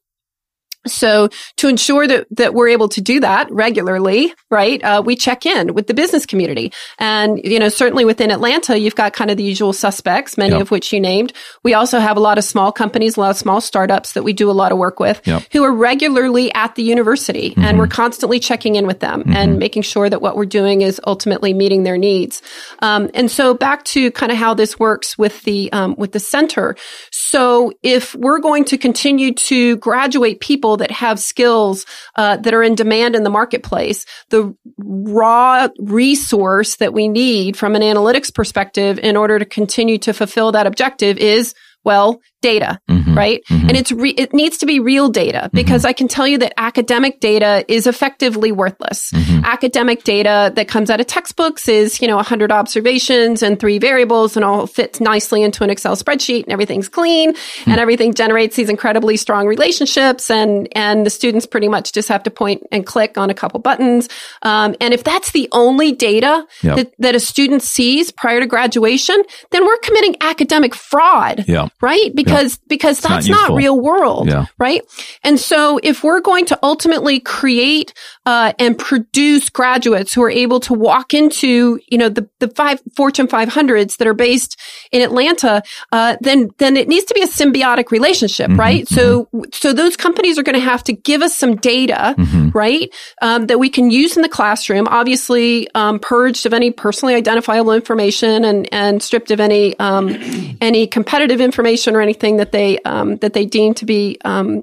So 0.86 1.28
to 1.56 1.68
ensure 1.68 2.06
that, 2.06 2.26
that 2.32 2.54
we're 2.54 2.68
able 2.68 2.88
to 2.90 3.00
do 3.00 3.20
that 3.20 3.50
regularly, 3.50 4.34
right, 4.50 4.82
uh, 4.82 5.02
we 5.04 5.16
check 5.16 5.46
in 5.46 5.74
with 5.74 5.86
the 5.86 5.94
business 5.94 6.26
community. 6.26 6.72
And, 6.98 7.40
you 7.42 7.58
know, 7.58 7.68
certainly 7.68 8.04
within 8.04 8.30
Atlanta, 8.30 8.78
you've 8.78 8.94
got 8.94 9.12
kind 9.12 9.30
of 9.30 9.36
the 9.36 9.42
usual 9.42 9.72
suspects, 9.72 10.36
many 10.36 10.52
yep. 10.52 10.62
of 10.62 10.70
which 10.70 10.92
you 10.92 11.00
named. 11.00 11.32
We 11.62 11.74
also 11.74 11.98
have 11.98 12.16
a 12.16 12.20
lot 12.20 12.38
of 12.38 12.44
small 12.44 12.72
companies, 12.72 13.16
a 13.16 13.20
lot 13.20 13.30
of 13.30 13.36
small 13.36 13.60
startups 13.60 14.12
that 14.12 14.22
we 14.22 14.32
do 14.32 14.50
a 14.50 14.52
lot 14.52 14.72
of 14.72 14.78
work 14.78 15.00
with 15.00 15.20
yep. 15.24 15.42
who 15.52 15.62
are 15.64 15.72
regularly 15.72 16.52
at 16.54 16.74
the 16.74 16.82
university. 16.82 17.50
Mm-hmm. 17.50 17.64
And 17.64 17.78
we're 17.78 17.86
constantly 17.86 18.38
checking 18.38 18.76
in 18.76 18.86
with 18.86 19.00
them 19.00 19.20
mm-hmm. 19.20 19.32
and 19.32 19.58
making 19.58 19.82
sure 19.82 20.10
that 20.10 20.20
what 20.20 20.36
we're 20.36 20.44
doing 20.44 20.82
is 20.82 21.00
ultimately 21.06 21.54
meeting 21.54 21.82
their 21.82 21.98
needs. 21.98 22.42
Um, 22.80 23.10
and 23.14 23.30
so 23.30 23.54
back 23.54 23.84
to 23.84 24.10
kind 24.10 24.30
of 24.30 24.38
how 24.38 24.54
this 24.54 24.78
works 24.78 25.16
with 25.16 25.42
the, 25.42 25.72
um, 25.72 25.94
with 25.96 26.12
the 26.12 26.20
center. 26.20 26.76
So 27.10 27.72
if 27.82 28.14
we're 28.14 28.40
going 28.40 28.64
to 28.66 28.78
continue 28.78 29.32
to 29.34 29.76
graduate 29.76 30.40
people 30.40 30.73
people 30.74 30.78
that 30.78 30.90
have 30.90 31.20
skills 31.20 31.86
uh, 32.16 32.36
that 32.38 32.52
are 32.52 32.62
in 32.62 32.74
demand 32.74 33.14
in 33.14 33.22
the 33.22 33.30
marketplace. 33.30 34.06
The 34.30 34.54
raw 34.78 35.68
resource 35.78 36.76
that 36.76 36.92
we 36.92 37.06
need 37.08 37.56
from 37.56 37.76
an 37.76 37.82
analytics 37.82 38.34
perspective 38.34 38.98
in 38.98 39.16
order 39.16 39.38
to 39.38 39.44
continue 39.44 39.98
to 39.98 40.12
fulfill 40.12 40.52
that 40.52 40.66
objective 40.66 41.16
is 41.18 41.54
well, 41.84 42.20
data, 42.44 42.78
mm-hmm. 42.90 43.14
right? 43.16 43.40
Mm-hmm. 43.48 43.68
And 43.68 43.76
it's 43.78 43.90
re- 43.90 44.10
it 44.10 44.34
needs 44.34 44.58
to 44.58 44.66
be 44.66 44.78
real 44.78 45.08
data 45.08 45.44
mm-hmm. 45.44 45.56
because 45.56 45.80
mm-hmm. 45.80 45.88
I 45.88 45.92
can 45.94 46.08
tell 46.08 46.28
you 46.28 46.36
that 46.38 46.52
academic 46.58 47.20
data 47.20 47.64
is 47.68 47.86
effectively 47.86 48.52
worthless. 48.52 49.12
Mm-hmm. 49.12 49.46
Academic 49.46 50.04
data 50.04 50.52
that 50.54 50.68
comes 50.68 50.90
out 50.90 51.00
of 51.00 51.06
textbooks 51.06 51.68
is, 51.68 52.02
you 52.02 52.06
know, 52.06 52.16
100 52.16 52.52
observations 52.52 53.42
and 53.42 53.58
three 53.58 53.78
variables 53.78 54.36
and 54.36 54.44
all 54.44 54.66
fits 54.66 55.00
nicely 55.00 55.42
into 55.42 55.64
an 55.64 55.70
Excel 55.70 55.96
spreadsheet 55.96 56.42
and 56.42 56.52
everything's 56.52 56.86
clean 56.86 57.32
mm-hmm. 57.32 57.70
and 57.70 57.80
everything 57.80 58.12
generates 58.12 58.56
these 58.56 58.68
incredibly 58.68 59.16
strong 59.16 59.46
relationships 59.46 60.30
and 60.30 60.68
and 60.76 61.06
the 61.06 61.10
students 61.10 61.46
pretty 61.46 61.68
much 61.68 61.92
just 61.92 62.10
have 62.10 62.22
to 62.24 62.30
point 62.30 62.62
and 62.70 62.84
click 62.84 63.16
on 63.16 63.30
a 63.30 63.34
couple 63.34 63.58
buttons. 63.58 64.06
Um, 64.42 64.76
and 64.82 64.92
if 64.92 65.02
that's 65.02 65.32
the 65.32 65.48
only 65.52 65.92
data 65.92 66.46
yep. 66.62 66.76
that, 66.76 66.92
that 66.98 67.14
a 67.14 67.20
student 67.20 67.62
sees 67.62 68.12
prior 68.12 68.40
to 68.40 68.46
graduation, 68.46 69.16
then 69.50 69.64
we're 69.64 69.78
committing 69.78 70.16
academic 70.20 70.74
fraud. 70.74 71.44
Yeah 71.48 71.68
right? 71.80 72.14
Because, 72.14 72.56
yeah. 72.56 72.66
because 72.68 73.00
that's 73.00 73.28
not, 73.28 73.50
not, 73.50 73.56
real 73.56 73.78
world, 73.78 74.28
yeah. 74.28 74.46
right? 74.58 74.82
And 75.22 75.38
so 75.38 75.78
if 75.82 76.02
we're 76.02 76.20
going 76.20 76.46
to 76.46 76.58
ultimately 76.62 77.20
create, 77.20 77.92
uh, 78.26 78.52
and 78.58 78.78
produce 78.78 79.50
graduates 79.50 80.14
who 80.14 80.22
are 80.22 80.30
able 80.30 80.60
to 80.60 80.72
walk 80.72 81.12
into, 81.12 81.78
you 81.88 81.98
know, 81.98 82.08
the, 82.08 82.28
the 82.40 82.48
five 82.48 82.80
Fortune 82.96 83.26
500s 83.26 83.98
that 83.98 84.06
are 84.06 84.14
based 84.14 84.58
in 84.92 85.02
Atlanta, 85.02 85.62
uh, 85.92 86.16
then, 86.20 86.50
then 86.58 86.76
it 86.76 86.88
needs 86.88 87.04
to 87.06 87.14
be 87.14 87.22
a 87.22 87.26
symbiotic 87.26 87.90
relationship, 87.90 88.48
mm-hmm, 88.48 88.60
right? 88.60 88.84
Mm-hmm. 88.86 88.94
So, 88.94 89.28
so 89.52 89.72
those 89.72 89.96
companies 89.96 90.38
are 90.38 90.42
going 90.42 90.54
to 90.54 90.64
have 90.64 90.84
to 90.84 90.92
give 90.92 91.22
us 91.22 91.36
some 91.36 91.56
data, 91.56 92.14
mm-hmm. 92.16 92.50
right? 92.50 92.94
Um, 93.20 93.46
that 93.46 93.58
we 93.58 93.68
can 93.68 93.90
use 93.90 94.16
in 94.16 94.22
the 94.22 94.28
classroom, 94.28 94.88
obviously, 94.88 95.68
um, 95.74 95.98
purged 95.98 96.46
of 96.46 96.54
any 96.54 96.70
personally 96.70 97.14
identifiable 97.14 97.72
information 97.72 98.44
and, 98.44 98.68
and 98.72 99.02
stripped 99.02 99.30
of 99.30 99.40
any, 99.40 99.78
um, 99.78 100.16
any 100.60 100.86
competitive 100.86 101.40
information 101.40 101.63
or 101.96 102.00
anything 102.00 102.36
that 102.36 102.52
they, 102.52 102.78
um, 102.80 103.16
that 103.16 103.32
they 103.32 103.46
deem 103.46 103.74
to 103.74 103.84
be, 103.84 104.18
um, 104.24 104.62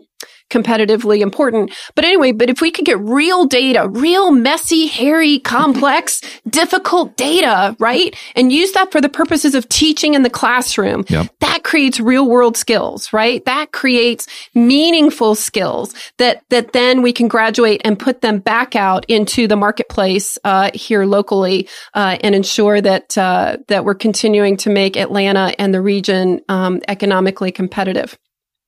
competitively 0.52 1.22
important. 1.22 1.74
But 1.96 2.06
anyway, 2.06 2.32
but 2.32 2.50
if 2.50 2.62
we 2.62 2.70
could 2.70 2.86
get 2.86 3.00
real 3.00 3.46
data, 3.46 3.88
real 3.88 4.32
messy, 4.32 4.88
hairy, 4.88 5.40
complex, 5.40 6.22
difficult 6.50 7.18
data, 7.18 7.76
right? 7.80 8.16
And 8.36 8.52
use 8.52 8.74
that 8.74 8.92
for 8.92 9.02
the 9.02 9.10
purposes 9.10 9.56
of 9.56 9.68
teaching 9.70 10.14
in 10.14 10.24
the 10.24 10.30
classroom, 10.30 11.06
yep. 11.08 11.28
that 11.40 11.64
creates 11.64 12.00
real 12.00 12.28
world 12.28 12.58
skills, 12.58 13.12
right? 13.14 13.44
That 13.46 13.72
creates 13.72 14.28
meaningful 14.54 15.36
skills 15.36 15.96
that, 16.18 16.44
that 16.50 16.74
then 16.74 17.02
we 17.02 17.14
can 17.14 17.28
graduate 17.28 17.82
and 17.84 17.98
put 17.98 18.22
them 18.22 18.40
back 18.40 18.76
out 18.76 19.06
into 19.08 19.48
the 19.48 19.56
marketplace, 19.56 20.38
uh, 20.44 20.72
here 20.74 21.06
locally, 21.06 21.68
uh, 21.94 22.18
and 22.22 22.36
ensure 22.36 22.82
that, 22.82 23.18
uh, 23.18 23.58
that 23.68 23.86
we're 23.86 23.96
continuing 23.96 24.58
to 24.58 24.70
make 24.70 24.98
Atlanta 24.98 25.54
and 25.58 25.74
the 25.74 25.82
region, 25.82 26.42
um, 26.50 26.82
economically 26.88 27.52
competitive. 27.52 28.18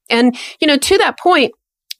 And, 0.10 0.38
you 0.60 0.68
know, 0.68 0.78
to 0.78 0.98
that 1.00 1.20
point, 1.20 1.54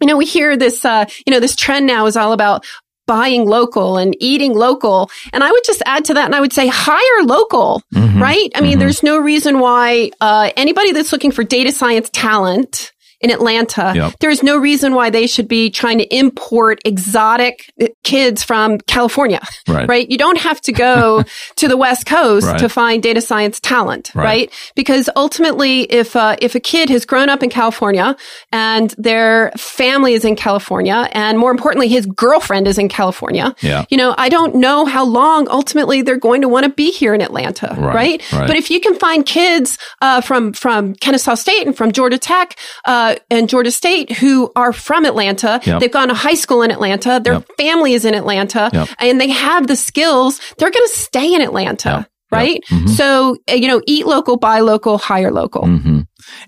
you 0.04 0.08
know, 0.08 0.18
we 0.18 0.26
hear 0.26 0.58
this, 0.58 0.84
uh, 0.84 1.06
you 1.26 1.32
know, 1.32 1.40
this 1.40 1.56
trend 1.56 1.88
now 1.88 2.08
is 2.08 2.18
all 2.18 2.34
about 2.34 2.66
buying 3.08 3.46
local 3.46 3.98
and 3.98 4.18
eating 4.20 4.54
local. 4.54 5.10
And 5.32 5.46
I 5.46 5.50
would 5.50 5.64
just 5.66 5.82
add 5.86 6.04
to 6.06 6.14
that 6.16 6.26
and 6.26 6.36
I 6.36 6.42
would 6.42 6.52
say 6.52 6.68
hire 6.68 7.24
local, 7.24 7.82
mm-hmm. 7.96 8.22
right? 8.22 8.50
I 8.54 8.60
mean, 8.60 8.72
mm-hmm. 8.72 8.80
there's 8.82 9.02
no 9.02 9.18
reason 9.18 9.60
why, 9.60 10.12
uh, 10.20 10.52
anybody 10.58 10.92
that's 10.92 11.14
looking 11.14 11.32
for 11.32 11.46
data 11.46 11.72
science 11.72 12.10
talent, 12.12 12.92
in 13.24 13.32
Atlanta, 13.32 13.94
yep. 13.96 14.20
there 14.20 14.30
is 14.30 14.44
no 14.44 14.58
reason 14.58 14.94
why 14.94 15.10
they 15.10 15.26
should 15.26 15.48
be 15.48 15.70
trying 15.70 15.98
to 15.98 16.16
import 16.16 16.82
exotic 16.84 17.74
kids 18.04 18.44
from 18.44 18.80
California, 18.80 19.40
right? 19.68 19.88
right? 19.88 20.12
You 20.12 20.18
don't 20.18 20.38
have 20.38 20.60
to 20.62 20.74
go 20.74 21.24
to 21.56 21.68
the 21.70 21.78
West 21.78 22.06
Coast 22.06 22.46
right. 22.46 22.60
to 22.60 22.68
find 22.68 23.02
data 23.02 23.22
science 23.22 23.62
talent, 23.62 24.12
right? 24.14 24.24
right? 24.24 24.72
Because 24.76 25.10
ultimately, 25.16 25.84
if 25.84 26.18
uh, 26.18 26.36
if 26.42 26.54
a 26.54 26.60
kid 26.60 26.90
has 26.90 27.06
grown 27.06 27.30
up 27.30 27.42
in 27.42 27.50
California 27.50 28.16
and 28.52 28.94
their 28.98 29.52
family 29.58 30.14
is 30.14 30.26
in 30.26 30.36
California, 30.36 31.08
and 31.14 31.40
more 31.40 31.52
importantly, 31.52 31.88
his 31.88 32.06
girlfriend 32.06 32.68
is 32.68 32.78
in 32.78 32.90
California, 32.90 33.56
yeah. 33.62 33.86
you 33.90 33.96
know, 33.96 34.14
I 34.18 34.28
don't 34.28 34.56
know 34.56 34.84
how 34.86 35.06
long 35.06 35.48
ultimately 35.50 36.02
they're 36.02 36.18
going 36.18 36.42
to 36.42 36.50
want 36.50 36.66
to 36.66 36.72
be 36.72 36.92
here 36.92 37.14
in 37.14 37.22
Atlanta, 37.22 37.74
right? 37.80 38.22
right? 38.34 38.48
But 38.48 38.58
if 38.58 38.70
you 38.70 38.82
can 38.82 38.96
find 38.96 39.26
kids 39.26 39.78
uh, 40.02 40.20
from 40.20 40.52
from 40.52 40.94
Kennesaw 40.96 41.36
State 41.36 41.66
and 41.66 41.76
from 41.76 41.94
Georgia 41.94 42.18
Tech, 42.18 42.58
uh, 42.84 43.13
Uh, 43.14 43.20
and 43.30 43.50
Georgia 43.50 43.72
State 43.72 44.12
who 44.12 44.52
are 44.56 44.74
from 44.74 45.06
Atlanta. 45.06 45.60
Yep. 45.64 45.80
They've 45.80 45.92
gone 45.92 46.08
to 46.10 46.14
high 46.14 46.34
school 46.34 46.62
in 46.62 46.72
Atlanta. 46.72 47.20
Their 47.24 47.34
yep. 47.34 47.48
family 47.58 47.94
is 47.94 48.06
in 48.06 48.14
Atlanta 48.14 48.70
yep. 48.74 48.90
and 49.00 49.20
they 49.20 49.30
have 49.30 49.68
the 49.68 49.76
skills. 49.76 50.40
They're 50.58 50.72
going 50.72 50.88
to 50.88 50.96
stay 50.96 51.34
in 51.34 51.42
Atlanta. 51.42 52.08
Right. 52.34 52.64
Mm-hmm. 52.70 52.88
So, 52.88 53.38
uh, 53.50 53.54
you 53.54 53.68
know, 53.68 53.82
eat 53.88 54.06
local, 54.06 54.38
buy 54.38 54.60
local, 54.60 54.98
hire 54.98 55.32
local. 55.32 55.64
Mm-hmm. 55.64 56.00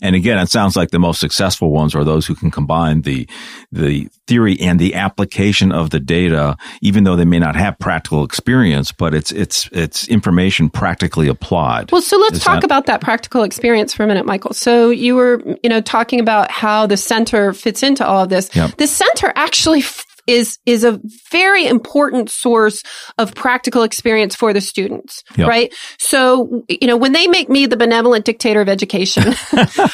And 0.02 0.16
again, 0.16 0.38
it 0.40 0.50
sounds 0.50 0.78
like 0.78 0.92
the 0.92 1.00
most 1.00 1.20
successful 1.20 1.70
ones 1.70 1.96
are 1.96 2.06
those 2.06 2.26
who 2.26 2.34
can 2.34 2.50
combine 2.50 3.02
the, 3.02 3.28
the 3.74 4.08
theory 4.26 4.58
and 4.62 4.80
the 4.80 4.96
application 4.96 5.74
of 5.74 5.90
the 5.90 6.00
data, 6.00 6.56
even 6.82 7.04
though 7.04 7.18
they 7.18 7.26
may 7.26 7.40
not 7.40 7.58
have 7.58 7.78
practical 7.78 8.24
experience, 8.24 8.94
but 8.94 9.14
it's, 9.14 9.34
it's, 9.34 9.68
it's 9.74 10.08
information 10.08 10.70
practically 10.70 11.28
applied. 11.28 11.92
Well, 11.92 12.02
so 12.02 12.18
let's 12.18 12.38
Is 12.38 12.44
talk 12.44 12.62
that- 12.62 12.64
about 12.64 12.86
that 12.86 13.02
practical 13.02 13.44
experience 13.44 13.94
for 13.94 14.04
a 14.04 14.08
minute, 14.08 14.26
Michael. 14.26 14.54
So 14.54 14.90
you 14.92 15.16
were, 15.16 15.44
you 15.62 15.70
know, 15.70 15.82
talking 15.82 16.22
about 16.22 16.52
how 16.52 16.88
the 16.88 16.98
center 16.98 17.52
fits 17.52 17.84
into 17.84 18.08
all 18.08 18.24
of 18.24 18.30
this. 18.30 18.56
Yep. 18.56 18.78
The 18.78 18.88
center 18.88 19.34
actually 19.36 19.80
f- 19.80 20.06
is 20.28 20.58
is 20.66 20.84
a 20.84 21.00
very 21.32 21.66
important 21.68 22.30
source 22.30 22.84
of 23.18 23.34
practical 23.36 23.84
experience 23.84 24.36
for 24.36 24.54
the 24.54 24.62
students, 24.62 25.24
Yep. 25.38 25.48
right? 25.48 25.74
So, 26.00 26.64
you 26.68 26.88
know, 26.88 26.98
when 26.98 27.12
they 27.14 27.28
make 27.28 27.50
me 27.50 27.66
the 27.66 27.78
benevolent 27.78 28.26
dictator 28.26 28.62
of 28.62 28.70
education, 28.70 29.24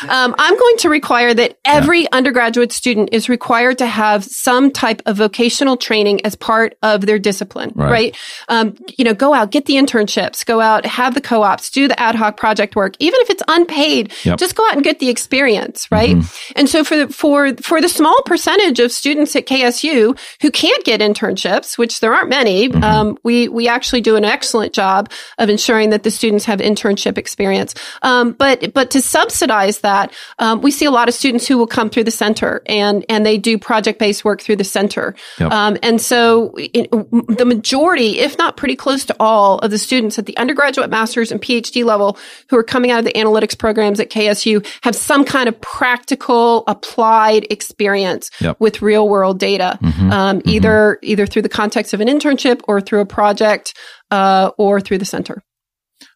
um, 0.09 0.35
I'm 0.37 0.57
going 0.57 0.77
to 0.77 0.89
require 0.89 1.33
that 1.33 1.57
every 1.65 2.11
undergraduate 2.11 2.71
student 2.71 3.09
is 3.11 3.29
required 3.29 3.77
to 3.79 3.85
have 3.85 4.23
some 4.23 4.71
type 4.71 5.01
of 5.05 5.17
vocational 5.17 5.77
training 5.77 6.25
as 6.25 6.35
part 6.35 6.75
of 6.81 7.05
their 7.05 7.19
discipline, 7.19 7.71
Right. 7.75 7.91
right? 7.91 8.17
Um, 8.49 8.75
you 8.97 9.05
know, 9.05 9.13
go 9.13 9.33
out, 9.33 9.51
get 9.51 9.65
the 9.65 9.75
internships, 9.75 10.45
go 10.45 10.59
out, 10.61 10.85
have 10.85 11.13
the 11.13 11.21
co-ops, 11.21 11.69
do 11.69 11.87
the 11.87 11.99
ad 11.99 12.15
hoc 12.15 12.37
project 12.37 12.75
work, 12.75 12.95
even 12.99 13.19
if 13.21 13.29
it's 13.29 13.43
unpaid, 13.47 14.11
Yep. 14.23 14.39
just 14.39 14.55
go 14.55 14.65
out 14.67 14.75
and 14.75 14.83
get 14.83 14.99
the 14.99 15.09
experience, 15.09 15.87
right? 15.91 16.15
And 16.55 16.69
so 16.69 16.83
for 16.83 16.95
the, 16.95 17.07
for, 17.09 17.53
for 17.55 17.81
the 17.81 17.89
small 17.89 18.21
percentage 18.25 18.79
of 18.79 18.91
students 18.91 19.35
at 19.35 19.45
KSU 19.47 20.17
who 20.41 20.51
can't 20.51 20.83
get 20.83 21.01
internships, 21.01 21.77
which 21.77 21.99
there 21.99 22.13
aren't 22.13 22.29
many, 22.29 22.71
um, 22.73 23.17
we, 23.23 23.47
we 23.47 23.67
actually 23.67 24.01
do 24.01 24.15
an 24.15 24.25
excellent 24.25 24.73
job 24.73 25.09
of 25.37 25.49
ensuring 25.49 25.89
that 25.91 26.03
the 26.03 26.11
students 26.11 26.45
have 26.45 26.59
internship 26.59 27.17
experience. 27.17 27.73
Um, 28.01 28.33
but, 28.33 28.73
but 28.73 28.91
to 28.91 29.01
subsidize 29.01 29.79
that, 29.79 30.13
um, 30.39 30.61
we 30.61 30.71
see 30.71 30.85
a 30.85 30.91
lot 30.91 31.07
of 31.07 31.13
students 31.13 31.47
who 31.47 31.57
will 31.57 31.67
come 31.67 31.89
through 31.89 32.03
the 32.05 32.11
center 32.11 32.61
and, 32.65 33.05
and 33.09 33.25
they 33.25 33.37
do 33.37 33.57
project-based 33.57 34.23
work 34.25 34.41
through 34.41 34.57
the 34.57 34.63
center. 34.63 35.15
Yep. 35.39 35.51
Um, 35.51 35.77
and 35.83 35.99
so 36.01 36.53
it, 36.57 36.89
the 36.91 37.45
majority, 37.45 38.19
if 38.19 38.37
not 38.37 38.57
pretty 38.57 38.75
close 38.75 39.05
to 39.05 39.15
all 39.19 39.59
of 39.59 39.71
the 39.71 39.77
students 39.77 40.17
at 40.19 40.25
the 40.25 40.37
undergraduate, 40.37 40.89
master's, 40.89 41.31
and 41.31 41.41
PhD 41.41 41.83
level 41.85 42.17
who 42.49 42.57
are 42.57 42.63
coming 42.63 42.91
out 42.91 42.99
of 42.99 43.05
the 43.05 43.13
analytics 43.13 43.57
programs 43.57 43.99
at 43.99 44.09
KSU 44.09 44.65
have 44.83 44.95
some 44.95 45.23
kind 45.25 45.47
of 45.49 45.59
practical 45.61 46.63
applied 46.67 47.45
experience 47.49 48.29
Yep. 48.39 48.57
with 48.59 48.81
real 48.81 49.07
world 49.07 49.39
data, 49.39 49.77
Mhm. 49.81 50.10
Um, 50.11 50.41
either 50.45 50.99
either 51.01 51.25
through 51.25 51.41
the 51.41 51.49
context 51.49 51.93
of 51.93 52.01
an 52.01 52.07
internship 52.07 52.61
or 52.67 52.81
through 52.81 53.01
a 53.01 53.05
project 53.05 53.77
uh, 54.11 54.51
or 54.57 54.79
through 54.81 54.97
the 54.97 55.05
center. 55.05 55.41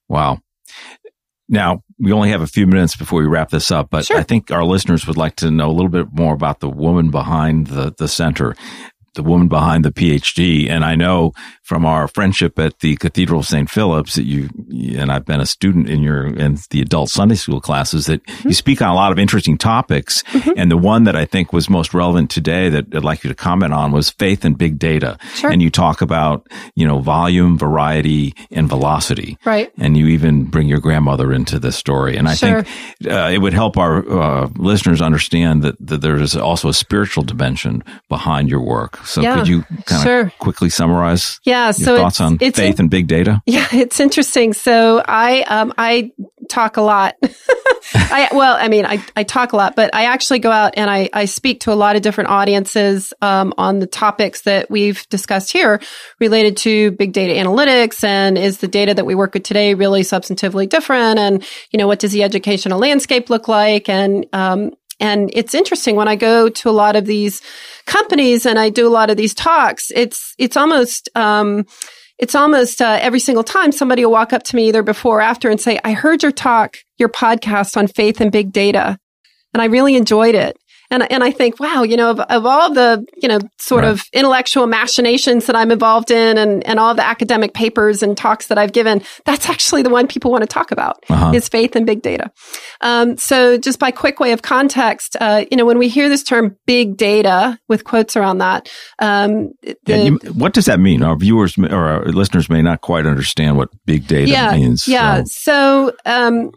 Wow. 0.09 0.39
Now, 1.47 1.83
we 1.99 2.11
only 2.11 2.29
have 2.31 2.41
a 2.41 2.47
few 2.47 2.65
minutes 2.65 2.95
before 2.95 3.21
we 3.21 3.27
wrap 3.27 3.49
this 3.51 3.69
up, 3.69 3.89
but 3.91 4.05
Sure. 4.05 4.17
I 4.17 4.23
think 4.23 4.49
our 4.49 4.63
listeners 4.63 5.05
would 5.05 5.17
like 5.17 5.35
to 5.37 5.51
know 5.51 5.69
a 5.69 5.71
little 5.71 5.89
bit 5.89 6.07
more 6.11 6.33
about 6.33 6.59
the 6.59 6.69
woman 6.69 7.11
behind 7.11 7.67
the, 7.67 7.93
the 7.97 8.07
center, 8.07 8.55
the 9.15 9.23
woman 9.23 9.47
behind 9.47 9.83
the 9.83 9.91
PhD. 9.91 10.69
And 10.69 10.83
I 10.85 10.95
know 10.95 11.33
from 11.63 11.85
our 11.85 12.07
friendship 12.07 12.59
at 12.59 12.79
the 12.79 12.95
Cathedral 12.97 13.39
of 13.39 13.47
St. 13.47 13.69
Philip's 13.69 14.15
that 14.15 14.25
you, 14.25 14.49
and 14.99 15.11
I've 15.11 15.25
been 15.25 15.39
a 15.41 15.45
student 15.47 15.89
in 15.89 16.03
your, 16.03 16.27
in 16.27 16.57
the 16.69 16.81
adult 16.81 17.09
Sunday 17.09 17.35
school 17.35 17.59
classes 17.61 18.05
that 18.05 18.21
Mm-hmm. 18.25 18.49
you 18.49 18.53
speak 18.53 18.81
on 18.81 18.89
a 18.89 18.95
lot 18.95 19.11
of 19.11 19.19
interesting 19.19 19.57
topics. 19.57 20.23
And 20.57 20.69
the 20.69 20.77
one 20.77 21.03
that 21.05 21.15
I 21.15 21.25
think 21.25 21.53
was 21.53 21.69
most 21.69 21.93
relevant 21.93 22.29
today 22.29 22.69
that 22.69 22.93
I'd 22.93 23.03
like 23.03 23.23
you 23.23 23.29
to 23.29 23.35
comment 23.35 23.73
on 23.73 23.91
was 23.91 24.09
faith 24.09 24.43
and 24.45 24.57
big 24.57 24.77
data. 24.79 25.17
Sure. 25.35 25.49
And 25.51 25.61
you 25.61 25.69
talk 25.69 26.01
about, 26.01 26.47
you 26.75 26.85
know, 26.87 26.99
volume, 26.99 27.57
variety, 27.57 28.33
and 28.51 28.67
velocity 28.67 29.37
Right. 29.45 29.71
and 29.77 29.95
you 29.97 30.07
even 30.07 30.45
bring 30.45 30.67
your 30.67 30.79
grandmother 30.79 31.31
into 31.31 31.59
this 31.59 31.75
story. 31.75 32.17
And 32.17 32.27
I 32.27 32.35
Sure. 32.35 32.63
think 32.63 33.11
uh, 33.13 33.29
it 33.31 33.37
would 33.39 33.53
help 33.53 33.77
our 33.77 33.97
uh, 34.07 34.49
listeners 34.57 35.01
understand 35.01 35.61
that, 35.63 35.75
that 35.79 36.01
there 36.01 36.17
is 36.17 36.35
also 36.35 36.67
a 36.69 36.73
spiritual 36.73 37.23
dimension 37.23 37.83
behind 38.09 38.49
your 38.49 38.61
work. 38.61 39.04
So 39.05 39.21
Yeah, 39.21 39.37
could 39.37 39.47
you 39.47 39.63
kind 39.85 40.03
sure. 40.03 40.21
of 40.21 40.37
quickly 40.39 40.69
summarize 40.69 41.39
Yeah. 41.43 41.67
your 41.67 41.73
So 41.73 41.97
thoughts 41.97 42.15
it's, 42.15 42.21
on 42.21 42.37
it's 42.41 42.59
faith 42.59 42.79
and 42.79 42.89
big 42.89 43.07
data? 43.07 43.41
Yeah, 43.47 43.67
it's 43.71 43.99
interesting. 43.99 44.53
So 44.53 45.01
I 45.05 45.41
um 45.43 45.73
I 45.77 46.11
talk 46.49 46.77
a 46.77 46.81
lot. 46.81 47.15
I 47.93 48.29
well, 48.33 48.57
I 48.59 48.67
mean, 48.67 48.85
I, 48.85 49.03
I 49.15 49.23
talk 49.23 49.53
a 49.53 49.55
lot, 49.55 49.75
but 49.75 49.93
I 49.93 50.05
actually 50.05 50.39
go 50.39 50.51
out 50.51 50.73
and 50.77 50.89
I, 50.89 51.09
I 51.13 51.25
speak 51.25 51.61
to 51.61 51.71
a 51.71 51.75
lot 51.75 51.95
of 51.95 52.01
different 52.01 52.29
audiences 52.29 53.13
um, 53.21 53.53
on 53.57 53.79
the 53.79 53.87
topics 53.87 54.41
that 54.41 54.69
we've 54.69 55.07
discussed 55.09 55.51
here 55.51 55.79
related 56.19 56.57
to 56.57 56.91
big 56.91 57.13
data 57.13 57.33
analytics 57.33 58.03
and 58.03 58.37
is 58.37 58.57
the 58.57 58.67
data 58.67 58.93
that 58.93 59.05
we 59.05 59.15
work 59.15 59.33
with 59.33 59.43
today 59.43 59.73
really 59.75 60.01
substantively 60.01 60.67
different? 60.67 61.19
And, 61.19 61.45
you 61.71 61.77
know, 61.77 61.87
what 61.87 61.99
does 61.99 62.11
the 62.11 62.23
educational 62.23 62.79
landscape 62.79 63.29
look 63.29 63.47
like? 63.47 63.87
And, 63.89 64.25
um, 64.33 64.71
and 64.99 65.29
it's 65.33 65.53
interesting 65.53 65.95
when 65.95 66.07
I 66.07 66.15
go 66.15 66.49
to 66.49 66.69
a 66.69 66.71
lot 66.71 66.95
of 66.95 67.05
these 67.05 67.41
companies 67.85 68.45
and 68.45 68.57
I 68.57 68.69
do 68.69 68.87
a 68.87 68.89
lot 68.89 69.09
of 69.09 69.17
these 69.17 69.33
talks, 69.33 69.91
it's, 69.93 70.33
it's 70.37 70.57
almost, 70.57 71.09
um, 71.15 71.65
it's 72.17 72.35
almost 72.35 72.81
uh, 72.81 72.97
every 73.01 73.19
single 73.19 73.43
time 73.43 73.71
somebody 73.71 74.05
will 74.05 74.11
walk 74.11 74.31
up 74.31 74.43
to 74.43 74.55
me 74.55 74.69
either 74.69 74.83
before 74.83 75.17
or 75.17 75.21
after 75.21 75.49
and 75.49 75.59
say, 75.59 75.79
I 75.83 75.91
heard 75.93 76.23
your 76.23 76.31
talk, 76.31 76.77
your 76.97 77.09
podcast 77.09 77.75
on 77.75 77.87
faith 77.87 78.21
and 78.21 78.31
big 78.31 78.53
data, 78.53 78.97
and 79.53 79.61
I 79.61 79.65
really 79.65 79.95
enjoyed 79.95 80.35
it. 80.35 80.57
And 80.95 81.11
and 81.11 81.23
I 81.23 81.31
think, 81.31 81.59
wow, 81.59 81.83
you 81.83 81.97
know, 81.97 82.11
of, 82.11 82.19
of 82.19 82.45
all 82.45 82.73
the 82.73 83.05
you 83.21 83.27
know 83.27 83.39
sort 83.59 83.83
right. 83.83 83.91
of 83.91 84.03
intellectual 84.13 84.65
machinations 84.65 85.45
that 85.45 85.55
I'm 85.55 85.71
involved 85.71 86.11
in, 86.11 86.37
and 86.37 86.65
and 86.65 86.79
all 86.79 86.95
the 86.95 87.05
academic 87.05 87.53
papers 87.53 88.01
and 88.01 88.17
talks 88.17 88.47
that 88.47 88.57
I've 88.57 88.71
given, 88.71 89.01
that's 89.25 89.49
actually 89.49 89.81
the 89.81 89.89
one 89.89 90.07
people 90.07 90.31
want 90.31 90.43
to 90.43 90.47
talk 90.47 90.71
about 90.71 91.03
uh-huh. 91.09 91.33
is 91.33 91.49
faith 91.49 91.75
and 91.75 91.85
big 91.85 92.01
data. 92.01 92.31
Um, 92.81 93.17
so, 93.17 93.57
just 93.57 93.79
by 93.79 93.91
quick 93.91 94.19
way 94.19 94.31
of 94.31 94.41
context, 94.41 95.17
uh, 95.19 95.45
you 95.51 95.57
know, 95.57 95.65
when 95.65 95.77
we 95.77 95.89
hear 95.89 96.09
this 96.09 96.23
term 96.23 96.55
big 96.65 96.97
data 96.97 97.59
with 97.67 97.83
quotes 97.83 98.15
around 98.15 98.37
that, 98.39 98.71
um, 98.99 99.51
the, 99.85 99.97
you, 99.97 100.17
what 100.33 100.53
does 100.53 100.65
that 100.65 100.79
mean? 100.79 101.03
Our 101.03 101.15
viewers 101.15 101.57
or 101.57 101.85
our 101.87 102.05
listeners 102.05 102.49
may 102.49 102.61
not 102.61 102.81
quite 102.81 103.05
understand 103.05 103.57
what 103.57 103.69
big 103.85 104.07
data 104.07 104.31
yeah, 104.31 104.55
means. 104.55 104.87
Yeah. 104.87 105.23
So, 105.25 105.91
so 105.95 105.95
um, 106.05 106.51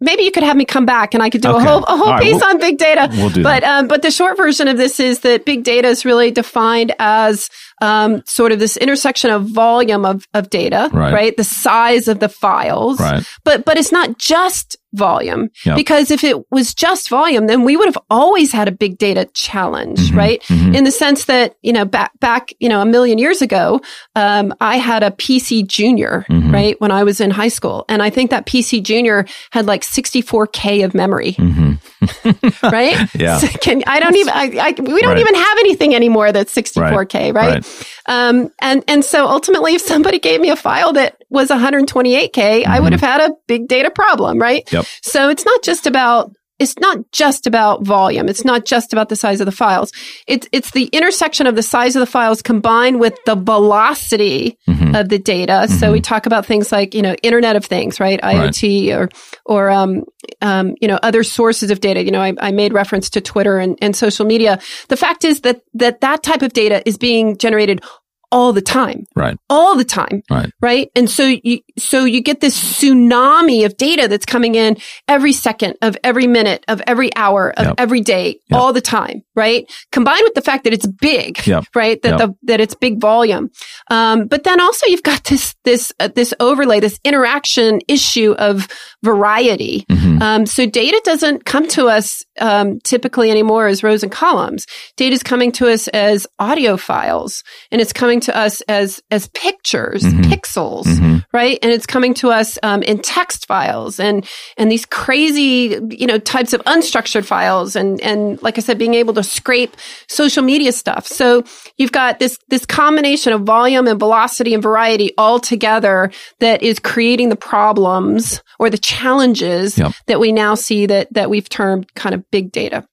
maybe 0.00 0.22
you 0.22 0.30
could 0.30 0.42
have 0.42 0.56
me 0.56 0.64
come 0.64 0.86
back 0.86 1.14
and 1.14 1.22
I 1.22 1.30
could 1.30 1.42
do 1.42 1.50
okay. 1.50 1.64
a 1.64 1.68
whole 1.68 1.84
a 1.84 1.96
whole 1.96 2.12
right, 2.12 2.22
piece 2.22 2.34
we'll, 2.34 2.44
on 2.44 2.58
big 2.58 2.78
data. 2.78 3.08
We'll 3.10 3.30
do 3.30 3.42
but 3.42 3.64
um, 3.64 3.88
but 3.88 4.02
the 4.02 4.10
short 4.10 4.36
version 4.36 4.68
of 4.68 4.76
this 4.76 5.00
is 5.00 5.20
that 5.20 5.44
big 5.44 5.64
data 5.64 5.88
is 5.88 6.04
really 6.04 6.30
defined 6.30 6.94
as 6.98 7.50
um, 7.80 8.22
sort 8.26 8.52
of 8.52 8.58
this 8.58 8.76
intersection 8.76 9.30
of 9.30 9.46
volume 9.46 10.04
of, 10.04 10.26
of 10.34 10.50
data, 10.50 10.90
right. 10.92 11.12
right? 11.12 11.36
The 11.36 11.44
size 11.44 12.08
of 12.08 12.20
the 12.20 12.28
files, 12.28 13.00
right. 13.00 13.24
but 13.44 13.64
but 13.64 13.76
it's 13.76 13.92
not 13.92 14.18
just 14.18 14.76
volume 14.94 15.50
yep. 15.64 15.76
because 15.76 16.10
if 16.10 16.24
it 16.24 16.50
was 16.50 16.74
just 16.74 17.08
volume 17.08 17.46
then 17.46 17.62
we 17.62 17.76
would 17.76 17.86
have 17.86 17.98
always 18.08 18.52
had 18.52 18.68
a 18.68 18.72
big 18.72 18.96
data 18.96 19.26
challenge 19.34 19.98
mm-hmm, 19.98 20.16
right 20.18 20.42
mm-hmm. 20.44 20.74
in 20.74 20.84
the 20.84 20.90
sense 20.90 21.26
that 21.26 21.56
you 21.62 21.72
know 21.72 21.84
back 21.84 22.18
back 22.20 22.52
you 22.58 22.68
know 22.68 22.80
a 22.80 22.86
million 22.86 23.18
years 23.18 23.42
ago 23.42 23.80
um, 24.16 24.54
i 24.60 24.78
had 24.78 25.02
a 25.02 25.10
pc 25.10 25.66
junior 25.66 26.24
mm-hmm. 26.30 26.52
right 26.52 26.80
when 26.80 26.90
i 26.90 27.04
was 27.04 27.20
in 27.20 27.30
high 27.30 27.48
school 27.48 27.84
and 27.90 28.02
i 28.02 28.08
think 28.08 28.30
that 28.30 28.46
pc 28.46 28.82
junior 28.82 29.26
had 29.50 29.66
like 29.66 29.82
64k 29.82 30.84
of 30.84 30.94
memory 30.94 31.32
mm-hmm. 31.32 32.66
right 32.70 33.14
yeah 33.14 33.38
so 33.38 33.46
can, 33.58 33.82
i 33.86 34.00
don't 34.00 34.16
even 34.16 34.32
I, 34.32 34.42
I, 34.42 34.74
we 34.80 35.02
don't 35.02 35.10
right. 35.10 35.18
even 35.18 35.34
have 35.34 35.58
anything 35.58 35.94
anymore 35.94 36.32
that's 36.32 36.54
64k 36.54 37.34
right, 37.34 37.34
right? 37.34 37.94
Um, 38.06 38.50
and 38.60 38.82
and 38.88 39.04
so 39.04 39.26
ultimately 39.26 39.74
if 39.74 39.82
somebody 39.82 40.18
gave 40.18 40.40
me 40.40 40.48
a 40.48 40.56
file 40.56 40.94
that 40.94 41.17
was 41.30 41.48
128k 41.48 42.64
i 42.66 42.80
would 42.80 42.92
mm-hmm. 42.92 43.04
have 43.04 43.20
had 43.20 43.30
a 43.30 43.34
big 43.46 43.68
data 43.68 43.90
problem 43.90 44.38
right 44.38 44.68
Yep. 44.72 44.86
So 45.02 45.28
it's 45.28 45.44
not 45.44 45.62
just 45.62 45.86
about 45.86 46.32
it's 46.58 46.76
not 46.78 46.98
just 47.12 47.46
about 47.46 47.84
volume. 47.84 48.28
It's 48.28 48.44
not 48.44 48.64
just 48.64 48.92
about 48.92 49.08
the 49.08 49.14
size 49.14 49.40
of 49.40 49.46
the 49.46 49.52
files. 49.52 49.92
It's 50.26 50.48
it's 50.50 50.72
the 50.72 50.86
intersection 50.86 51.46
of 51.46 51.54
the 51.54 51.62
size 51.62 51.94
of 51.94 52.00
the 52.00 52.06
files 52.06 52.42
combined 52.42 52.98
with 52.98 53.16
the 53.26 53.36
velocity 53.36 54.58
mm-hmm. 54.68 54.94
of 54.96 55.08
the 55.08 55.20
data. 55.20 55.52
Mm-hmm. 55.52 55.74
So 55.74 55.92
we 55.92 56.00
talk 56.00 56.26
about 56.26 56.44
things 56.44 56.72
like 56.72 56.94
you 56.94 57.02
know 57.02 57.14
Internet 57.22 57.54
of 57.54 57.64
Things, 57.64 58.00
right? 58.00 58.20
IoT 58.20 58.90
right. 58.90 58.98
or 58.98 59.08
or 59.44 59.70
um, 59.70 60.02
um, 60.40 60.74
you 60.80 60.88
know 60.88 60.98
other 61.02 61.22
sources 61.22 61.70
of 61.70 61.78
data. 61.78 62.02
You 62.02 62.10
know, 62.10 62.22
I, 62.22 62.34
I 62.40 62.50
made 62.50 62.72
reference 62.72 63.08
to 63.10 63.20
Twitter 63.20 63.58
and, 63.58 63.78
and 63.80 63.94
social 63.94 64.26
media. 64.26 64.58
The 64.88 64.96
fact 64.96 65.24
is 65.24 65.42
that 65.42 65.60
that 65.74 66.00
that 66.00 66.24
type 66.24 66.42
of 66.42 66.52
data 66.54 66.82
is 66.86 66.98
being 66.98 67.38
generated 67.38 67.82
all 68.30 68.52
the 68.52 68.62
time. 68.62 69.06
Right. 69.14 69.36
All 69.48 69.76
the 69.76 69.84
time. 69.84 70.22
Right. 70.30 70.50
Right. 70.60 70.90
And 70.94 71.08
so 71.08 71.24
you, 71.24 71.60
so 71.78 72.04
you 72.04 72.20
get 72.20 72.40
this 72.40 72.58
tsunami 72.58 73.64
of 73.64 73.76
data 73.76 74.08
that's 74.08 74.26
coming 74.26 74.54
in 74.54 74.76
every 75.06 75.32
second 75.32 75.76
of 75.82 75.96
every 76.04 76.26
minute 76.26 76.64
of 76.68 76.82
every 76.86 77.14
hour 77.16 77.52
of 77.56 77.66
yep. 77.66 77.74
every 77.78 78.00
day, 78.00 78.40
yep. 78.48 78.60
all 78.60 78.72
the 78.72 78.80
time. 78.80 79.22
Right. 79.34 79.70
Combined 79.92 80.22
with 80.24 80.34
the 80.34 80.42
fact 80.42 80.64
that 80.64 80.72
it's 80.72 80.86
big. 80.86 81.46
Yep. 81.46 81.64
Right. 81.74 82.00
That 82.02 82.18
the, 82.18 82.34
that 82.42 82.60
it's 82.60 82.74
big 82.74 83.00
volume. 83.00 83.50
Um, 83.90 84.26
but 84.26 84.44
then 84.44 84.60
also 84.60 84.86
you've 84.86 85.02
got 85.02 85.24
this, 85.24 85.54
this, 85.64 85.92
uh, 86.00 86.08
this 86.08 86.34
overlay, 86.40 86.80
this 86.80 87.00
interaction 87.04 87.80
issue 87.88 88.32
of 88.38 88.68
variety. 89.02 89.84
Mm-hmm. 89.90 90.22
Um, 90.22 90.46
so 90.46 90.66
data 90.66 91.00
doesn't 91.04 91.44
come 91.44 91.66
to 91.68 91.86
us, 91.86 92.22
um, 92.40 92.80
typically 92.80 93.30
anymore 93.30 93.68
as 93.68 93.82
rows 93.82 94.02
and 94.02 94.12
columns. 94.12 94.66
Data 94.96 95.14
is 95.14 95.22
coming 95.22 95.52
to 95.52 95.68
us 95.68 95.88
as 95.88 96.26
audio 96.38 96.76
files 96.76 97.42
and 97.70 97.80
it's 97.80 97.92
coming 97.92 98.17
coming 98.18 98.34
to 98.34 98.36
us 98.36 98.60
as 98.62 99.00
as 99.10 99.28
pictures, 99.28 100.02
mm-hmm. 100.02 100.22
pixels, 100.22 100.84
mm-hmm. 100.84 101.18
right? 101.32 101.58
And 101.62 101.72
it's 101.72 101.86
coming 101.86 102.14
to 102.14 102.30
us 102.30 102.58
um, 102.62 102.82
in 102.82 102.98
text 103.00 103.46
files 103.46 104.00
and 104.00 104.26
and 104.56 104.70
these 104.70 104.86
crazy 104.86 105.78
you 105.90 106.06
know 106.06 106.18
types 106.18 106.52
of 106.52 106.62
unstructured 106.64 107.24
files 107.24 107.76
and 107.76 108.00
and 108.00 108.40
like 108.42 108.58
I 108.58 108.60
said, 108.60 108.78
being 108.78 108.94
able 108.94 109.14
to 109.14 109.22
scrape 109.22 109.76
social 110.08 110.42
media 110.42 110.72
stuff. 110.72 111.06
So 111.06 111.44
you've 111.76 111.92
got 111.92 112.18
this 112.18 112.38
this 112.48 112.66
combination 112.66 113.32
of 113.32 113.42
volume 113.42 113.86
and 113.86 113.98
velocity 113.98 114.54
and 114.54 114.62
variety 114.62 115.12
all 115.16 115.38
together 115.38 116.10
that 116.40 116.62
is 116.62 116.78
creating 116.78 117.28
the 117.28 117.36
problems 117.36 118.42
or 118.58 118.70
the 118.70 118.78
challenges 118.78 119.78
yep. 119.78 119.92
that 120.06 120.20
we 120.20 120.32
now 120.32 120.54
see 120.54 120.86
that 120.86 121.12
that 121.12 121.30
we've 121.30 121.48
termed 121.48 121.86
kind 121.94 122.14
of 122.14 122.28
big 122.30 122.50
data. 122.52 122.86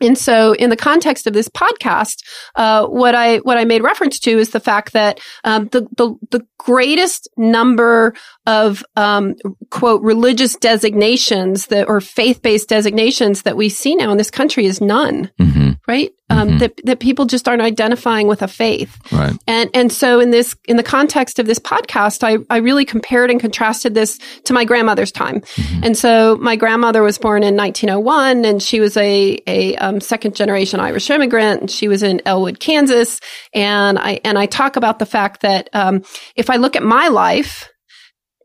And 0.00 0.16
so, 0.16 0.52
in 0.52 0.70
the 0.70 0.76
context 0.76 1.26
of 1.26 1.32
this 1.32 1.48
podcast, 1.48 2.22
uh, 2.54 2.86
what 2.86 3.14
I 3.14 3.38
what 3.38 3.58
I 3.58 3.64
made 3.64 3.82
reference 3.82 4.18
to 4.20 4.30
is 4.30 4.50
the 4.50 4.60
fact 4.60 4.92
that 4.92 5.20
um, 5.44 5.66
the, 5.68 5.86
the 5.96 6.14
the 6.30 6.46
greatest 6.58 7.28
number 7.36 8.14
of 8.46 8.84
um, 8.96 9.34
quote 9.70 10.02
religious 10.02 10.56
designations 10.56 11.66
that 11.66 11.88
or 11.88 12.00
faith 12.00 12.42
based 12.42 12.68
designations 12.68 13.42
that 13.42 13.56
we 13.56 13.68
see 13.68 13.94
now 13.94 14.10
in 14.10 14.18
this 14.18 14.30
country 14.30 14.66
is 14.66 14.80
none. 14.80 15.30
Mm-hmm. 15.40 15.59
Right, 15.90 16.12
um, 16.28 16.48
mm-hmm. 16.48 16.58
that 16.58 16.80
that 16.84 17.00
people 17.00 17.24
just 17.24 17.48
aren't 17.48 17.62
identifying 17.62 18.28
with 18.28 18.42
a 18.42 18.46
faith. 18.48 18.96
Right, 19.10 19.36
and 19.48 19.68
and 19.74 19.92
so 19.92 20.20
in 20.20 20.30
this 20.30 20.54
in 20.68 20.76
the 20.76 20.84
context 20.84 21.40
of 21.40 21.46
this 21.46 21.58
podcast, 21.58 22.22
I 22.22 22.44
I 22.48 22.58
really 22.58 22.84
compared 22.84 23.28
and 23.28 23.40
contrasted 23.40 23.94
this 23.94 24.16
to 24.44 24.52
my 24.52 24.64
grandmother's 24.64 25.10
time. 25.10 25.40
Mm-hmm. 25.40 25.84
And 25.84 25.98
so 25.98 26.36
my 26.36 26.54
grandmother 26.54 27.02
was 27.02 27.18
born 27.18 27.42
in 27.42 27.56
1901, 27.56 28.44
and 28.44 28.62
she 28.62 28.78
was 28.78 28.96
a 28.96 29.36
a 29.48 29.74
um, 29.78 30.00
second 30.00 30.36
generation 30.36 30.78
Irish 30.78 31.10
immigrant. 31.10 31.62
And 31.62 31.70
she 31.70 31.88
was 31.88 32.04
in 32.04 32.22
Elwood, 32.24 32.60
Kansas, 32.60 33.18
and 33.52 33.98
I 33.98 34.20
and 34.24 34.38
I 34.38 34.46
talk 34.46 34.76
about 34.76 35.00
the 35.00 35.06
fact 35.06 35.42
that 35.42 35.68
um, 35.72 36.04
if 36.36 36.50
I 36.50 36.56
look 36.56 36.76
at 36.76 36.84
my 36.84 37.08
life 37.08 37.68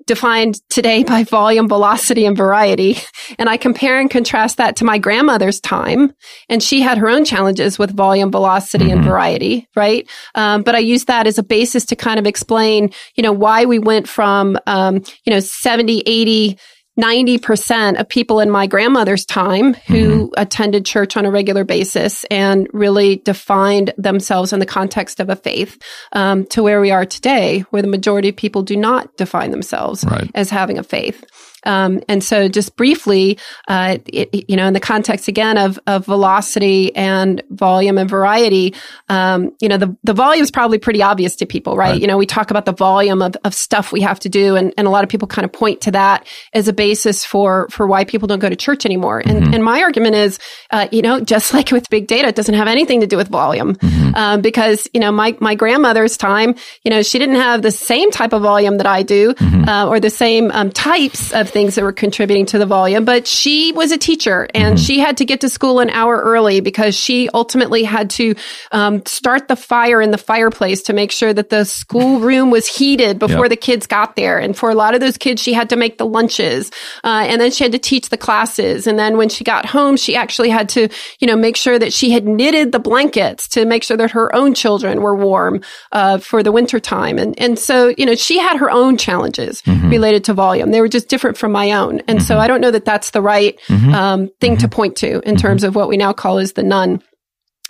defined 0.07 0.61
today 0.69 1.03
by 1.03 1.23
volume, 1.23 1.67
velocity, 1.67 2.25
and 2.25 2.37
variety. 2.37 2.97
And 3.39 3.49
I 3.49 3.57
compare 3.57 3.99
and 3.99 4.09
contrast 4.09 4.57
that 4.57 4.75
to 4.77 4.85
my 4.85 4.97
grandmother's 4.97 5.59
time. 5.59 6.13
And 6.47 6.61
she 6.61 6.81
had 6.81 6.97
her 6.97 7.09
own 7.09 7.25
challenges 7.25 7.79
with 7.79 7.95
volume, 7.95 8.31
velocity, 8.31 8.85
mm-hmm. 8.85 8.99
and 8.99 9.05
variety, 9.05 9.67
right? 9.75 10.07
Um, 10.35 10.61
but 10.63 10.75
I 10.75 10.79
use 10.79 11.05
that 11.05 11.27
as 11.27 11.37
a 11.37 11.43
basis 11.43 11.85
to 11.87 11.95
kind 11.95 12.19
of 12.19 12.27
explain, 12.27 12.91
you 13.15 13.23
know, 13.23 13.33
why 13.33 13.65
we 13.65 13.79
went 13.79 14.07
from, 14.07 14.57
um, 14.67 15.01
you 15.25 15.33
know, 15.33 15.39
70, 15.39 16.03
80, 16.05 16.57
90% 16.99 17.99
of 17.99 18.07
people 18.07 18.39
in 18.39 18.49
my 18.49 18.67
grandmother's 18.67 19.25
time 19.25 19.73
who 19.73 20.27
mm-hmm. 20.27 20.33
attended 20.37 20.85
church 20.85 21.17
on 21.17 21.25
a 21.25 21.31
regular 21.31 21.63
basis 21.63 22.23
and 22.25 22.67
really 22.71 23.17
defined 23.17 23.93
themselves 23.97 24.53
in 24.53 24.59
the 24.59 24.65
context 24.65 25.19
of 25.19 25.29
a 25.29 25.35
faith 25.35 25.81
um, 26.13 26.45
to 26.45 26.63
where 26.63 26.79
we 26.79 26.91
are 26.91 27.05
today, 27.05 27.61
where 27.71 27.81
the 27.81 27.87
majority 27.87 28.29
of 28.29 28.35
people 28.35 28.61
do 28.61 28.77
not 28.77 29.15
define 29.17 29.51
themselves 29.51 30.05
right. 30.05 30.29
as 30.35 30.49
having 30.49 30.77
a 30.77 30.83
faith. 30.83 31.23
Um, 31.65 32.01
and 32.07 32.23
so, 32.23 32.47
just 32.47 32.75
briefly, 32.75 33.39
uh, 33.67 33.97
it, 34.07 34.49
you 34.49 34.55
know, 34.55 34.67
in 34.67 34.73
the 34.73 34.79
context 34.79 35.27
again 35.27 35.57
of, 35.57 35.79
of 35.87 36.05
velocity 36.05 36.95
and 36.95 37.41
volume 37.49 37.97
and 37.97 38.09
variety, 38.09 38.75
um, 39.09 39.55
you 39.59 39.69
know, 39.69 39.77
the, 39.77 39.95
the 40.03 40.13
volume 40.13 40.43
is 40.43 40.51
probably 40.51 40.77
pretty 40.77 41.01
obvious 41.01 41.35
to 41.37 41.45
people, 41.45 41.75
right? 41.75 41.91
right? 41.91 42.01
You 42.01 42.07
know, 42.07 42.17
we 42.17 42.25
talk 42.25 42.51
about 42.51 42.65
the 42.65 42.73
volume 42.73 43.21
of, 43.21 43.35
of 43.43 43.53
stuff 43.53 43.91
we 43.91 44.01
have 44.01 44.19
to 44.21 44.29
do, 44.29 44.55
and, 44.55 44.73
and 44.77 44.87
a 44.87 44.89
lot 44.89 45.03
of 45.03 45.09
people 45.09 45.27
kind 45.27 45.45
of 45.45 45.51
point 45.51 45.81
to 45.81 45.91
that 45.91 46.27
as 46.53 46.67
a 46.67 46.73
basis 46.73 47.25
for 47.25 47.67
for 47.69 47.87
why 47.87 48.05
people 48.05 48.27
don't 48.27 48.39
go 48.39 48.49
to 48.49 48.55
church 48.55 48.85
anymore. 48.85 49.19
And, 49.19 49.43
mm-hmm. 49.43 49.53
and 49.53 49.63
my 49.63 49.81
argument 49.81 50.15
is, 50.15 50.39
uh, 50.71 50.87
you 50.91 51.01
know, 51.01 51.19
just 51.19 51.53
like 51.57 51.71
with 51.71 51.89
big 51.89 52.07
data, 52.07 52.29
it 52.29 52.35
doesn't 52.35 52.55
have 52.55 52.67
anything 52.67 53.01
to 53.01 53.07
do 53.07 53.17
with 53.17 53.27
volume, 53.27 53.75
mm-hmm. 53.75 54.15
um, 54.15 54.41
because 54.41 54.87
you 54.93 54.99
know, 54.99 55.11
my 55.11 55.35
my 55.39 55.55
grandmother's 55.55 56.17
time, 56.17 56.55
you 56.83 56.91
know, 56.91 57.01
she 57.01 57.19
didn't 57.19 57.35
have 57.35 57.61
the 57.61 57.71
same 57.71 58.11
type 58.11 58.33
of 58.33 58.41
volume 58.41 58.77
that 58.77 58.87
I 58.87 59.03
do, 59.03 59.33
mm-hmm. 59.33 59.67
uh, 59.67 59.87
or 59.87 59.99
the 59.99 60.09
same 60.09 60.51
um, 60.51 60.71
types 60.71 61.31
of 61.33 61.49
things 61.55 61.75
that 61.75 61.85
were 61.85 61.93
contributing 61.93 62.45
to 62.45 62.57
the 62.57 62.65
volume, 62.65 63.05
but 63.05 63.25
she 63.25 63.71
was 63.71 63.93
a 63.93 63.97
teacher 63.97 64.45
and 64.53 64.75
mm-hmm. 64.75 64.83
she 64.83 64.99
had 64.99 65.15
to 65.15 65.23
get 65.23 65.39
to 65.39 65.47
school 65.47 65.79
an 65.79 65.89
hour 65.89 66.19
early 66.19 66.59
because 66.59 66.93
she 66.93 67.29
ultimately 67.29 67.85
had 67.85 68.09
to 68.09 68.35
um, 68.73 69.01
start 69.05 69.47
the 69.47 69.55
fire 69.55 70.01
in 70.01 70.11
the 70.11 70.17
fireplace 70.17 70.81
to 70.81 70.91
make 70.91 71.13
sure 71.13 71.33
that 71.33 71.49
the 71.49 71.63
schoolroom 71.63 72.51
was 72.57 72.67
heated 72.67 73.19
before 73.19 73.45
yep. 73.45 73.51
the 73.51 73.55
kids 73.55 73.87
got 73.87 74.17
there. 74.17 74.37
And 74.37 74.53
for 74.57 74.69
a 74.69 74.75
lot 74.75 74.95
of 74.95 74.99
those 74.99 75.17
kids, 75.17 75.41
she 75.41 75.53
had 75.53 75.69
to 75.69 75.77
make 75.77 75.97
the 75.97 76.05
lunches 76.05 76.71
uh, 77.05 77.23
and 77.25 77.39
then 77.39 77.51
she 77.51 77.63
had 77.63 77.71
to 77.71 77.79
teach 77.79 78.09
the 78.09 78.17
classes. 78.17 78.85
And 78.85 78.99
then 78.99 79.15
when 79.15 79.29
she 79.29 79.45
got 79.45 79.65
home, 79.65 79.95
she 79.95 80.13
actually 80.13 80.49
had 80.49 80.67
to, 80.69 80.89
you 81.19 81.25
know, 81.25 81.37
make 81.37 81.55
sure 81.55 81.79
that 81.79 81.93
she 81.93 82.11
had 82.11 82.27
knitted 82.27 82.73
the 82.73 82.79
blankets 82.79 83.47
to 83.49 83.63
make 83.63 83.83
sure 83.83 83.95
that 83.95 84.11
her 84.11 84.35
own 84.35 84.55
children 84.55 85.01
were 85.01 85.15
warm 85.15 85.61
uh, 85.93 86.17
for 86.17 86.43
the 86.43 86.51
winter 86.51 86.81
time. 86.81 87.17
And, 87.17 87.39
and 87.39 87.57
so, 87.57 87.93
you 87.97 88.05
know, 88.05 88.15
she 88.15 88.39
had 88.39 88.57
her 88.57 88.69
own 88.69 88.97
challenges 88.97 89.61
mm-hmm. 89.61 89.89
related 89.89 90.25
to 90.25 90.33
volume. 90.33 90.71
They 90.71 90.81
were 90.81 90.89
just 90.89 91.07
different 91.07 91.37
from 91.45 91.51
my 91.51 91.73
own. 91.73 91.99
And 92.07 92.17
mm-hmm. 92.17 92.25
so 92.25 92.39
I 92.39 92.47
don't 92.47 92.59
know 92.59 92.71
that 92.71 92.85
that's 92.85 93.11
the 93.11 93.21
right 93.21 93.59
mm-hmm. 93.67 93.93
um, 93.93 94.29
thing 94.41 94.57
to 94.57 94.65
mm-hmm. 94.65 94.71
point 94.71 94.95
to 94.97 95.21
in 95.29 95.35
terms 95.35 95.61
mm-hmm. 95.61 95.67
of 95.67 95.75
what 95.75 95.87
we 95.87 95.95
now 95.95 96.11
call 96.11 96.39
as 96.39 96.53
the 96.53 96.63
none. 96.63 97.03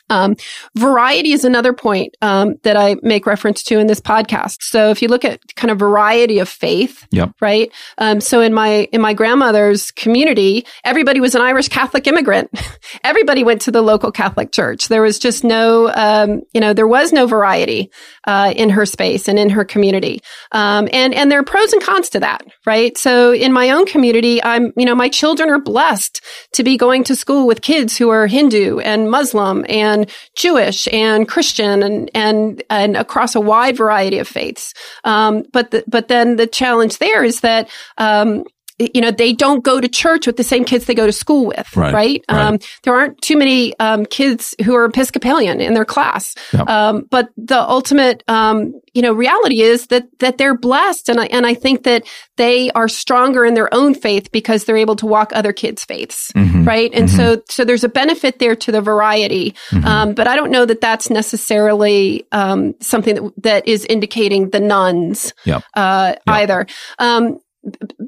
Um, 0.09 0.35
variety 0.75 1.31
is 1.31 1.45
another 1.45 1.73
point 1.73 2.15
um, 2.21 2.55
that 2.63 2.77
I 2.77 2.95
make 3.01 3.25
reference 3.25 3.63
to 3.63 3.79
in 3.79 3.87
this 3.87 3.99
podcast. 3.99 4.57
So 4.61 4.89
if 4.89 5.01
you 5.01 5.07
look 5.07 5.25
at 5.25 5.55
kind 5.55 5.71
of 5.71 5.79
variety 5.79 6.39
of 6.39 6.47
faith, 6.47 7.07
yep. 7.11 7.31
right? 7.41 7.71
Um, 7.97 8.21
so 8.21 8.41
in 8.41 8.53
my 8.53 8.87
in 8.91 9.01
my 9.01 9.13
grandmother's 9.13 9.91
community, 9.91 10.65
everybody 10.83 11.19
was 11.19 11.35
an 11.35 11.41
Irish 11.41 11.69
Catholic 11.69 12.07
immigrant. 12.07 12.49
everybody 13.03 13.43
went 13.43 13.61
to 13.61 13.71
the 13.71 13.81
local 13.81 14.11
Catholic 14.11 14.51
church. 14.51 14.87
There 14.87 15.01
was 15.01 15.17
just 15.19 15.43
no, 15.43 15.91
um, 15.93 16.41
you 16.53 16.61
know, 16.61 16.73
there 16.73 16.87
was 16.87 17.11
no 17.11 17.25
variety 17.25 17.91
uh, 18.25 18.53
in 18.55 18.69
her 18.69 18.85
space 18.85 19.27
and 19.27 19.39
in 19.39 19.49
her 19.49 19.65
community. 19.65 20.21
Um, 20.51 20.87
and 20.93 21.13
and 21.13 21.31
there 21.31 21.39
are 21.39 21.43
pros 21.43 21.73
and 21.73 21.81
cons 21.81 22.09
to 22.09 22.19
that, 22.19 22.43
right? 22.65 22.97
So 22.97 23.33
in 23.33 23.53
my 23.53 23.71
own 23.71 23.85
community, 23.85 24.43
I'm, 24.43 24.71
you 24.77 24.85
know, 24.85 24.95
my 24.95 25.09
children 25.09 25.49
are 25.49 25.59
blessed 25.59 26.21
to 26.53 26.63
be 26.63 26.77
going 26.77 27.03
to 27.05 27.15
school 27.15 27.47
with 27.47 27.61
kids 27.61 27.97
who 27.97 28.09
are 28.09 28.27
Hindu 28.27 28.79
and 28.79 29.09
Muslim 29.09 29.65
and 29.69 29.94
Jewish 30.35 30.87
and 30.91 31.27
Christian 31.27 31.81
and 31.81 32.11
and 32.13 32.63
and 32.69 32.97
across 32.97 33.35
a 33.35 33.41
wide 33.41 33.77
variety 33.77 34.19
of 34.19 34.27
faiths. 34.27 34.73
Um, 35.03 35.43
but 35.53 35.71
the, 35.71 35.83
but 35.87 36.09
then 36.09 36.35
the 36.35 36.47
challenge 36.47 36.97
there 36.97 37.23
is 37.23 37.39
that 37.39 37.69
um, 37.97 38.43
you 38.77 38.99
know, 38.99 39.11
they 39.11 39.31
don't 39.31 39.63
go 39.63 39.79
to 39.79 39.87
church 39.87 40.27
with 40.27 40.35
the 40.35 40.43
same 40.43 40.65
kids 40.65 40.85
they 40.85 40.95
go 40.95 41.05
to 41.05 41.13
school 41.13 41.45
with, 41.45 41.75
right? 41.77 41.93
right? 41.93 42.25
right. 42.29 42.41
Um, 42.41 42.59
there 42.83 42.93
aren't 42.93 43.21
too 43.21 43.37
many 43.37 43.77
um, 43.79 44.05
kids 44.05 44.53
who 44.65 44.75
are 44.75 44.85
Episcopalian 44.85 45.61
in 45.61 45.73
their 45.73 45.85
class. 45.85 46.35
Yep. 46.51 46.69
Um, 46.69 47.07
but 47.09 47.29
the 47.37 47.57
ultimate, 47.59 48.23
um, 48.27 48.73
you 48.93 49.01
know, 49.01 49.13
reality 49.13 49.61
is 49.61 49.87
that 49.87 50.07
that 50.19 50.37
they're 50.37 50.57
blessed, 50.57 51.09
and 51.09 51.19
I 51.21 51.25
and 51.27 51.45
I 51.45 51.53
think 51.53 51.83
that 51.83 52.05
they 52.35 52.69
are 52.71 52.89
stronger 52.89 53.45
in 53.45 53.53
their 53.53 53.73
own 53.73 53.93
faith 53.93 54.31
because 54.31 54.65
they're 54.65 54.77
able 54.77 54.95
to 54.97 55.05
walk 55.05 55.31
other 55.33 55.53
kids' 55.53 55.85
faiths, 55.85 56.31
mm-hmm. 56.33 56.65
right? 56.65 56.91
And 56.93 57.07
mm-hmm. 57.07 57.17
so 57.17 57.41
so 57.49 57.63
there's 57.63 57.83
a 57.83 57.89
benefit 57.89 58.39
there 58.39 58.55
to 58.57 58.71
the 58.71 58.81
variety, 58.81 59.55
mm-hmm. 59.69 59.85
Um, 59.85 60.13
but 60.13 60.27
I 60.27 60.35
don't 60.35 60.51
know 60.51 60.65
that 60.65 60.81
that's 60.81 61.09
necessarily 61.09 62.25
um, 62.31 62.75
something 62.81 63.31
that 63.43 63.55
that 63.55 63.67
is 63.67 63.85
indicating 63.85 64.49
the 64.49 64.59
nones 64.59 65.33
yep. 65.45 65.63
Uh, 65.75 66.13
yep. 66.15 66.21
either 66.27 66.67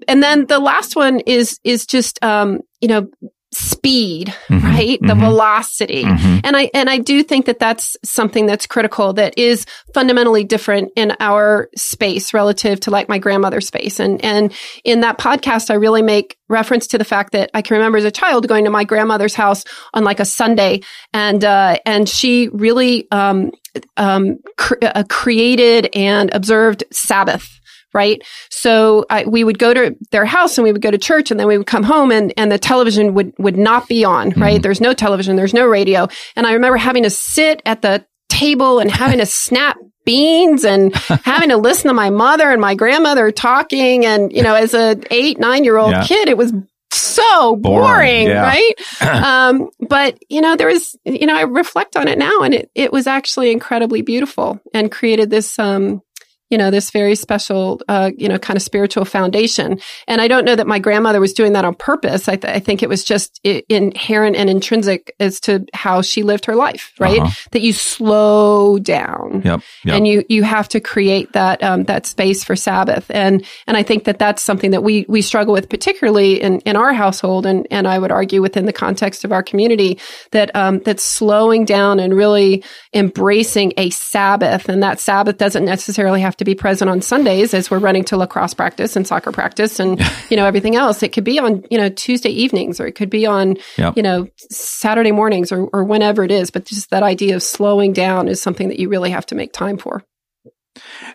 and 0.08 0.24
then 0.24 0.45
the 0.47 0.60
last 0.60 0.95
one 0.95 1.20
is 1.22 1.60
is 1.64 1.86
just 1.86 2.24
um, 2.24 2.62
you 2.82 2.88
know 2.88 3.08
speed 3.53 4.28
mm-hmm, 4.49 4.66
right? 4.66 4.99
Mm-hmm, 4.99 5.08
the 5.08 5.16
velocity. 5.16 6.03
Mm-hmm. 6.03 6.39
and 6.43 6.58
i 6.58 6.70
and 6.74 6.89
i 6.89 6.97
do 6.97 7.24
think 7.24 7.45
that 7.45 7.60
that's 7.60 7.95
something 8.03 8.45
that's 8.45 8.68
critical 8.68 9.14
that 9.14 9.38
is 9.38 9.66
fundamentally 9.93 10.43
different 10.43 10.91
in 10.97 11.14
our 11.22 11.70
space 11.76 12.34
relative 12.34 12.82
to 12.82 12.91
like 12.91 13.08
my 13.08 13.18
grandmother's 13.20 13.66
space. 13.66 13.99
And 13.99 14.24
and 14.24 14.53
in 14.84 14.99
that 14.99 15.18
podcast 15.18 15.72
i 15.72 15.76
really 15.76 16.01
make 16.01 16.38
reference 16.49 16.88
to 16.88 16.97
the 16.97 17.05
fact 17.05 17.32
that 17.32 17.49
i 17.53 17.62
can 17.62 17.78
remember 17.78 17.97
as 17.97 18.03
a 18.03 18.12
child 18.12 18.47
going 18.47 18.66
to 18.66 18.70
my 18.70 18.84
grandmother's 18.84 19.34
house 19.34 19.64
on 19.93 20.03
like 20.03 20.20
a 20.20 20.26
sunday 20.26 20.82
and 21.14 21.45
uh 21.45 21.78
and 21.86 22.10
she 22.10 22.49
really 22.49 23.10
um 23.12 23.51
um 23.95 24.39
cr- 24.58 24.76
uh, 24.82 25.03
created 25.10 25.89
and 25.93 26.34
observed 26.34 26.84
sabbath 26.91 27.60
right? 27.98 28.22
So 28.52 29.06
I, 29.10 29.26
we 29.26 29.43
would 29.43 29.58
go 29.58 29.74
to 29.74 29.98
their 30.12 30.26
house 30.26 30.58
and 30.58 30.64
we 30.64 30.72
would 30.72 30.84
go 30.84 30.91
to 30.91 31.00
church 31.00 31.32
and 31.32 31.39
then 31.39 31.48
we 31.48 31.58
would 31.58 31.66
come 31.66 31.82
home 31.82 32.12
and, 32.12 32.32
and 32.38 32.52
the 32.52 32.60
television 32.60 33.16
would, 33.16 33.34
would 33.39 33.58
not 33.58 33.88
be 33.88 34.06
on, 34.06 34.30
right? 34.30 34.54
Mm-hmm. 34.54 34.62
There's 34.62 34.80
no 34.80 34.93
television, 34.93 35.36
there's 35.36 35.54
no 35.54 35.66
radio. 35.66 36.08
And 36.36 36.45
I 36.45 36.54
remember 36.54 36.78
having 36.78 37.04
to 37.04 37.10
sit 37.10 37.64
at 37.66 37.82
the 37.82 38.06
table 38.30 38.78
and 38.80 38.91
having 38.91 39.18
to 39.18 39.26
snap 39.45 39.78
beans 40.06 40.64
and 40.64 40.95
having 40.95 41.50
to 41.50 41.58
listen 41.58 41.88
to 41.88 41.93
my 41.93 42.12
mother 42.12 42.52
and 42.52 42.62
my 42.62 42.76
grandmother 42.76 43.32
talking. 43.32 44.06
And, 44.06 44.32
you 44.32 44.43
know, 44.43 44.54
as 44.54 44.76
a 44.76 44.95
eight, 45.12 45.39
nine 45.39 45.64
year 45.64 45.78
old 45.78 45.91
yeah. 45.91 46.06
kid, 46.06 46.30
it 46.30 46.38
was 46.38 46.54
so 46.91 47.56
boring, 47.56 47.84
boring 47.84 48.28
yeah. 48.28 48.41
right? 48.41 48.74
um, 49.02 49.70
but 49.89 50.18
you 50.30 50.39
know, 50.39 50.56
there 50.56 50.68
was, 50.68 50.95
you 51.04 51.26
know, 51.26 51.36
I 51.36 51.41
reflect 51.41 51.98
on 51.98 52.08
it 52.08 52.18
now 52.18 52.41
and 52.41 52.54
it, 52.54 52.72
it 52.76 52.93
was 52.93 53.08
actually 53.08 53.52
incredibly 53.52 54.02
beautiful 54.02 54.62
and 54.74 54.91
created 54.91 55.30
this, 55.30 55.58
um, 55.60 56.02
you 56.50 56.58
know, 56.58 56.72
this 56.72 56.91
very 56.91 57.16
special, 57.16 57.82
uh, 57.89 58.12
you 58.18 58.30
know, 58.30 58.39
kind 58.39 58.56
of 58.56 58.64
spiritual 58.64 59.04
foundation. 59.04 59.80
And 60.08 60.22
I 60.22 60.28
don't 60.30 60.45
know 60.45 60.56
that 60.56 60.68
my 60.68 60.80
grandmother 60.80 61.20
was 61.20 61.34
doing 61.34 61.54
that 61.54 61.66
on 61.66 61.76
purpose. 61.76 62.30
I, 62.30 62.38
th- 62.38 62.56
I 62.56 62.60
think 62.60 62.82
it 62.82 62.88
was 62.88 63.04
just 63.04 63.41
I- 63.45 63.64
inherent 63.68 64.38
and 64.38 64.50
intrinsic 64.50 65.14
as 65.20 65.41
to 65.41 65.66
how 65.74 66.02
she 66.02 66.24
lived 66.24 66.45
her 66.45 66.56
life, 66.56 66.93
right? 67.00 67.20
Uh-huh. 67.20 67.50
That 67.52 67.62
you 67.62 67.74
slow 67.74 68.80
down 68.80 69.41
yep, 69.43 69.62
yep. 69.84 69.95
and 69.95 70.08
you, 70.08 70.24
you 70.30 70.43
have 70.43 70.70
to 70.70 70.80
create 70.80 71.34
that, 71.34 71.62
um, 71.62 71.84
that 71.84 72.06
space 72.06 72.45
for 72.45 72.56
Sabbath. 72.56 73.12
And, 73.12 73.45
and 73.68 73.76
I 73.76 73.84
think 73.84 74.06
that 74.06 74.18
that's 74.18 74.41
something 74.41 74.72
that 74.72 74.84
we, 74.84 75.06
we 75.10 75.22
struggle 75.22 75.54
with, 75.54 75.68
particularly 75.68 76.41
in, 76.41 76.60
in 76.62 76.78
our 76.78 76.93
household. 76.93 77.45
And, 77.45 77.68
and 77.72 77.88
I 77.88 78.00
would 78.00 78.12
argue 78.12 78.41
within 78.41 78.66
the 78.66 78.74
context 78.74 79.26
of 79.26 79.34
our 79.34 79.43
community 79.43 80.00
that, 80.32 80.56
um, 80.56 80.80
that 80.80 81.02
slowing 81.02 81.66
down 81.66 82.00
and 82.00 82.16
really 82.16 82.64
embracing 82.93 83.74
a 83.76 83.89
Sabbath 83.89 84.70
and 84.70 84.82
that 84.82 85.02
Sabbath 85.02 85.38
doesn't 85.38 85.66
necessarily 85.66 86.22
have 86.22 86.37
to 86.38 86.46
be 86.46 86.56
present 86.56 86.90
on 86.90 87.02
Sundays 87.02 87.54
as 87.54 87.72
we're 87.72 87.80
running 87.80 88.04
to 88.06 88.18
lacrosse 88.18 88.54
practice 88.54 88.96
and 88.96 89.08
soccer 89.08 89.32
practice 89.32 89.80
and, 89.80 90.00
you 90.30 90.38
know, 90.38 90.46
everything 90.46 90.76
else. 90.76 91.02
It 91.04 91.14
could 91.14 91.24
be 91.24 91.40
on, 91.40 91.64
you 91.72 91.78
know, 91.78 91.90
Tuesday 91.90 92.30
evenings 92.30 92.80
or 92.80 92.88
it 92.88 92.94
could 92.94 93.10
be 93.10 93.26
on, 93.26 93.58
yep. 93.78 93.98
you 93.98 94.04
know, 94.04 94.28
Saturday 94.50 95.12
mornings 95.12 95.52
or, 95.52 95.68
or 95.74 95.84
whenever 95.84 96.24
it 96.24 96.32
is. 96.32 96.52
But 96.52 96.66
just 96.66 96.90
that 96.92 97.04
idea 97.04 97.36
of 97.36 97.44
slowing 97.44 97.94
down 97.94 98.28
is 98.28 98.42
something 98.42 98.70
that 98.70 98.80
you 98.80 98.90
really 98.90 99.10
have 99.10 99.26
to 99.28 99.36
make 99.36 99.52
time 99.52 99.78
for. 99.78 100.04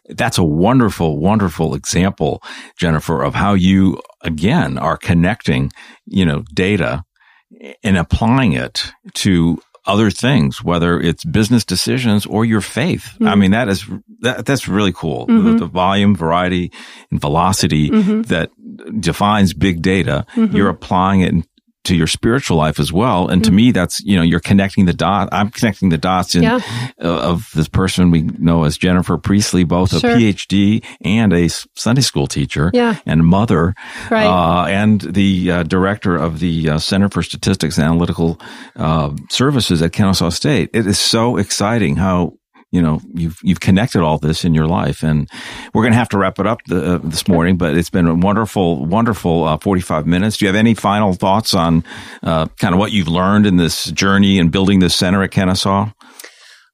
That's 0.08 0.38
a 0.38 0.44
wonderful, 0.44 1.20
wonderful 1.20 1.74
example, 1.74 2.42
Jennifer, 2.76 3.22
of 3.22 3.34
how 3.34 3.54
you, 3.54 4.00
again, 4.22 4.76
are 4.76 4.96
connecting, 4.96 5.70
you 6.04 6.24
know, 6.24 6.42
data 6.52 7.04
and 7.84 7.96
applying 7.96 8.54
it 8.54 8.92
to 9.14 9.60
other 9.84 10.10
things, 10.10 10.62
whether 10.62 11.00
it's 11.00 11.24
business 11.24 11.64
decisions 11.64 12.26
or 12.26 12.44
your 12.44 12.60
faith. 12.60 13.10
Mm-hmm. 13.14 13.28
I 13.28 13.34
mean, 13.34 13.50
that 13.50 13.68
is, 13.68 13.84
that, 14.20 14.46
that's 14.46 14.68
really 14.68 14.92
cool. 14.92 15.26
Mm-hmm. 15.26 15.52
The, 15.52 15.58
the, 15.58 15.66
volume, 15.66 16.14
variety, 16.14 16.70
and 17.10 17.20
velocity 17.20 17.90
mm-hmm. 17.90 18.22
that 18.22 18.50
defines 19.00 19.54
big 19.54 19.82
data, 19.82 20.24
mm-hmm. 20.34 20.56
you're 20.56 20.68
applying 20.68 21.20
it 21.22 21.46
to 21.84 21.96
your 21.96 22.06
spiritual 22.06 22.56
life 22.56 22.78
as 22.78 22.92
well. 22.92 23.28
And 23.28 23.42
mm-hmm. 23.42 23.50
to 23.50 23.52
me, 23.52 23.72
that's, 23.72 24.00
you 24.04 24.16
know, 24.16 24.22
you're 24.22 24.40
connecting 24.40 24.84
the 24.84 24.92
dot. 24.92 25.28
I'm 25.32 25.50
connecting 25.50 25.88
the 25.88 25.98
dots 25.98 26.34
in, 26.34 26.42
yeah. 26.42 26.60
uh, 27.02 27.30
of 27.30 27.50
this 27.54 27.68
person 27.68 28.10
we 28.10 28.22
know 28.22 28.64
as 28.64 28.78
Jennifer 28.78 29.18
Priestley, 29.18 29.64
both 29.64 29.98
sure. 29.98 30.10
a 30.10 30.14
PhD 30.14 30.84
and 31.00 31.32
a 31.32 31.48
Sunday 31.74 32.02
school 32.02 32.26
teacher 32.26 32.70
yeah. 32.72 32.98
and 33.04 33.26
mother, 33.26 33.74
right. 34.10 34.26
uh, 34.26 34.66
and 34.66 35.00
the 35.00 35.50
uh, 35.50 35.62
director 35.64 36.16
of 36.16 36.38
the 36.38 36.70
uh, 36.70 36.78
Center 36.78 37.08
for 37.08 37.22
Statistics 37.22 37.78
and 37.78 37.86
Analytical 37.86 38.40
uh, 38.76 39.10
Services 39.30 39.82
at 39.82 39.92
Kennesaw 39.92 40.30
State. 40.30 40.70
It 40.72 40.86
is 40.86 40.98
so 40.98 41.36
exciting 41.36 41.96
how 41.96 42.34
you 42.72 42.82
know 42.82 43.00
you've 43.14 43.38
you've 43.42 43.60
connected 43.60 44.02
all 44.02 44.18
this 44.18 44.44
in 44.44 44.54
your 44.54 44.66
life. 44.66 45.02
And 45.02 45.30
we're 45.72 45.82
going 45.82 45.92
to 45.92 45.98
have 45.98 46.08
to 46.10 46.18
wrap 46.18 46.40
it 46.40 46.46
up 46.46 46.64
the, 46.66 46.94
uh, 46.94 46.98
this 47.04 47.28
morning 47.28 47.56
but 47.56 47.76
it's 47.76 47.90
been 47.90 48.08
a 48.08 48.14
wonderful 48.14 48.84
wonderful 48.84 49.44
uh, 49.44 49.58
45 49.58 50.06
minutes. 50.06 50.38
Do 50.38 50.46
you 50.46 50.48
have 50.48 50.56
any 50.56 50.74
final 50.74 51.12
thoughts 51.12 51.54
on 51.54 51.84
uh, 52.22 52.46
kind 52.58 52.74
of 52.74 52.80
what 52.80 52.90
you've 52.90 53.08
learned 53.08 53.46
in 53.46 53.58
this 53.58 53.90
journey 53.92 54.38
and 54.38 54.50
building 54.50 54.80
this 54.80 54.94
center 54.94 55.22
at 55.22 55.30
kennesaw 55.30 55.90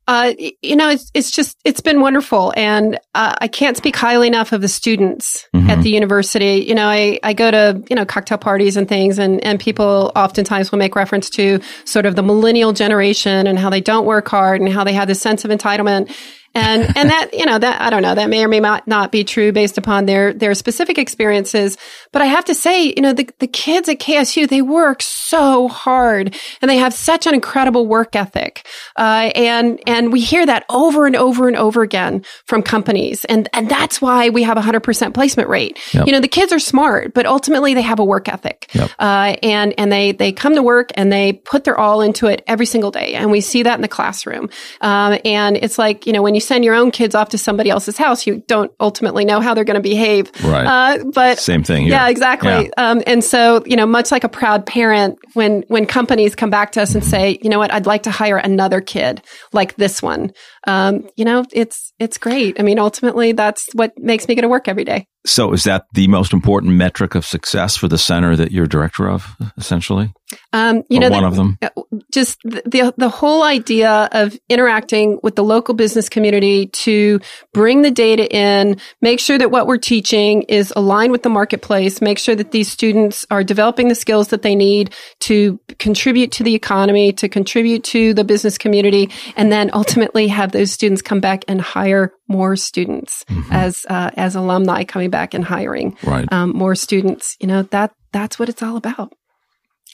uh, 0.09 0.32
you 0.62 0.74
know, 0.74 0.88
it's, 0.88 1.11
it's 1.12 1.30
just, 1.30 1.59
it's 1.66 1.82
been 1.82 2.00
wonderful. 2.00 2.54
And 2.56 2.98
uh, 3.14 3.34
I 3.42 3.46
can't 3.46 3.76
speak 3.76 3.94
highly 3.94 4.26
enough 4.26 4.52
of 4.52 4.62
the 4.62 4.68
students 4.68 5.46
mm-hmm. 5.54 5.68
at 5.68 5.82
the 5.82 5.90
university. 5.90 6.64
You 6.66 6.74
know, 6.74 6.88
I, 6.88 7.20
I 7.22 7.34
go 7.34 7.50
to, 7.50 7.84
you 7.90 7.94
know, 7.94 8.06
cocktail 8.06 8.38
parties 8.38 8.78
and 8.78 8.88
things 8.88 9.18
and, 9.18 9.44
and 9.44 9.61
people 9.61 10.11
oftentimes 10.16 10.72
will 10.72 10.78
make 10.78 10.96
reference 10.96 11.28
to 11.30 11.61
sort 11.84 12.06
of 12.06 12.16
the 12.16 12.22
millennial 12.22 12.72
generation 12.72 13.46
and 13.46 13.59
how 13.59 13.68
they 13.68 13.82
don't 13.82 14.06
work 14.06 14.26
hard 14.28 14.62
and 14.62 14.72
how 14.72 14.82
they 14.82 14.94
have 14.94 15.09
this 15.09 15.20
sense 15.20 15.44
of 15.44 15.50
entitlement 15.50 16.11
and 16.55 16.96
and 16.96 17.11
that 17.11 17.30
you 17.32 17.46
know 17.46 17.59
that 17.59 17.80
I 17.80 17.90
don't 17.90 18.03
know 18.03 18.14
that 18.14 18.28
may 18.28 18.44
or 18.44 18.49
may 18.49 18.61
not 18.61 19.12
be 19.12 19.24
true 19.24 19.53
based 19.53 19.78
upon 19.78 20.07
their 20.07 20.32
their 20.32 20.55
specific 20.55 20.99
experiences. 20.99 21.76
But 22.12 22.22
I 22.22 22.26
have 22.26 22.44
to 22.46 22.55
say, 22.55 22.94
you 22.96 23.03
know, 23.03 23.12
the 23.12 23.28
the 23.38 23.46
kids 23.46 23.88
at 23.88 23.99
KSU 23.99 24.49
they 24.49 24.62
work 24.62 25.03
so 25.03 25.68
hard 25.68 26.34
and 26.61 26.70
they 26.70 26.78
have 26.78 26.94
such 26.94 27.26
an 27.26 27.34
incredible 27.34 27.86
work 27.86 28.16
ethic, 28.16 28.66
uh, 28.96 29.30
and 29.34 29.80
and 29.86 30.12
we 30.12 30.20
hear 30.20 30.44
that 30.46 30.64
over 30.68 31.07
and 31.07 31.16
over 31.16 31.49
and 31.49 31.57
over 31.57 31.82
again 31.82 32.24
from 32.46 32.62
companies, 32.62 33.24
and 33.26 33.49
and 33.53 33.68
that's 33.68 34.01
why 34.01 34.30
we 34.30 34.42
have 34.42 34.57
a 34.57 34.62
hundred 34.62 34.80
percent 34.80 35.14
placement 35.14 35.49
rate. 35.49 35.78
Yep. 35.92 36.07
You 36.07 36.12
know, 36.12 36.20
the 36.20 36.28
kids 36.28 36.53
are 36.53 36.59
smart, 36.59 37.14
but 37.14 37.26
ultimately 37.26 37.74
they 37.74 37.82
have 37.82 37.99
a 37.99 38.05
work 38.05 38.28
ethic, 38.28 38.70
yep. 38.74 38.90
uh, 38.99 39.36
and 39.42 39.74
and 39.78 39.92
they 39.92 40.12
they 40.12 40.32
come 40.32 40.55
to 40.55 40.62
work 40.62 40.90
and 40.94 41.12
they 41.12 41.34
put 41.34 41.64
their 41.64 41.78
all 41.78 42.01
into 42.01 42.26
it 42.26 42.42
every 42.46 42.66
single 42.66 42.90
day, 42.90 43.14
and 43.14 43.30
we 43.30 43.40
see 43.40 43.62
that 43.62 43.74
in 43.74 43.82
the 43.82 43.88
classroom. 43.88 44.49
Um, 44.80 45.18
and 45.24 45.57
it's 45.57 45.78
like 45.78 46.07
you 46.07 46.12
know 46.12 46.22
when 46.22 46.34
you 46.34 46.40
send 46.49 46.64
your 46.64 46.74
own 46.74 46.90
kids 46.90 47.14
off 47.14 47.28
to 47.28 47.38
somebody 47.38 47.70
else's 47.70 47.96
house, 47.96 48.26
you 48.26 48.42
don't 48.49 48.72
ultimately 48.80 49.24
know 49.24 49.40
how 49.40 49.55
they're 49.55 49.64
going 49.64 49.76
to 49.76 49.80
behave. 49.80 50.32
Right. 50.42 50.66
Uh, 50.66 51.05
but 51.12 51.38
same 51.38 51.62
thing. 51.62 51.82
Here. 51.84 51.92
Yeah, 51.92 52.09
exactly. 52.09 52.51
Yeah. 52.51 52.68
Um, 52.90 53.03
and 53.07 53.22
so, 53.22 53.62
you 53.66 53.76
know, 53.76 53.86
much 53.86 54.11
like 54.11 54.24
a 54.24 54.28
proud 54.28 54.66
parent, 54.66 55.18
when, 55.34 55.62
when 55.68 55.86
companies 55.86 56.34
come 56.34 56.51
back 56.51 56.72
to 56.72 56.82
us 56.82 56.94
and 56.94 57.05
say, 57.05 57.38
you 57.42 57.51
know 57.51 57.59
what, 57.59 57.72
I'd 57.72 57.86
like 57.86 58.05
to 58.05 58.11
hire 58.11 58.38
another 58.38 58.80
kid 58.80 59.22
like 59.53 59.76
this 59.76 60.03
one. 60.03 60.32
Um, 60.66 61.07
you 61.16 61.24
know, 61.24 61.44
it's, 61.53 61.92
it's 61.99 62.18
great. 62.18 62.59
I 62.59 62.62
mean, 62.62 62.78
ultimately 62.78 63.32
that's 63.32 63.66
what 63.74 63.92
makes 63.99 64.26
me 64.26 64.34
go 64.34 64.42
to 64.42 64.49
work 64.49 64.68
every 64.68 64.84
day. 64.84 65.07
So, 65.28 65.52
is 65.52 65.64
that 65.64 65.84
the 65.92 66.08
most 66.08 66.32
important 66.32 66.74
metric 66.74 67.14
of 67.14 67.26
success 67.26 67.76
for 67.76 67.86
the 67.86 67.98
center 67.98 68.34
that 68.34 68.50
you're 68.50 68.66
director 68.66 69.10
of, 69.10 69.36
essentially? 69.58 70.10
Um, 70.54 70.84
you 70.88 70.98
or 70.98 71.00
know, 71.00 71.10
one 71.10 71.22
the, 71.22 71.28
of 71.28 71.36
them. 71.36 71.58
Uh, 71.60 71.68
just 72.10 72.38
the, 72.44 72.62
the, 72.64 72.94
the 72.96 73.08
whole 73.10 73.42
idea 73.42 74.08
of 74.12 74.38
interacting 74.48 75.20
with 75.22 75.36
the 75.36 75.44
local 75.44 75.74
business 75.74 76.08
community 76.08 76.68
to 76.68 77.20
bring 77.52 77.82
the 77.82 77.90
data 77.90 78.26
in, 78.34 78.78
make 79.02 79.20
sure 79.20 79.36
that 79.36 79.50
what 79.50 79.66
we're 79.66 79.76
teaching 79.76 80.42
is 80.44 80.72
aligned 80.74 81.12
with 81.12 81.22
the 81.22 81.28
marketplace, 81.28 82.00
make 82.00 82.18
sure 82.18 82.34
that 82.34 82.50
these 82.52 82.70
students 82.70 83.26
are 83.30 83.44
developing 83.44 83.88
the 83.88 83.94
skills 83.94 84.28
that 84.28 84.40
they 84.40 84.54
need 84.54 84.94
to 85.20 85.60
contribute 85.78 86.32
to 86.32 86.42
the 86.42 86.54
economy, 86.54 87.12
to 87.12 87.28
contribute 87.28 87.84
to 87.84 88.14
the 88.14 88.24
business 88.24 88.56
community, 88.56 89.10
and 89.36 89.52
then 89.52 89.70
ultimately 89.74 90.28
have 90.28 90.52
those 90.52 90.70
students 90.70 91.02
come 91.02 91.20
back 91.20 91.44
and 91.48 91.60
hire 91.60 92.14
more 92.28 92.56
students 92.56 93.24
mm-hmm. 93.24 93.52
as 93.52 93.84
uh, 93.88 94.10
as 94.16 94.34
alumni 94.34 94.84
coming 94.84 95.10
back 95.10 95.34
and 95.34 95.44
hiring 95.44 95.96
right. 96.04 96.30
um, 96.32 96.50
more 96.50 96.74
students. 96.74 97.36
You 97.40 97.48
know 97.48 97.62
that 97.64 97.92
that's 98.12 98.38
what 98.38 98.48
it's 98.48 98.62
all 98.62 98.76
about. 98.76 99.12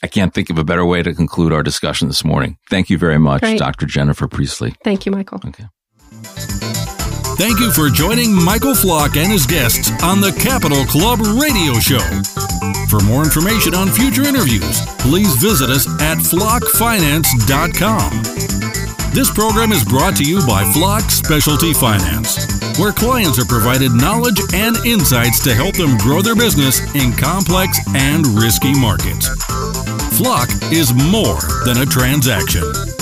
I 0.03 0.07
can't 0.07 0.33
think 0.33 0.49
of 0.49 0.59
a 0.59 0.63
better 0.63 0.85
way 0.85 1.01
to 1.01 1.13
conclude 1.13 1.53
our 1.53 1.63
discussion 1.63 2.09
this 2.09 2.23
morning. 2.23 2.57
Thank 2.69 2.89
you 2.89 2.97
very 2.97 3.17
much, 3.17 3.41
Great. 3.41 3.57
Dr. 3.57 3.85
Jennifer 3.85 4.27
Priestley. 4.27 4.75
Thank 4.83 5.05
you, 5.05 5.11
Michael. 5.11 5.39
Okay. 5.45 5.65
Thank 7.37 7.59
you 7.59 7.71
for 7.71 7.89
joining 7.89 8.33
Michael 8.33 8.75
Flock 8.75 9.17
and 9.17 9.31
his 9.31 9.45
guests 9.45 9.91
on 10.03 10.21
the 10.21 10.31
Capital 10.31 10.85
Club 10.85 11.19
radio 11.19 11.73
show. 11.79 11.99
For 12.87 13.01
more 13.03 13.23
information 13.23 13.75
on 13.75 13.89
future 13.89 14.23
interviews, 14.23 14.85
please 14.99 15.35
visit 15.35 15.69
us 15.69 15.85
at 16.01 16.17
flockfinance.com. 16.17 18.74
This 19.15 19.31
program 19.31 19.71
is 19.71 19.85
brought 19.85 20.17
to 20.17 20.25
you 20.25 20.45
by 20.45 20.69
Flock 20.73 21.09
Specialty 21.09 21.71
Finance, 21.71 22.77
where 22.77 22.91
clients 22.91 23.39
are 23.39 23.45
provided 23.45 23.93
knowledge 23.93 24.41
and 24.53 24.75
insights 24.85 25.41
to 25.45 25.53
help 25.53 25.77
them 25.77 25.97
grow 25.99 26.21
their 26.21 26.35
business 26.35 26.81
in 26.95 27.13
complex 27.13 27.79
and 27.95 28.27
risky 28.27 28.77
markets. 28.77 29.29
Flock 30.17 30.49
is 30.69 30.93
more 30.93 31.39
than 31.63 31.77
a 31.77 31.85
transaction. 31.85 32.94